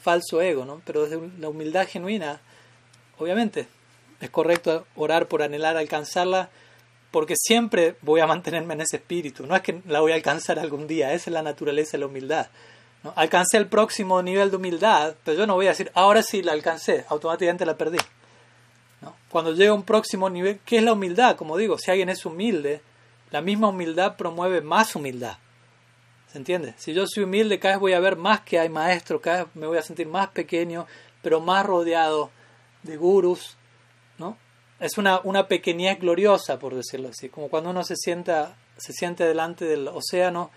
falso 0.00 0.40
ego, 0.40 0.64
¿no? 0.64 0.80
Pero 0.84 1.02
desde 1.02 1.20
la 1.38 1.48
humildad 1.48 1.88
genuina, 1.88 2.40
obviamente, 3.18 3.66
es 4.20 4.30
correcto 4.30 4.86
orar 4.94 5.26
por 5.26 5.42
anhelar 5.42 5.76
alcanzarla, 5.76 6.50
porque 7.10 7.34
siempre 7.36 7.96
voy 8.02 8.20
a 8.20 8.26
mantenerme 8.26 8.74
en 8.74 8.82
ese 8.82 8.96
espíritu. 8.96 9.46
No 9.46 9.56
es 9.56 9.62
que 9.62 9.82
la 9.86 10.00
voy 10.00 10.12
a 10.12 10.14
alcanzar 10.14 10.60
algún 10.60 10.86
día, 10.86 11.12
esa 11.12 11.30
es 11.30 11.34
la 11.34 11.42
naturaleza 11.42 11.92
de 11.92 11.98
la 11.98 12.06
humildad. 12.06 12.48
¿no? 13.02 13.12
Alcancé 13.16 13.56
el 13.56 13.66
próximo 13.66 14.22
nivel 14.22 14.50
de 14.50 14.56
humildad, 14.56 15.14
pero 15.24 15.38
yo 15.38 15.46
no 15.46 15.54
voy 15.54 15.66
a 15.66 15.70
decir, 15.70 15.90
ahora 15.94 16.22
sí 16.22 16.42
la 16.42 16.52
alcancé, 16.52 17.04
automáticamente 17.08 17.66
la 17.66 17.76
perdí. 17.76 17.98
Cuando 19.30 19.52
llega 19.52 19.70
a 19.70 19.74
un 19.74 19.84
próximo 19.84 20.28
nivel, 20.28 20.60
¿qué 20.64 20.78
es 20.78 20.82
la 20.82 20.92
humildad? 20.92 21.36
Como 21.36 21.56
digo, 21.56 21.78
si 21.78 21.90
alguien 21.90 22.08
es 22.08 22.26
humilde, 22.26 22.82
la 23.30 23.40
misma 23.40 23.68
humildad 23.68 24.16
promueve 24.16 24.60
más 24.60 24.94
humildad. 24.94 25.38
¿Se 26.30 26.38
entiende? 26.38 26.74
Si 26.76 26.92
yo 26.92 27.06
soy 27.06 27.24
humilde, 27.24 27.58
cada 27.58 27.74
vez 27.74 27.80
voy 27.80 27.92
a 27.92 28.00
ver 28.00 28.16
más 28.16 28.40
que 28.40 28.58
hay 28.58 28.68
maestros, 28.68 29.20
cada 29.20 29.44
vez 29.44 29.56
me 29.56 29.66
voy 29.66 29.78
a 29.78 29.82
sentir 29.82 30.06
más 30.06 30.28
pequeño, 30.28 30.86
pero 31.22 31.40
más 31.40 31.64
rodeado 31.66 32.30
de 32.82 32.96
gurus, 32.96 33.56
¿no? 34.18 34.36
Es 34.78 34.96
una, 34.96 35.20
una 35.24 35.48
pequeñez 35.48 35.98
gloriosa, 35.98 36.58
por 36.58 36.74
decirlo 36.74 37.08
así, 37.08 37.28
como 37.28 37.48
cuando 37.48 37.70
uno 37.70 37.84
se 37.84 37.96
sienta, 37.96 38.56
se 38.76 38.92
siente 38.92 39.24
delante 39.24 39.64
del 39.64 39.88
océano, 39.88 40.50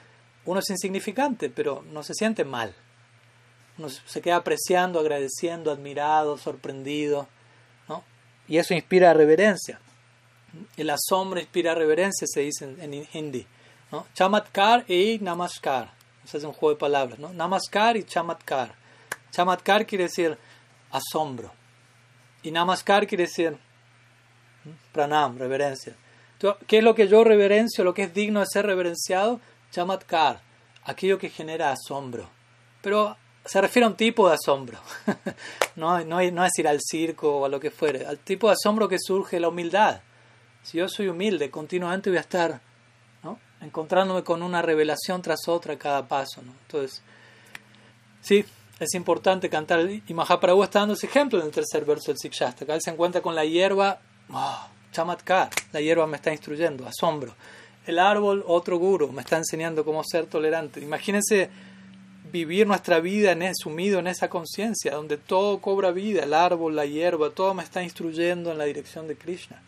uno 0.46 0.60
es 0.60 0.70
insignificante, 0.70 1.50
pero 1.50 1.84
no 1.92 2.04
se 2.04 2.14
siente 2.14 2.44
mal. 2.44 2.76
Uno 3.78 3.90
se 3.90 4.22
queda 4.22 4.38
apreciando, 4.38 5.00
agradeciendo, 5.00 5.72
admirado, 5.72 6.38
sorprendido. 6.38 7.28
Y 8.48 8.58
eso 8.58 8.74
inspira 8.74 9.14
reverencia. 9.14 9.80
El 10.78 10.90
asombro 10.90 11.40
inspira 11.40 11.74
reverencia, 11.74 12.28
se 12.28 12.42
dice 12.42 12.76
en, 12.80 13.08
hindi. 13.14 13.46
Chamatkar 14.14 14.90
y 14.90 15.20
Namaskar. 15.20 15.92
Ese 16.24 16.38
es 16.38 16.44
un 16.44 16.54
juego 16.54 16.76
de 16.76 16.80
palabras. 16.80 17.20
¿no? 17.20 17.34
Namaskar 17.34 17.98
y 17.98 18.04
Chamatkar. 18.04 18.74
Chamatkar 19.32 19.86
quiere 19.86 20.06
decir 20.06 20.38
asombro. 20.92 21.52
Y 22.44 22.52
Namaskar 22.52 23.08
quiere 23.08 23.24
decir 23.26 23.58
pranam, 24.92 25.38
reverencia. 25.38 25.96
¿Qué 26.68 26.80
es 26.80 26.84
lo 26.84 26.94
que 26.94 27.08
yo 27.08 27.24
reverencio, 27.24 27.84
lo 27.84 27.94
que 27.94 28.04
es 28.04 28.14
digno 28.14 28.42
de 28.42 28.48
ser 28.48 28.66
reverenciado? 28.66 29.40
Chamatkar, 29.72 30.42
aquello 30.84 31.18
que 31.18 31.30
genera 31.30 31.72
asombro. 31.72 32.30
Pero 32.82 33.16
se 33.46 33.62
refiere 33.62 33.86
a 33.86 33.90
un 33.90 33.96
tipo 33.96 34.28
de 34.28 34.36
asombro. 34.36 34.80
no, 35.76 36.04
no, 36.06 36.20
es 36.20 36.52
ir 36.58 36.68
al 36.68 36.80
circo 36.82 37.40
o 37.40 37.46
a 37.46 37.50
lo 37.50 37.60
que 37.60 37.72
fuere. 37.72 38.06
Al 38.06 38.20
tipo 38.20 38.48
de 38.48 38.54
asombro 38.54 38.88
que 38.88 38.98
surge 39.00 39.40
la 39.40 39.50
humildad. 39.50 40.02
Si 40.64 40.78
yo 40.78 40.88
soy 40.88 41.10
humilde, 41.10 41.50
continuamente 41.52 42.10
voy 42.10 42.18
a 42.18 42.22
estar 42.22 42.62
encontrándome 43.62 44.24
con 44.24 44.44
una 44.44 44.62
revelación 44.62 45.22
tras 45.22 45.48
otra 45.48 45.78
cada 45.78 46.08
paso. 46.08 46.42
¿no? 46.42 46.54
Entonces, 46.64 47.02
sí, 48.22 48.46
es 48.80 48.94
importante 48.94 49.50
cantar. 49.50 49.90
Y 49.90 50.14
Mahaprabhu 50.14 50.64
está 50.64 50.80
dando 50.80 50.96
ese 50.96 51.08
ejemplo 51.08 51.40
en 51.40 51.46
el 51.46 51.52
tercer 51.52 51.86
verso 51.86 52.12
del 52.12 52.18
Sikshasta. 52.18 52.66
Acá 52.66 52.76
él 52.76 52.82
se 52.82 52.92
encuentra 52.92 53.22
con 53.22 53.36
la 53.36 53.46
hierba, 53.46 54.00
oh, 54.32 54.68
chamatkar, 54.92 55.50
la 55.72 55.82
hierba 55.82 56.08
me 56.08 56.18
está 56.18 56.32
instruyendo, 56.32 56.86
asombro. 56.86 57.36
El 57.86 58.00
árbol, 58.00 58.44
otro 58.48 58.78
guru, 58.78 59.12
me 59.12 59.22
está 59.22 59.38
enseñando 59.38 59.84
cómo 59.84 60.04
ser 60.04 60.28
tolerante. 60.28 60.80
Imagínense 60.80 61.50
vivir 62.34 62.66
nuestra 62.66 63.00
vida 63.00 63.32
en 63.32 63.56
sumido 63.56 64.00
en 64.00 64.08
esa 64.08 64.28
conciencia, 64.28 64.96
donde 64.96 65.18
todo 65.18 65.62
cobra 65.62 65.92
vida, 65.92 66.24
el 66.24 66.34
árbol, 66.34 66.76
la 66.76 66.88
hierba, 66.88 67.30
todo 67.30 67.54
me 67.54 67.62
está 67.62 67.84
instruyendo 67.84 68.52
en 68.52 68.58
la 68.58 68.64
dirección 68.64 69.08
de 69.08 69.16
Krishna. 69.16 69.62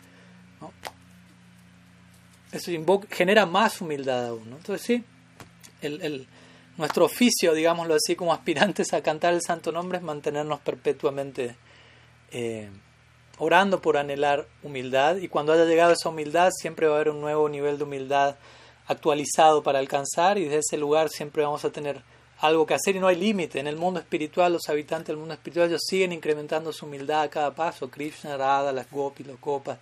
Eso 2.50 2.72
genera 3.08 3.46
más 3.46 3.80
humildad 3.80 4.26
aún. 4.26 4.48
Entonces 4.48 4.82
sí, 4.82 5.04
el, 5.80 6.26
nuestro 6.76 7.04
oficio, 7.04 7.54
digámoslo 7.54 7.94
así, 7.94 8.16
como 8.16 8.32
aspirantes 8.32 8.92
a 8.92 9.00
cantar 9.00 9.32
el 9.32 9.42
santo 9.42 9.70
nombre 9.70 9.98
es 9.98 10.04
mantenernos 10.04 10.58
perpetuamente 10.58 11.54
eh, 12.32 12.68
orando 13.38 13.80
por 13.80 13.96
anhelar 13.96 14.48
humildad 14.64 15.18
y 15.18 15.28
cuando 15.28 15.52
haya 15.52 15.66
llegado 15.66 15.92
esa 15.92 16.08
humildad 16.08 16.50
siempre 16.50 16.88
va 16.88 16.94
a 16.94 16.96
haber 16.96 17.10
un 17.10 17.20
nuevo 17.20 17.48
nivel 17.48 17.78
de 17.78 17.84
humildad 17.84 18.34
actualizado 18.88 19.62
para 19.62 19.78
alcanzar 19.78 20.36
y 20.38 20.44
desde 20.44 20.58
ese 20.58 20.78
lugar 20.78 21.10
siempre 21.10 21.44
vamos 21.44 21.64
a 21.64 21.70
tener 21.70 22.02
algo 22.38 22.66
que 22.66 22.74
hacer 22.74 22.96
y 22.96 23.00
no 23.00 23.08
hay 23.08 23.16
límite. 23.16 23.60
En 23.60 23.66
el 23.66 23.76
mundo 23.76 24.00
espiritual, 24.00 24.52
los 24.52 24.68
habitantes 24.68 25.08
del 25.08 25.16
mundo 25.16 25.34
espiritual 25.34 25.68
ellos 25.68 25.82
siguen 25.86 26.12
incrementando 26.12 26.72
su 26.72 26.86
humildad 26.86 27.22
a 27.22 27.28
cada 27.28 27.54
paso. 27.54 27.88
Krishna, 27.88 28.36
Radha, 28.36 28.72
las 28.72 28.90
gopis, 28.90 29.26
los 29.26 29.38
copas. 29.38 29.78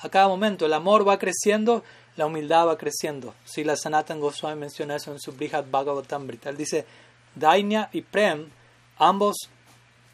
A 0.00 0.08
cada 0.08 0.28
momento 0.28 0.66
el 0.66 0.74
amor 0.74 1.08
va 1.08 1.18
creciendo, 1.18 1.82
la 2.16 2.26
humildad 2.26 2.66
va 2.66 2.76
creciendo. 2.76 3.34
Si 3.44 3.64
la 3.64 3.76
Sanatan 3.76 4.20
Goswami 4.20 4.60
menciona 4.60 4.96
eso 4.96 5.12
en 5.12 5.20
su 5.20 5.32
Brihad 5.32 5.64
Bhagavatamrita. 5.70 6.50
Él 6.50 6.56
dice, 6.56 6.84
Dainya 7.34 7.88
y 7.92 8.02
Prem, 8.02 8.50
ambos, 8.98 9.48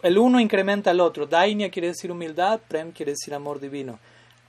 el 0.02 0.18
uno 0.18 0.38
incrementa 0.38 0.90
al 0.90 1.00
otro. 1.00 1.26
Dainya 1.26 1.70
quiere 1.70 1.88
decir 1.88 2.12
humildad, 2.12 2.60
Prem 2.68 2.92
quiere 2.92 3.12
decir 3.12 3.34
amor 3.34 3.58
divino. 3.58 3.98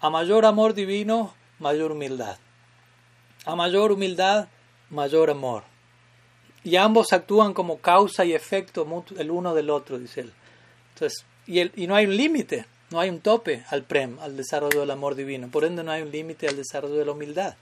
A 0.02 0.10
mayor 0.10 0.46
amor 0.46 0.74
divino, 0.74 1.34
mayor 1.60 1.92
humildad. 1.92 2.38
A 3.46 3.56
mayor 3.56 3.92
humildad, 3.92 4.48
mayor 4.90 5.32
amor. 5.32 5.73
Y 6.64 6.76
ambos 6.78 7.12
actúan 7.12 7.54
como 7.54 7.78
causa 7.78 8.24
y 8.26 8.34
efecto 8.34 8.88
el 9.18 9.32
uno 9.32 9.54
del 9.54 9.70
otro, 9.70 10.00
dice 10.00 10.22
él. 10.22 10.34
Entonces, 10.94 11.26
y, 11.46 11.84
y 11.84 11.88
no 11.88 11.96
hay 11.96 12.06
un 12.06 12.16
límite, 12.16 12.66
no 12.90 13.00
hay 13.00 13.10
un 13.10 13.20
tope 13.20 13.64
al 13.70 13.84
prem, 13.84 14.18
al 14.20 14.38
desarrollo 14.38 14.82
del 14.82 14.92
amor 14.92 15.16
divino. 15.16 15.50
Por 15.50 15.66
ende, 15.66 15.84
no 15.84 15.92
hay 15.92 16.02
un 16.02 16.12
límite 16.12 16.48
al 16.48 16.56
desarrollo 16.56 16.96
de 16.96 17.06
la 17.06 17.12
humildad. 17.12 17.56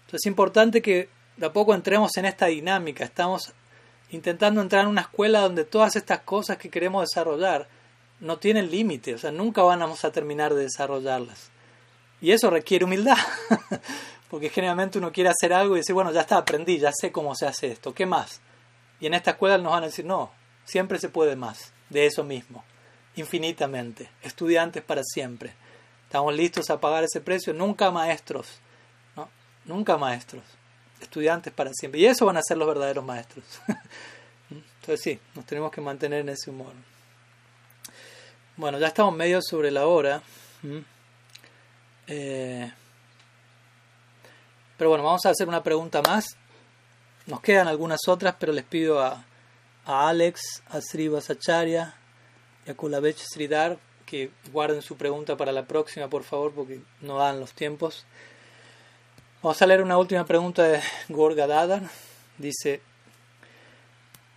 Entonces, 0.00 0.20
es 0.22 0.26
importante 0.26 0.82
que 0.82 1.08
de 1.36 1.46
a 1.46 1.52
poco 1.52 1.74
entremos 1.74 2.16
en 2.16 2.24
esta 2.24 2.46
dinámica. 2.46 3.04
Estamos 3.04 3.52
intentando 4.10 4.60
entrar 4.60 4.82
en 4.82 4.90
una 4.90 5.02
escuela 5.02 5.40
donde 5.40 5.64
todas 5.64 5.96
estas 5.96 6.20
cosas 6.20 6.58
que 6.58 6.68
queremos 6.68 7.02
desarrollar 7.02 7.68
no 8.20 8.38
tienen 8.38 8.70
límite, 8.70 9.14
o 9.14 9.18
sea, 9.18 9.32
nunca 9.32 9.62
vamos 9.62 10.04
a 10.04 10.12
terminar 10.12 10.54
de 10.54 10.62
desarrollarlas. 10.62 11.50
Y 12.20 12.30
eso 12.30 12.50
requiere 12.50 12.84
humildad. 12.84 13.16
porque 14.32 14.48
generalmente 14.48 14.96
uno 14.96 15.12
quiere 15.12 15.28
hacer 15.28 15.52
algo 15.52 15.74
y 15.76 15.80
decir, 15.80 15.94
bueno, 15.94 16.10
ya 16.10 16.22
está, 16.22 16.38
aprendí, 16.38 16.78
ya 16.78 16.90
sé 16.90 17.12
cómo 17.12 17.34
se 17.34 17.46
hace 17.46 17.70
esto, 17.70 17.92
¿qué 17.92 18.06
más? 18.06 18.40
Y 18.98 19.04
en 19.04 19.12
esta 19.12 19.32
escuela 19.32 19.58
nos 19.58 19.72
van 19.72 19.82
a 19.82 19.86
decir, 19.88 20.06
no, 20.06 20.32
siempre 20.64 20.98
se 20.98 21.10
puede 21.10 21.36
más, 21.36 21.74
de 21.90 22.06
eso 22.06 22.24
mismo, 22.24 22.64
infinitamente, 23.14 24.08
estudiantes 24.22 24.82
para 24.82 25.02
siempre. 25.04 25.52
Estamos 26.04 26.34
listos 26.34 26.70
a 26.70 26.80
pagar 26.80 27.04
ese 27.04 27.20
precio, 27.20 27.52
nunca 27.52 27.90
maestros, 27.90 28.58
¿no? 29.16 29.28
Nunca 29.66 29.98
maestros, 29.98 30.44
estudiantes 31.02 31.52
para 31.52 31.70
siempre. 31.74 32.00
Y 32.00 32.06
eso 32.06 32.24
van 32.24 32.38
a 32.38 32.42
ser 32.42 32.56
los 32.56 32.66
verdaderos 32.66 33.04
maestros. 33.04 33.44
Entonces 34.50 35.02
sí, 35.02 35.20
nos 35.34 35.44
tenemos 35.44 35.70
que 35.70 35.82
mantener 35.82 36.20
en 36.20 36.30
ese 36.30 36.48
humor. 36.48 36.72
Bueno, 38.56 38.78
ya 38.78 38.86
estamos 38.86 39.14
medio 39.14 39.42
sobre 39.42 39.70
la 39.70 39.86
hora. 39.86 40.22
Eh, 42.06 42.72
pero 44.82 44.90
bueno, 44.90 45.04
vamos 45.04 45.24
a 45.26 45.30
hacer 45.30 45.46
una 45.46 45.62
pregunta 45.62 46.02
más. 46.02 46.36
Nos 47.28 47.40
quedan 47.40 47.68
algunas 47.68 48.00
otras, 48.08 48.34
pero 48.36 48.52
les 48.52 48.64
pido 48.64 49.00
a, 49.00 49.24
a 49.84 50.08
Alex, 50.08 50.60
a 50.70 50.80
Sri 50.80 51.06
Vasacharya 51.06 51.94
y 52.66 52.70
a 52.72 52.74
Kulavech 52.74 53.16
Sridhar 53.16 53.78
que 54.04 54.32
guarden 54.50 54.82
su 54.82 54.96
pregunta 54.96 55.36
para 55.36 55.52
la 55.52 55.66
próxima, 55.66 56.08
por 56.08 56.24
favor, 56.24 56.50
porque 56.52 56.80
no 57.00 57.18
dan 57.18 57.38
los 57.38 57.52
tiempos. 57.52 58.04
Vamos 59.40 59.62
a 59.62 59.66
leer 59.68 59.82
una 59.84 59.98
última 59.98 60.26
pregunta 60.26 60.64
de 60.64 60.80
Gorga 61.08 61.46
Dadar. 61.46 61.82
Dice, 62.36 62.82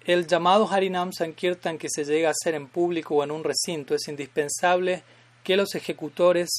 el 0.05 0.27
llamado 0.27 0.71
Harinam 0.71 1.11
Sankirtan 1.11 1.79
que 1.79 1.89
se 1.89 2.05
llega 2.05 2.27
a 2.27 2.33
hacer 2.39 2.53
en 2.53 2.67
público 2.67 3.15
o 3.15 3.23
en 3.23 3.31
un 3.31 3.43
recinto 3.43 3.95
es 3.95 4.07
indispensable 4.07 5.01
que 5.43 5.57
los 5.57 5.73
ejecutores 5.73 6.51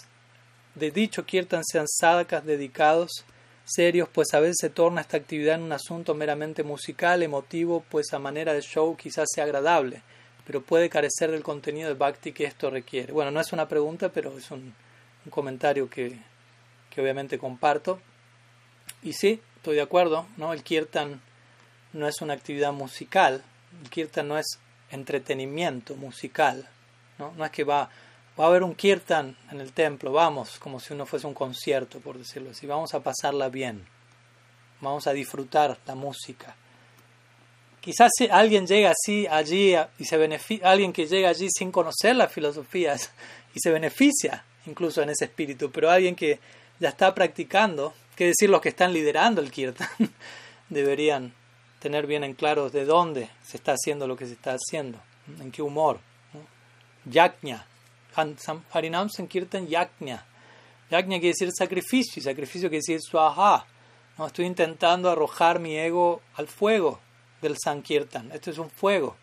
de 0.74 0.90
dicho 0.90 1.24
Kirtan 1.24 1.62
sean 1.64 1.86
sadakas 1.86 2.44
dedicados 2.44 3.24
serios, 3.66 4.08
pues 4.08 4.32
a 4.32 4.40
veces 4.40 4.56
se 4.60 4.70
torna 4.70 5.00
esta 5.00 5.16
actividad 5.16 5.56
en 5.56 5.62
un 5.62 5.72
asunto 5.72 6.14
meramente 6.14 6.62
musical, 6.62 7.22
emotivo, 7.22 7.84
pues 7.90 8.12
a 8.12 8.18
manera 8.18 8.54
de 8.54 8.62
show 8.62 8.96
quizás 8.96 9.28
sea 9.34 9.44
agradable, 9.44 10.02
pero 10.46 10.62
puede 10.62 10.88
carecer 10.88 11.32
del 11.32 11.42
contenido 11.42 11.88
de 11.88 11.94
bhakti 11.94 12.32
que 12.32 12.44
esto 12.44 12.70
requiere. 12.70 13.12
Bueno, 13.12 13.32
no 13.32 13.40
es 13.40 13.52
una 13.52 13.68
pregunta, 13.68 14.10
pero 14.10 14.38
es 14.38 14.50
un, 14.52 14.72
un 15.24 15.30
comentario 15.30 15.90
que, 15.90 16.16
que 16.90 17.00
obviamente 17.00 17.38
comparto. 17.38 18.00
Y 19.02 19.12
sí, 19.12 19.42
estoy 19.56 19.76
de 19.76 19.82
acuerdo, 19.82 20.26
¿no? 20.36 20.52
El 20.52 20.62
kirtan 20.62 21.20
no 21.92 22.06
es 22.06 22.20
una 22.20 22.34
actividad 22.34 22.72
musical, 22.72 23.42
el 23.82 23.90
kirtan 23.90 24.28
no 24.28 24.38
es 24.38 24.60
entretenimiento 24.90 25.96
musical, 25.96 26.68
¿no? 27.18 27.32
No 27.36 27.44
es 27.44 27.50
que 27.50 27.64
va, 27.64 27.90
va 28.38 28.44
a 28.44 28.48
haber 28.48 28.62
un 28.62 28.74
kirtan 28.74 29.36
en 29.50 29.60
el 29.60 29.72
templo, 29.72 30.12
vamos, 30.12 30.58
como 30.58 30.78
si 30.78 30.92
uno 30.92 31.06
fuese 31.06 31.26
un 31.26 31.34
concierto, 31.34 32.00
por 32.00 32.18
decirlo 32.18 32.50
así, 32.50 32.66
vamos 32.66 32.94
a 32.94 33.00
pasarla 33.00 33.48
bien, 33.48 33.86
vamos 34.80 35.06
a 35.06 35.12
disfrutar 35.12 35.78
la 35.86 35.94
música. 35.94 36.54
Quizás 37.80 38.10
si 38.16 38.28
alguien 38.28 38.66
llega 38.66 38.90
así 38.90 39.26
allí 39.28 39.74
y 39.98 40.04
se 40.04 40.16
beneficia, 40.16 40.68
alguien 40.68 40.92
que 40.92 41.06
llega 41.06 41.28
allí 41.28 41.48
sin 41.50 41.70
conocer 41.70 42.16
las 42.16 42.32
filosofías 42.32 43.12
y 43.54 43.60
se 43.60 43.70
beneficia 43.70 44.44
incluso 44.66 45.00
en 45.02 45.10
ese 45.10 45.26
espíritu, 45.26 45.70
pero 45.70 45.90
alguien 45.90 46.16
que 46.16 46.40
ya 46.80 46.88
está 46.88 47.14
practicando, 47.14 47.94
que 48.16 48.26
decir 48.26 48.50
los 48.50 48.60
que 48.60 48.70
están 48.70 48.92
liderando 48.92 49.40
el 49.40 49.50
kirtan, 49.50 49.88
deberían 50.68 51.32
tener 51.78 52.06
bien 52.06 52.24
en 52.24 52.34
claro 52.34 52.68
de 52.68 52.84
dónde 52.84 53.30
se 53.44 53.56
está 53.56 53.72
haciendo 53.72 54.06
lo 54.06 54.16
que 54.16 54.26
se 54.26 54.32
está 54.32 54.56
haciendo, 54.56 55.00
en 55.40 55.52
qué 55.52 55.62
humor. 55.62 56.00
Yajna. 57.04 57.66
Harinam 58.72 59.08
Sankirtan 59.10 59.66
Yajna. 59.66 60.24
Yajna 60.90 61.18
quiere 61.20 61.28
decir 61.28 61.50
sacrificio, 61.52 62.20
y 62.20 62.22
sacrificio 62.22 62.68
quiere 62.68 62.82
decir 62.86 63.00
swaha. 63.00 63.66
¿no? 64.18 64.26
Estoy 64.26 64.46
intentando 64.46 65.10
arrojar 65.10 65.58
mi 65.58 65.76
ego 65.76 66.22
al 66.34 66.48
fuego 66.48 67.00
del 67.42 67.56
Sankirtan. 67.62 68.32
Esto 68.32 68.50
es 68.50 68.58
un 68.58 68.70
fuego. 68.70 69.16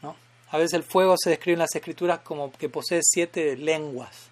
¿no? 0.00 0.16
A 0.50 0.58
veces 0.58 0.74
el 0.74 0.82
fuego 0.82 1.16
se 1.18 1.30
describe 1.30 1.54
en 1.54 1.60
las 1.60 1.74
escrituras 1.74 2.20
como 2.20 2.52
que 2.52 2.68
posee 2.68 3.00
siete 3.02 3.56
lenguas. 3.56 4.30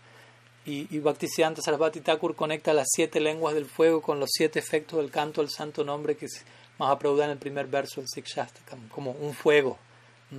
Y, 0.64 0.94
y 0.94 0.98
Bhaktisiddhanta 0.98 1.62
Sarasvati 1.62 2.00
Thakur 2.00 2.36
conecta 2.36 2.72
las 2.74 2.88
siete 2.90 3.18
lenguas 3.18 3.54
del 3.54 3.66
fuego 3.66 4.02
con 4.02 4.20
los 4.20 4.30
siete 4.30 4.58
efectos 4.58 4.98
del 4.98 5.10
canto 5.10 5.40
del 5.40 5.50
santo 5.50 5.84
nombre 5.84 6.16
que 6.16 6.26
es 6.26 6.44
más 6.78 6.90
aplaudida 6.90 7.24
en 7.24 7.32
el 7.32 7.38
primer 7.38 7.66
verso 7.66 8.00
del 8.00 8.08
Sikshastakam, 8.08 8.88
como 8.88 9.12
un 9.12 9.34
fuego. 9.34 9.78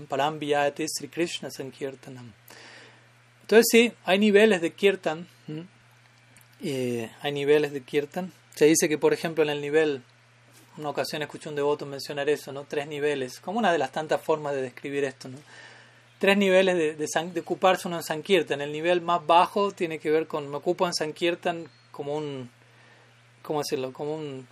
Parambhyate 0.07 0.88
Sri 0.88 1.09
Krishna 1.09 1.51
Sankirtanam. 1.51 2.32
Entonces 3.41 3.67
sí, 3.69 3.93
hay 4.05 4.19
niveles 4.19 4.61
de 4.61 4.71
kirtan. 4.71 5.27
Eh, 6.61 7.09
hay 7.21 7.31
niveles 7.31 7.73
de 7.73 7.81
kirtan. 7.81 8.31
Se 8.55 8.65
dice 8.65 8.87
que, 8.87 8.97
por 8.97 9.13
ejemplo, 9.13 9.43
en 9.43 9.49
el 9.49 9.61
nivel, 9.61 10.03
una 10.77 10.89
ocasión 10.89 11.21
escuché 11.21 11.49
un 11.49 11.55
devoto 11.55 11.85
mencionar 11.85 12.29
eso, 12.29 12.51
¿no? 12.51 12.65
Tres 12.65 12.87
niveles, 12.87 13.39
como 13.39 13.59
una 13.59 13.71
de 13.71 13.77
las 13.77 13.91
tantas 13.91 14.21
formas 14.21 14.53
de 14.53 14.61
describir 14.61 15.03
esto, 15.03 15.27
¿no? 15.27 15.37
Tres 16.19 16.37
niveles 16.37 16.77
de, 16.77 16.95
de, 16.95 17.39
ocuparse 17.39 17.87
uno 17.87 17.97
en 17.97 18.03
Sankirtan. 18.03 18.61
El 18.61 18.71
nivel 18.71 19.01
más 19.01 19.25
bajo 19.25 19.71
tiene 19.71 19.97
que 19.97 20.11
ver 20.11 20.27
con, 20.27 20.49
me 20.49 20.57
ocupo 20.57 20.85
en 20.85 20.93
Sankirtan 20.93 21.67
como 21.91 22.15
un, 22.15 22.49
¿cómo 23.41 23.59
decirlo? 23.59 23.91
Como 23.91 24.15
un, 24.15 24.47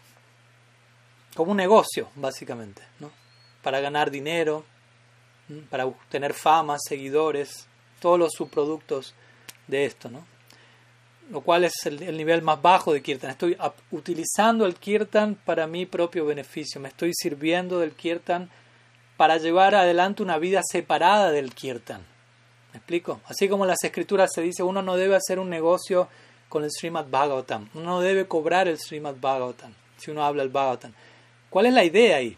como 1.36 1.52
un 1.52 1.58
negocio, 1.58 2.10
básicamente, 2.16 2.82
¿no? 3.00 3.12
Para 3.62 3.80
ganar 3.82 4.10
dinero, 4.10 4.66
para 5.70 5.88
tener 6.10 6.34
fama, 6.34 6.78
seguidores, 6.80 7.69
todos 8.00 8.20
los 8.20 8.32
subproductos 8.34 9.14
de 9.68 9.86
esto, 9.86 10.10
¿no? 10.10 10.26
Lo 11.32 11.42
cual 11.42 11.64
es 11.64 11.74
el, 11.86 12.18
nivel 12.18 12.42
más 12.42 12.60
bajo 12.62 12.92
de 12.92 13.04
Kirtan. 13.04 13.30
Estoy 13.30 13.56
utilizando 13.92 14.66
el 14.66 14.76
Kirtan 14.76 15.36
para 15.36 15.68
mi 15.68 15.86
propio 15.86 16.26
beneficio. 16.26 16.82
Me 16.82 16.90
estoy 16.90 17.12
sirviendo 17.14 17.80
del 17.80 17.92
Kirtan 17.92 18.50
para 19.16 19.38
llevar 19.38 19.76
adelante 19.76 20.24
una 20.24 20.40
vida 20.40 20.62
separada 20.64 21.30
del 21.30 21.54
Kirtan. 21.54 22.02
¿Me 22.74 22.78
explico? 22.78 23.22
Así 23.26 23.48
como 23.48 23.64
en 23.64 23.70
las 23.70 23.84
escrituras 23.84 24.32
se 24.34 24.42
dice, 24.42 24.64
uno 24.64 24.82
no 24.82 24.96
debe 24.96 25.16
hacer 25.16 25.38
un 25.38 25.50
negocio 25.50 26.08
con 26.48 26.64
el 26.64 26.72
Srimad 26.72 27.06
Bhagavatam. 27.10 27.70
Uno 27.76 27.86
no 27.86 28.02
debe 28.02 28.28
cobrar 28.28 28.68
el 28.68 28.80
Srimad 28.80 29.16
Bhagavatam 29.22 29.74
si 30.00 30.12
uno 30.12 30.24
habla 30.24 30.44
el 30.44 30.50
Bhagavatam. 30.50 30.94
¿Cuál 31.50 31.68
es 31.68 31.74
la 31.74 31.84
idea 31.84 32.18
ahí? 32.18 32.38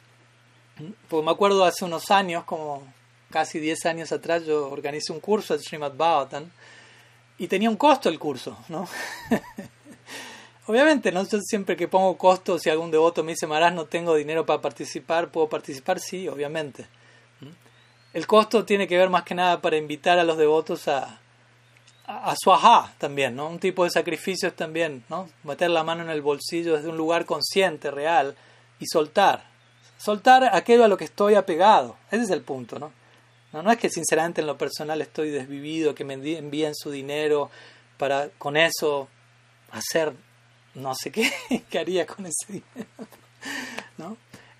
Porque 1.07 1.25
me 1.25 1.31
acuerdo 1.31 1.63
hace 1.63 1.85
unos 1.85 2.09
años, 2.11 2.43
como 2.43 2.83
casi 3.31 3.59
10 3.59 3.85
años 3.87 4.11
atrás 4.11 4.45
yo 4.45 4.69
organizé 4.69 5.11
un 5.11 5.19
curso 5.19 5.57
de 5.57 5.63
Srimad 5.63 5.93
Bhavatan 5.95 6.51
y 7.37 7.47
tenía 7.47 7.69
un 7.69 7.77
costo 7.77 8.09
el 8.09 8.19
curso, 8.19 8.57
¿no? 8.69 8.87
Obviamente, 10.67 11.11
¿no? 11.11 11.25
Siempre 11.25 11.75
que 11.75 11.87
pongo 11.87 12.17
costo, 12.17 12.59
si 12.59 12.69
algún 12.69 12.91
devoto 12.91 13.23
me 13.23 13.31
dice, 13.31 13.47
Marás, 13.47 13.73
no 13.73 13.85
tengo 13.85 14.13
dinero 14.15 14.45
para 14.45 14.61
participar, 14.61 15.29
¿puedo 15.29 15.49
participar? 15.49 15.99
Sí, 15.99 16.27
obviamente. 16.27 16.85
El 18.13 18.27
costo 18.27 18.63
tiene 18.63 18.87
que 18.87 18.97
ver 18.97 19.09
más 19.09 19.23
que 19.23 19.33
nada 19.33 19.59
para 19.59 19.77
invitar 19.77 20.19
a 20.19 20.23
los 20.23 20.37
devotos 20.37 20.87
a, 20.87 21.19
a, 22.05 22.35
su 22.37 22.51
ajá 22.51 22.93
también, 22.97 23.35
¿no? 23.35 23.47
Un 23.47 23.59
tipo 23.59 23.83
de 23.85 23.89
sacrificio 23.89 24.49
es 24.49 24.55
también, 24.55 25.03
¿no? 25.09 25.29
Meter 25.43 25.69
la 25.69 25.83
mano 25.83 26.03
en 26.03 26.09
el 26.09 26.21
bolsillo 26.21 26.75
desde 26.75 26.89
un 26.89 26.97
lugar 26.97 27.25
consciente, 27.25 27.89
real, 27.89 28.35
y 28.79 28.85
soltar. 28.85 29.45
Soltar 29.97 30.55
aquello 30.55 30.83
a 30.83 30.87
lo 30.87 30.97
que 30.97 31.05
estoy 31.05 31.35
apegado. 31.35 31.95
Ese 32.11 32.23
es 32.23 32.29
el 32.29 32.41
punto, 32.41 32.79
¿no? 32.79 32.91
No, 33.53 33.61
no 33.61 33.71
es 33.71 33.77
que 33.77 33.89
sinceramente 33.89 34.41
en 34.41 34.47
lo 34.47 34.57
personal 34.57 35.01
estoy 35.01 35.29
desvivido, 35.29 35.93
que 35.93 36.05
me 36.05 36.13
envíen 36.13 36.75
su 36.75 36.89
dinero 36.89 37.49
para 37.97 38.29
con 38.37 38.57
eso 38.57 39.09
hacer 39.71 40.13
no 40.73 40.95
sé 40.95 41.11
qué, 41.11 41.31
qué 41.69 41.79
haría 41.79 42.05
con 42.05 42.25
ese 42.25 42.45
dinero. 42.47 42.89
¿No? 43.97 44.17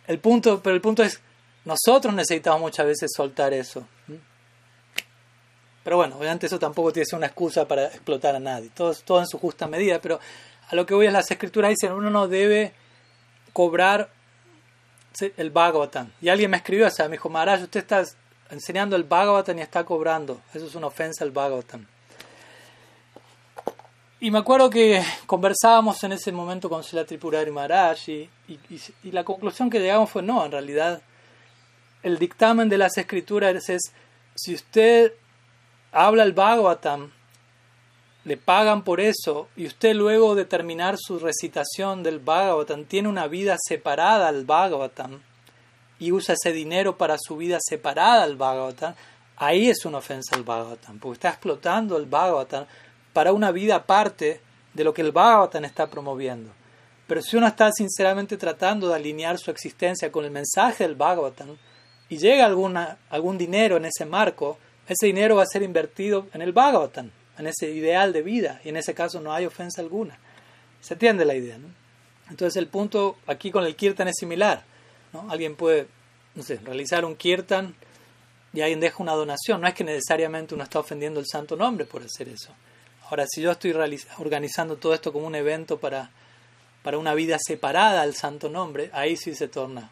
El 0.08 0.20
punto, 0.20 0.62
pero 0.62 0.76
el 0.76 0.82
punto 0.82 1.04
es, 1.04 1.22
nosotros 1.66 2.14
necesitamos 2.14 2.62
muchas 2.62 2.86
veces 2.86 3.12
soltar 3.16 3.54
eso. 3.54 3.88
Pero 5.84 5.98
bueno, 5.98 6.18
obviamente 6.18 6.46
eso 6.46 6.60
tampoco 6.60 6.92
tiene 6.92 7.06
que 7.06 7.10
ser 7.10 7.18
una 7.18 7.28
excusa 7.28 7.68
para 7.68 7.86
explotar 7.86 8.36
a 8.36 8.40
nadie, 8.40 8.70
todo, 8.70 8.94
todo 8.94 9.20
en 9.20 9.28
su 9.28 9.40
justa 9.40 9.68
medida, 9.68 10.00
pero 10.00 10.20
a 10.70 10.76
lo 10.76 10.86
que 10.86 10.94
voy 10.94 11.08
es 11.08 11.14
las 11.14 11.32
escrituras 11.32 11.70
dicen, 11.70 11.92
uno 11.92 12.12
no 12.12 12.28
debe 12.28 12.74
cobrar 13.52 14.10
el 15.38 15.50
Bhagavatam. 15.50 16.12
Y 16.22 16.30
alguien 16.30 16.52
me 16.52 16.58
escribió, 16.58 16.88
o 16.88 16.92
sea, 16.92 17.06
me 17.06 17.14
dijo, 17.14 17.30
Maharaj, 17.30 17.64
usted 17.64 17.80
está 17.80 18.04
enseñando 18.52 18.96
el 18.96 19.04
Bhagavatam 19.04 19.58
y 19.58 19.62
está 19.62 19.84
cobrando. 19.84 20.42
Eso 20.54 20.68
es 20.68 20.76
una 20.76 20.88
ofensa 20.88 21.24
al 21.24 21.32
Bhagavatam. 21.32 21.86
Y 24.20 24.30
me 24.30 24.38
acuerdo 24.38 24.70
que 24.70 25.04
conversábamos 25.26 26.04
en 26.04 26.12
ese 26.12 26.32
momento 26.32 26.70
con 26.70 26.84
Sila 26.84 27.06
Tripurari 27.06 27.50
Maharaj 27.50 28.08
y, 28.08 28.30
y, 28.48 29.12
la 29.12 29.24
conclusión 29.24 29.68
que 29.68 29.80
llegamos 29.80 30.12
fue 30.12 30.22
no, 30.22 30.46
en 30.46 30.52
realidad 30.52 31.02
el 32.04 32.20
dictamen 32.20 32.70
de 32.70 32.78
las 32.78 32.96
escrituras 32.98 33.68
es 33.68 33.82
si 34.36 34.54
usted 34.54 35.14
habla 35.92 36.22
el 36.22 36.34
Bhagavatam, 36.34 37.12
le 38.24 38.38
pagan 38.38 38.84
por 38.84 39.02
eso 39.02 39.48
y 39.56 39.66
usted 39.66 39.96
luego 39.96 40.36
de 40.36 40.46
terminar 40.46 40.98
su 41.00 41.18
recitación 41.18 42.04
del 42.04 42.20
Bhagavatam 42.20 42.86
tiene 42.86 43.10
una 43.10 43.28
vida 43.28 43.58
separada 43.60 44.28
al 44.28 44.46
Bhagavatam, 44.46 45.24
y 46.02 46.12
usa 46.12 46.34
ese 46.34 46.52
dinero 46.52 46.98
para 46.98 47.16
su 47.20 47.38
vida 47.38 47.60
separada 47.62 48.24
al 48.24 48.36
Bhagavatam, 48.36 48.96
ahí 49.38 49.70
es 49.70 49.86
una 49.86 50.00
ofensa 50.00 50.36
al 50.36 50.42
Bhagavatam, 50.42 50.98
porque 50.98 51.14
está 51.14 51.30
explotando 51.30 51.96
el 51.96 52.08
Bhagavatam 52.08 52.66
para 53.14 53.32
una 53.32 53.52
vida 53.52 53.76
aparte 53.76 54.42
de 54.74 54.84
lo 54.84 54.96
que 54.96 55.04
el 55.04 55.12
Bhagavatam 55.12 55.64
está 55.64 55.88
promoviendo. 55.92 56.50
Pero 57.06 57.22
si 57.22 57.38
uno 57.38 57.46
está 57.46 57.72
sinceramente 57.72 58.36
tratando 58.38 58.88
de 58.88 58.96
alinear 58.96 59.38
su 59.38 59.52
existencia 59.52 60.12
con 60.12 60.26
el 60.26 60.32
mensaje 60.32 60.88
del 60.88 60.96
Bhagavatam 60.96 61.56
y 62.10 62.18
llega 62.18 62.48
alguna, 62.48 62.98
algún 63.12 63.38
dinero 63.38 63.78
en 63.78 63.86
ese 63.86 64.06
marco, 64.06 64.58
ese 64.88 65.06
dinero 65.06 65.36
va 65.36 65.44
a 65.44 65.46
ser 65.46 65.62
invertido 65.62 66.26
en 66.34 66.42
el 66.42 66.52
Bhagavatam, 66.52 67.12
en 67.38 67.46
ese 67.46 67.70
ideal 67.70 68.12
de 68.12 68.24
vida, 68.24 68.60
y 68.64 68.70
en 68.70 68.78
ese 68.78 68.96
caso 68.96 69.22
no 69.22 69.32
hay 69.34 69.46
ofensa 69.46 69.84
alguna. 69.84 70.18
¿Se 70.80 70.96
entiende 70.96 71.26
la 71.26 71.36
idea? 71.36 71.60
¿no? 71.60 71.68
Entonces 72.32 72.56
el 72.58 72.70
punto 72.70 73.18
aquí 73.28 73.52
con 73.52 73.66
el 73.66 73.76
kirtan 73.76 74.08
es 74.08 74.16
similar. 74.18 74.71
Alguien 75.30 75.56
puede, 75.56 75.88
no 76.36 76.44
sé, 76.44 76.58
realizar 76.58 77.06
un 77.06 77.16
kirtan 77.16 77.76
y 78.54 78.62
alguien 78.62 78.80
deja 78.80 79.02
una 79.02 79.14
donación. 79.14 79.62
No 79.62 79.68
es 79.68 79.74
que 79.74 79.84
necesariamente 79.84 80.56
uno 80.56 80.64
está 80.64 80.80
ofendiendo 80.80 81.20
el 81.20 81.26
santo 81.28 81.56
nombre 81.56 81.86
por 81.86 82.02
hacer 82.02 82.30
eso. 82.30 82.54
Ahora, 83.10 83.26
si 83.30 83.42
yo 83.42 83.52
estoy 83.52 83.76
organizando 84.18 84.78
todo 84.78 84.94
esto 84.94 85.12
como 85.12 85.28
un 85.28 85.36
evento 85.36 85.80
para, 85.80 86.12
para 86.82 86.98
una 86.98 87.14
vida 87.14 87.38
separada 87.40 88.02
al 88.02 88.16
santo 88.16 88.50
nombre, 88.50 88.90
ahí 88.94 89.18
sí 89.18 89.36
se 89.36 89.50
torna, 89.50 89.92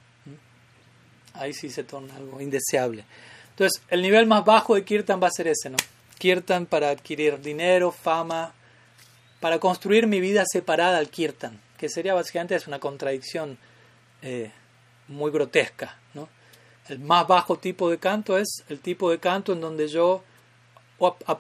ahí 1.34 1.54
sí 1.54 1.70
se 1.70 1.84
torna 1.84 2.16
algo 2.16 2.40
indeseable. 2.40 3.04
Entonces, 3.50 3.82
el 3.90 4.02
nivel 4.02 4.26
más 4.26 4.46
bajo 4.46 4.76
de 4.76 4.86
kirtan 4.86 5.22
va 5.22 5.28
a 5.28 5.32
ser 5.32 5.50
ese, 5.50 5.70
¿no? 5.70 5.78
Kirtan 6.18 6.66
para 6.66 6.90
adquirir 6.92 7.42
dinero, 7.42 7.92
fama, 7.92 8.54
para 9.42 9.60
construir 9.60 10.08
mi 10.08 10.22
vida 10.22 10.44
separada 10.50 10.98
al 10.98 11.10
kirtan, 11.10 11.60
que 11.78 11.90
sería 11.90 12.14
básicamente 12.14 12.56
es 12.56 12.68
una 12.68 12.80
contradicción 12.80 13.58
eh, 14.22 14.52
muy 15.10 15.32
grotesca. 15.32 15.98
¿no? 16.14 16.30
El 16.88 17.00
más 17.00 17.28
bajo 17.28 17.58
tipo 17.58 17.90
de 17.90 17.98
canto 17.98 18.38
es 18.38 18.64
el 18.70 18.80
tipo 18.80 19.12
de 19.12 19.20
canto 19.20 19.54
en 19.54 19.62
donde 19.62 19.88
yo 19.88 20.24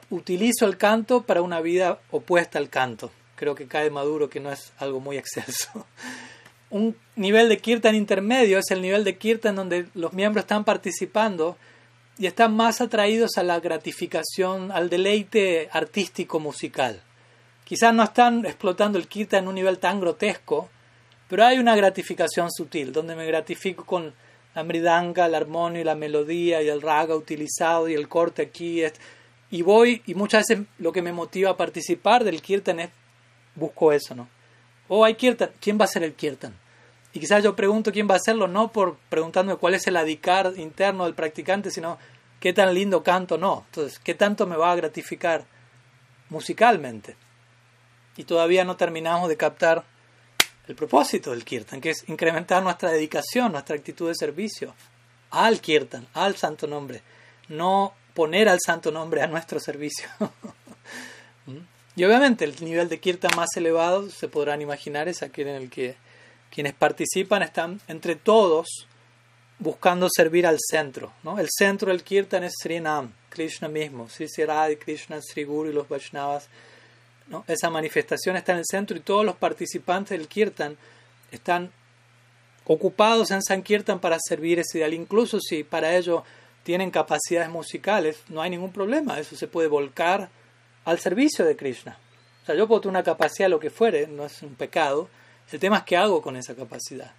utilizo 0.09 0.65
el 0.65 0.77
canto 0.77 1.23
para 1.23 1.41
una 1.41 1.61
vida 1.61 1.99
opuesta 2.11 2.59
al 2.59 2.69
canto. 2.69 3.11
Creo 3.35 3.55
que 3.55 3.67
cae 3.67 3.89
maduro 3.89 4.29
que 4.29 4.39
no 4.39 4.51
es 4.51 4.73
algo 4.77 4.99
muy 4.99 5.17
exceso. 5.17 5.85
Un 6.69 6.95
nivel 7.15 7.49
de 7.49 7.57
kirtan 7.57 7.95
intermedio 7.95 8.59
es 8.59 8.69
el 8.69 8.81
nivel 8.81 9.03
de 9.03 9.17
kirtan 9.17 9.55
donde 9.55 9.87
los 9.95 10.13
miembros 10.13 10.43
están 10.43 10.63
participando 10.63 11.57
y 12.19 12.27
están 12.27 12.55
más 12.55 12.79
atraídos 12.79 13.37
a 13.37 13.43
la 13.43 13.59
gratificación, 13.59 14.71
al 14.71 14.89
deleite 14.89 15.69
artístico 15.71 16.39
musical. 16.39 17.01
Quizás 17.63 17.93
no 17.93 18.03
están 18.03 18.45
explotando 18.45 18.99
el 18.99 19.07
kirtan 19.07 19.43
en 19.43 19.47
un 19.47 19.55
nivel 19.55 19.79
tan 19.79 19.99
grotesco, 19.99 20.69
pero 21.29 21.45
hay 21.45 21.59
una 21.59 21.75
gratificación 21.75 22.51
sutil, 22.51 22.91
donde 22.91 23.15
me 23.15 23.25
gratifico 23.27 23.85
con 23.85 24.13
la 24.55 24.63
mridanga, 24.63 25.27
el 25.27 25.35
armonio 25.35 25.79
y 25.79 25.85
la 25.85 25.95
melodía 25.95 26.61
y 26.61 26.67
el 26.67 26.81
raga 26.81 27.15
utilizado 27.15 27.87
y 27.87 27.93
el 27.93 28.09
corte 28.09 28.41
aquí. 28.41 28.83
Y 29.51 29.61
voy, 29.61 30.01
y 30.07 30.15
muchas 30.15 30.47
veces 30.47 30.65
lo 30.79 30.91
que 30.91 31.03
me 31.03 31.13
motiva 31.13 31.51
a 31.51 31.57
participar 31.57 32.23
del 32.23 32.41
kirtan 32.41 32.79
es, 32.79 32.89
busco 33.55 33.93
eso, 33.93 34.15
¿no? 34.15 34.27
O 34.87 35.05
hay 35.05 35.13
kirtan, 35.13 35.51
¿quién 35.61 35.79
va 35.79 35.85
a 35.85 35.87
ser 35.87 36.03
el 36.03 36.15
kirtan? 36.15 36.55
Y 37.13 37.19
quizás 37.19 37.43
yo 37.43 37.55
pregunto 37.55 37.91
quién 37.91 38.07
va 38.09 38.15
a 38.15 38.17
hacerlo, 38.17 38.47
no 38.47 38.71
por 38.71 38.97
preguntándome 39.09 39.59
cuál 39.59 39.75
es 39.75 39.85
el 39.85 39.97
adicar 39.97 40.53
interno 40.57 41.05
del 41.05 41.13
practicante, 41.13 41.69
sino 41.69 41.99
qué 42.39 42.53
tan 42.53 42.73
lindo 42.73 43.03
canto 43.03 43.37
no. 43.37 43.65
Entonces, 43.67 43.99
qué 43.99 44.15
tanto 44.15 44.47
me 44.47 44.55
va 44.55 44.71
a 44.71 44.75
gratificar 44.75 45.45
musicalmente. 46.29 47.15
Y 48.17 48.23
todavía 48.23 48.63
no 48.63 48.77
terminamos 48.77 49.29
de 49.29 49.37
captar 49.37 49.83
el 50.69 50.75
propósito 50.75 51.31
del 51.31 51.43
kirtan, 51.43 51.81
que 51.81 51.89
es 51.89 52.07
incrementar 52.07 52.61
nuestra 52.61 52.91
dedicación, 52.91 53.51
nuestra 53.51 53.75
actitud 53.75 54.07
de 54.07 54.13
servicio 54.15 54.75
al 55.31 55.59
kirtan, 55.61 56.07
al 56.13 56.35
santo 56.35 56.67
nombre, 56.67 57.01
no 57.47 57.95
poner 58.13 58.47
al 58.47 58.59
santo 58.63 58.91
nombre 58.91 59.23
a 59.23 59.27
nuestro 59.27 59.59
servicio. 59.59 60.07
¿Mm? 61.47 61.57
y 61.95 62.03
obviamente 62.03 62.45
el 62.45 62.55
nivel 62.63 62.87
de 62.87 62.99
kirtan 62.99 63.31
más 63.35 63.49
elevado, 63.55 64.09
se 64.11 64.27
podrán 64.27 64.61
imaginar, 64.61 65.07
es 65.07 65.23
aquel 65.23 65.47
en 65.47 65.55
el 65.55 65.69
que 65.71 65.95
quienes 66.51 66.75
participan 66.75 67.41
están 67.41 67.81
entre 67.87 68.15
todos 68.15 68.87
buscando 69.57 70.07
servir 70.07 70.45
al 70.45 70.57
centro. 70.59 71.11
¿no? 71.23 71.39
El 71.39 71.47
centro 71.49 71.91
del 71.91 72.03
kirtan 72.03 72.43
es 72.43 72.53
Sri 72.61 72.79
Nam, 72.79 73.11
Krishna 73.29 73.69
mismo, 73.69 74.07
Sri 74.07 74.27
Sri 74.29 74.45
Krishna, 74.77 75.19
Sri 75.19 75.43
Guru 75.45 75.71
y 75.71 75.73
los 75.73 75.89
Vaishnavas. 75.89 76.47
Esa 77.47 77.69
manifestación 77.69 78.35
está 78.35 78.53
en 78.53 78.59
el 78.59 78.65
centro 78.65 78.97
y 78.97 79.01
todos 79.01 79.25
los 79.25 79.35
participantes 79.35 80.17
del 80.17 80.27
kirtan 80.27 80.77
están 81.31 81.71
ocupados 82.65 83.31
en 83.31 83.41
Sankirtan 83.41 83.99
para 83.99 84.17
servir 84.19 84.59
ese 84.59 84.79
ideal. 84.79 84.93
Incluso 84.93 85.39
si 85.39 85.63
para 85.63 85.95
ello 85.95 86.23
tienen 86.63 86.91
capacidades 86.91 87.49
musicales, 87.49 88.21
no 88.29 88.41
hay 88.41 88.49
ningún 88.49 88.71
problema. 88.71 89.19
Eso 89.19 89.35
se 89.35 89.47
puede 89.47 89.67
volcar 89.67 90.29
al 90.85 90.99
servicio 90.99 91.45
de 91.45 91.55
Krishna. 91.55 91.97
O 92.43 92.45
sea, 92.45 92.55
yo 92.55 92.67
puedo 92.67 92.81
tener 92.81 92.91
una 92.91 93.03
capacidad, 93.03 93.49
lo 93.49 93.59
que 93.59 93.69
fuere, 93.69 94.07
no 94.07 94.25
es 94.25 94.41
un 94.41 94.55
pecado, 94.55 95.09
el 95.51 95.59
tema 95.59 95.77
es 95.77 95.83
qué 95.83 95.97
hago 95.97 96.21
con 96.21 96.35
esa 96.35 96.55
capacidad. 96.55 97.11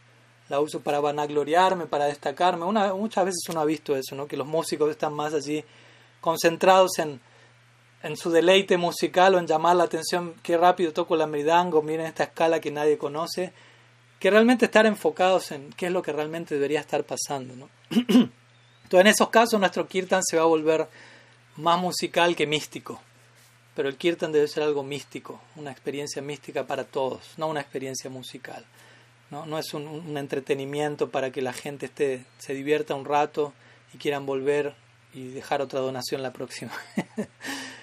La 0.49 0.61
uso 0.61 0.81
para 0.81 1.01
vanagloriarme, 1.01 1.87
para 1.87 2.07
destacarme. 2.07 2.65
Una, 2.65 2.95
muchas 2.95 3.25
veces 3.25 3.43
uno 3.49 3.61
ha 3.61 3.65
visto 3.65 3.97
eso, 3.97 4.15
¿no? 4.15 4.27
que 4.27 4.37
los 4.37 4.47
músicos 4.47 4.91
están 4.91 5.13
más 5.15 5.35
allí 5.35 5.65
concentrados 6.21 6.99
en, 6.99 7.21
en 8.03 8.17
su 8.17 8.31
deleite 8.31 8.77
musical 8.77 9.35
o 9.35 9.39
en 9.39 9.47
llamar 9.47 9.77
la 9.77 9.85
atención, 9.85 10.35
qué 10.43 10.57
rápido 10.57 10.93
toco 10.93 11.17
la 11.17 11.27
mridango, 11.27 11.83
miren 11.83 12.07
esta 12.07 12.25
escala 12.25 12.61
que 12.61 12.71
nadie 12.71 12.99
conoce, 12.99 13.53
que 14.19 14.31
realmente 14.31 14.67
estar 14.67 14.87
enfocados 14.87 15.51
en 15.53 15.73
qué 15.73 15.87
es 15.87 15.93
lo 15.93 16.03
que 16.03 16.13
realmente 16.13 16.55
debería 16.55 16.81
estar 16.81 17.05
pasando. 17.05 17.55
¿no? 17.57 17.69
Entonces 17.91 18.31
en 18.93 19.07
esos 19.07 19.29
casos 19.29 19.61
nuestro 19.61 19.87
kirtan 19.87 20.23
se 20.25 20.37
va 20.37 20.43
a 20.43 20.47
volver 20.47 20.89
más 21.57 21.79
musical 21.81 22.35
que 22.35 22.47
místico 22.47 23.01
pero 23.75 23.89
el 23.89 23.97
kirtan 23.97 24.33
debe 24.33 24.49
ser 24.49 24.63
algo 24.63 24.83
místico, 24.83 25.41
una 25.57 25.71
experiencia 25.71 26.21
mística 26.21 26.67
para 26.67 26.85
todos, 26.85 27.33
no 27.39 27.49
una 27.49 27.61
experiencia 27.61 28.11
musical. 28.11 28.65
No, 29.31 29.47
no 29.47 29.59
es 29.59 29.73
un, 29.73 30.17
entretenimiento 30.19 31.09
para 31.09 31.31
que 31.31 31.41
la 31.41 31.53
gente 31.53 31.87
esté, 31.87 32.25
se 32.39 32.53
divierta 32.53 32.95
un 32.95 33.05
rato 33.05 33.55
y 33.95 33.97
quieran 33.99 34.27
volver 34.27 34.75
y 35.15 35.29
dejar 35.29 35.63
otra 35.63 35.81
donación 35.81 36.23
la 36.23 36.33
próxima. 36.33 36.73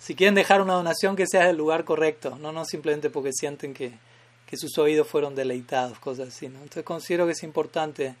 Si 0.00 0.14
quieren 0.14 0.34
dejar 0.34 0.60
una 0.60 0.74
donación 0.74 1.14
que 1.14 1.26
sea 1.26 1.46
del 1.46 1.56
lugar 1.56 1.84
correcto, 1.84 2.36
no, 2.40 2.52
no 2.52 2.64
simplemente 2.64 3.08
porque 3.10 3.32
sienten 3.32 3.72
que, 3.72 3.92
que 4.46 4.56
sus 4.56 4.76
oídos 4.78 5.06
fueron 5.06 5.34
deleitados, 5.34 5.98
cosas 6.00 6.28
así. 6.28 6.48
¿no? 6.48 6.56
Entonces 6.56 6.84
considero 6.84 7.26
que 7.26 7.32
es 7.32 7.42
importante 7.42 8.16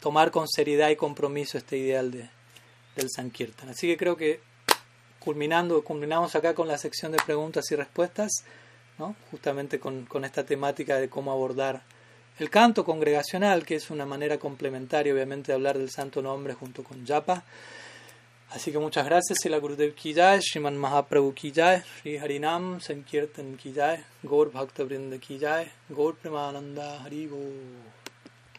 tomar 0.00 0.30
con 0.30 0.48
seriedad 0.48 0.88
y 0.90 0.96
compromiso 0.96 1.56
este 1.56 1.76
ideal 1.76 2.10
de, 2.10 2.28
del 2.96 3.08
Sankirtan. 3.14 3.68
Así 3.68 3.86
que 3.86 3.96
creo 3.96 4.16
que 4.16 4.40
culminando, 5.20 5.84
culminamos 5.84 6.34
acá 6.34 6.54
con 6.54 6.66
la 6.66 6.78
sección 6.78 7.12
de 7.12 7.18
preguntas 7.24 7.70
y 7.70 7.76
respuestas, 7.76 8.44
¿no? 8.98 9.14
justamente 9.30 9.78
con, 9.78 10.06
con, 10.06 10.24
esta 10.24 10.44
temática 10.44 10.96
de 10.96 11.08
cómo 11.08 11.30
abordar 11.30 11.82
el 12.38 12.50
canto 12.50 12.84
congregacional, 12.84 13.64
que 13.64 13.76
es 13.76 13.90
una 13.90 14.06
manera 14.06 14.38
complementaria, 14.38 15.12
obviamente, 15.12 15.52
de 15.52 15.56
hablar 15.56 15.78
del 15.78 15.90
santo 15.90 16.22
nombre 16.22 16.54
junto 16.54 16.82
con 16.82 17.06
Japa. 17.06 17.44
Así 18.52 18.72
que 18.72 18.80
muchas 18.80 19.04
gracias, 19.04 19.38
Sila 19.40 19.58
Gurudev 19.58 19.94
Kijay, 19.94 20.40
Sriman 20.42 20.76
Mahaprabhu 20.76 21.32
Kijay, 21.32 21.82
Sri 22.00 22.18
Harinam 22.18 22.80
Sankirtan 22.80 23.56
Kijay, 23.56 24.02
Gaur 24.24 24.50
Bhakta 24.50 24.82
Vrinda 24.82 25.20
Kijay, 25.20 25.70
Gaur 25.88 26.16
Premananda 26.16 26.98
Haribo. 26.98 27.38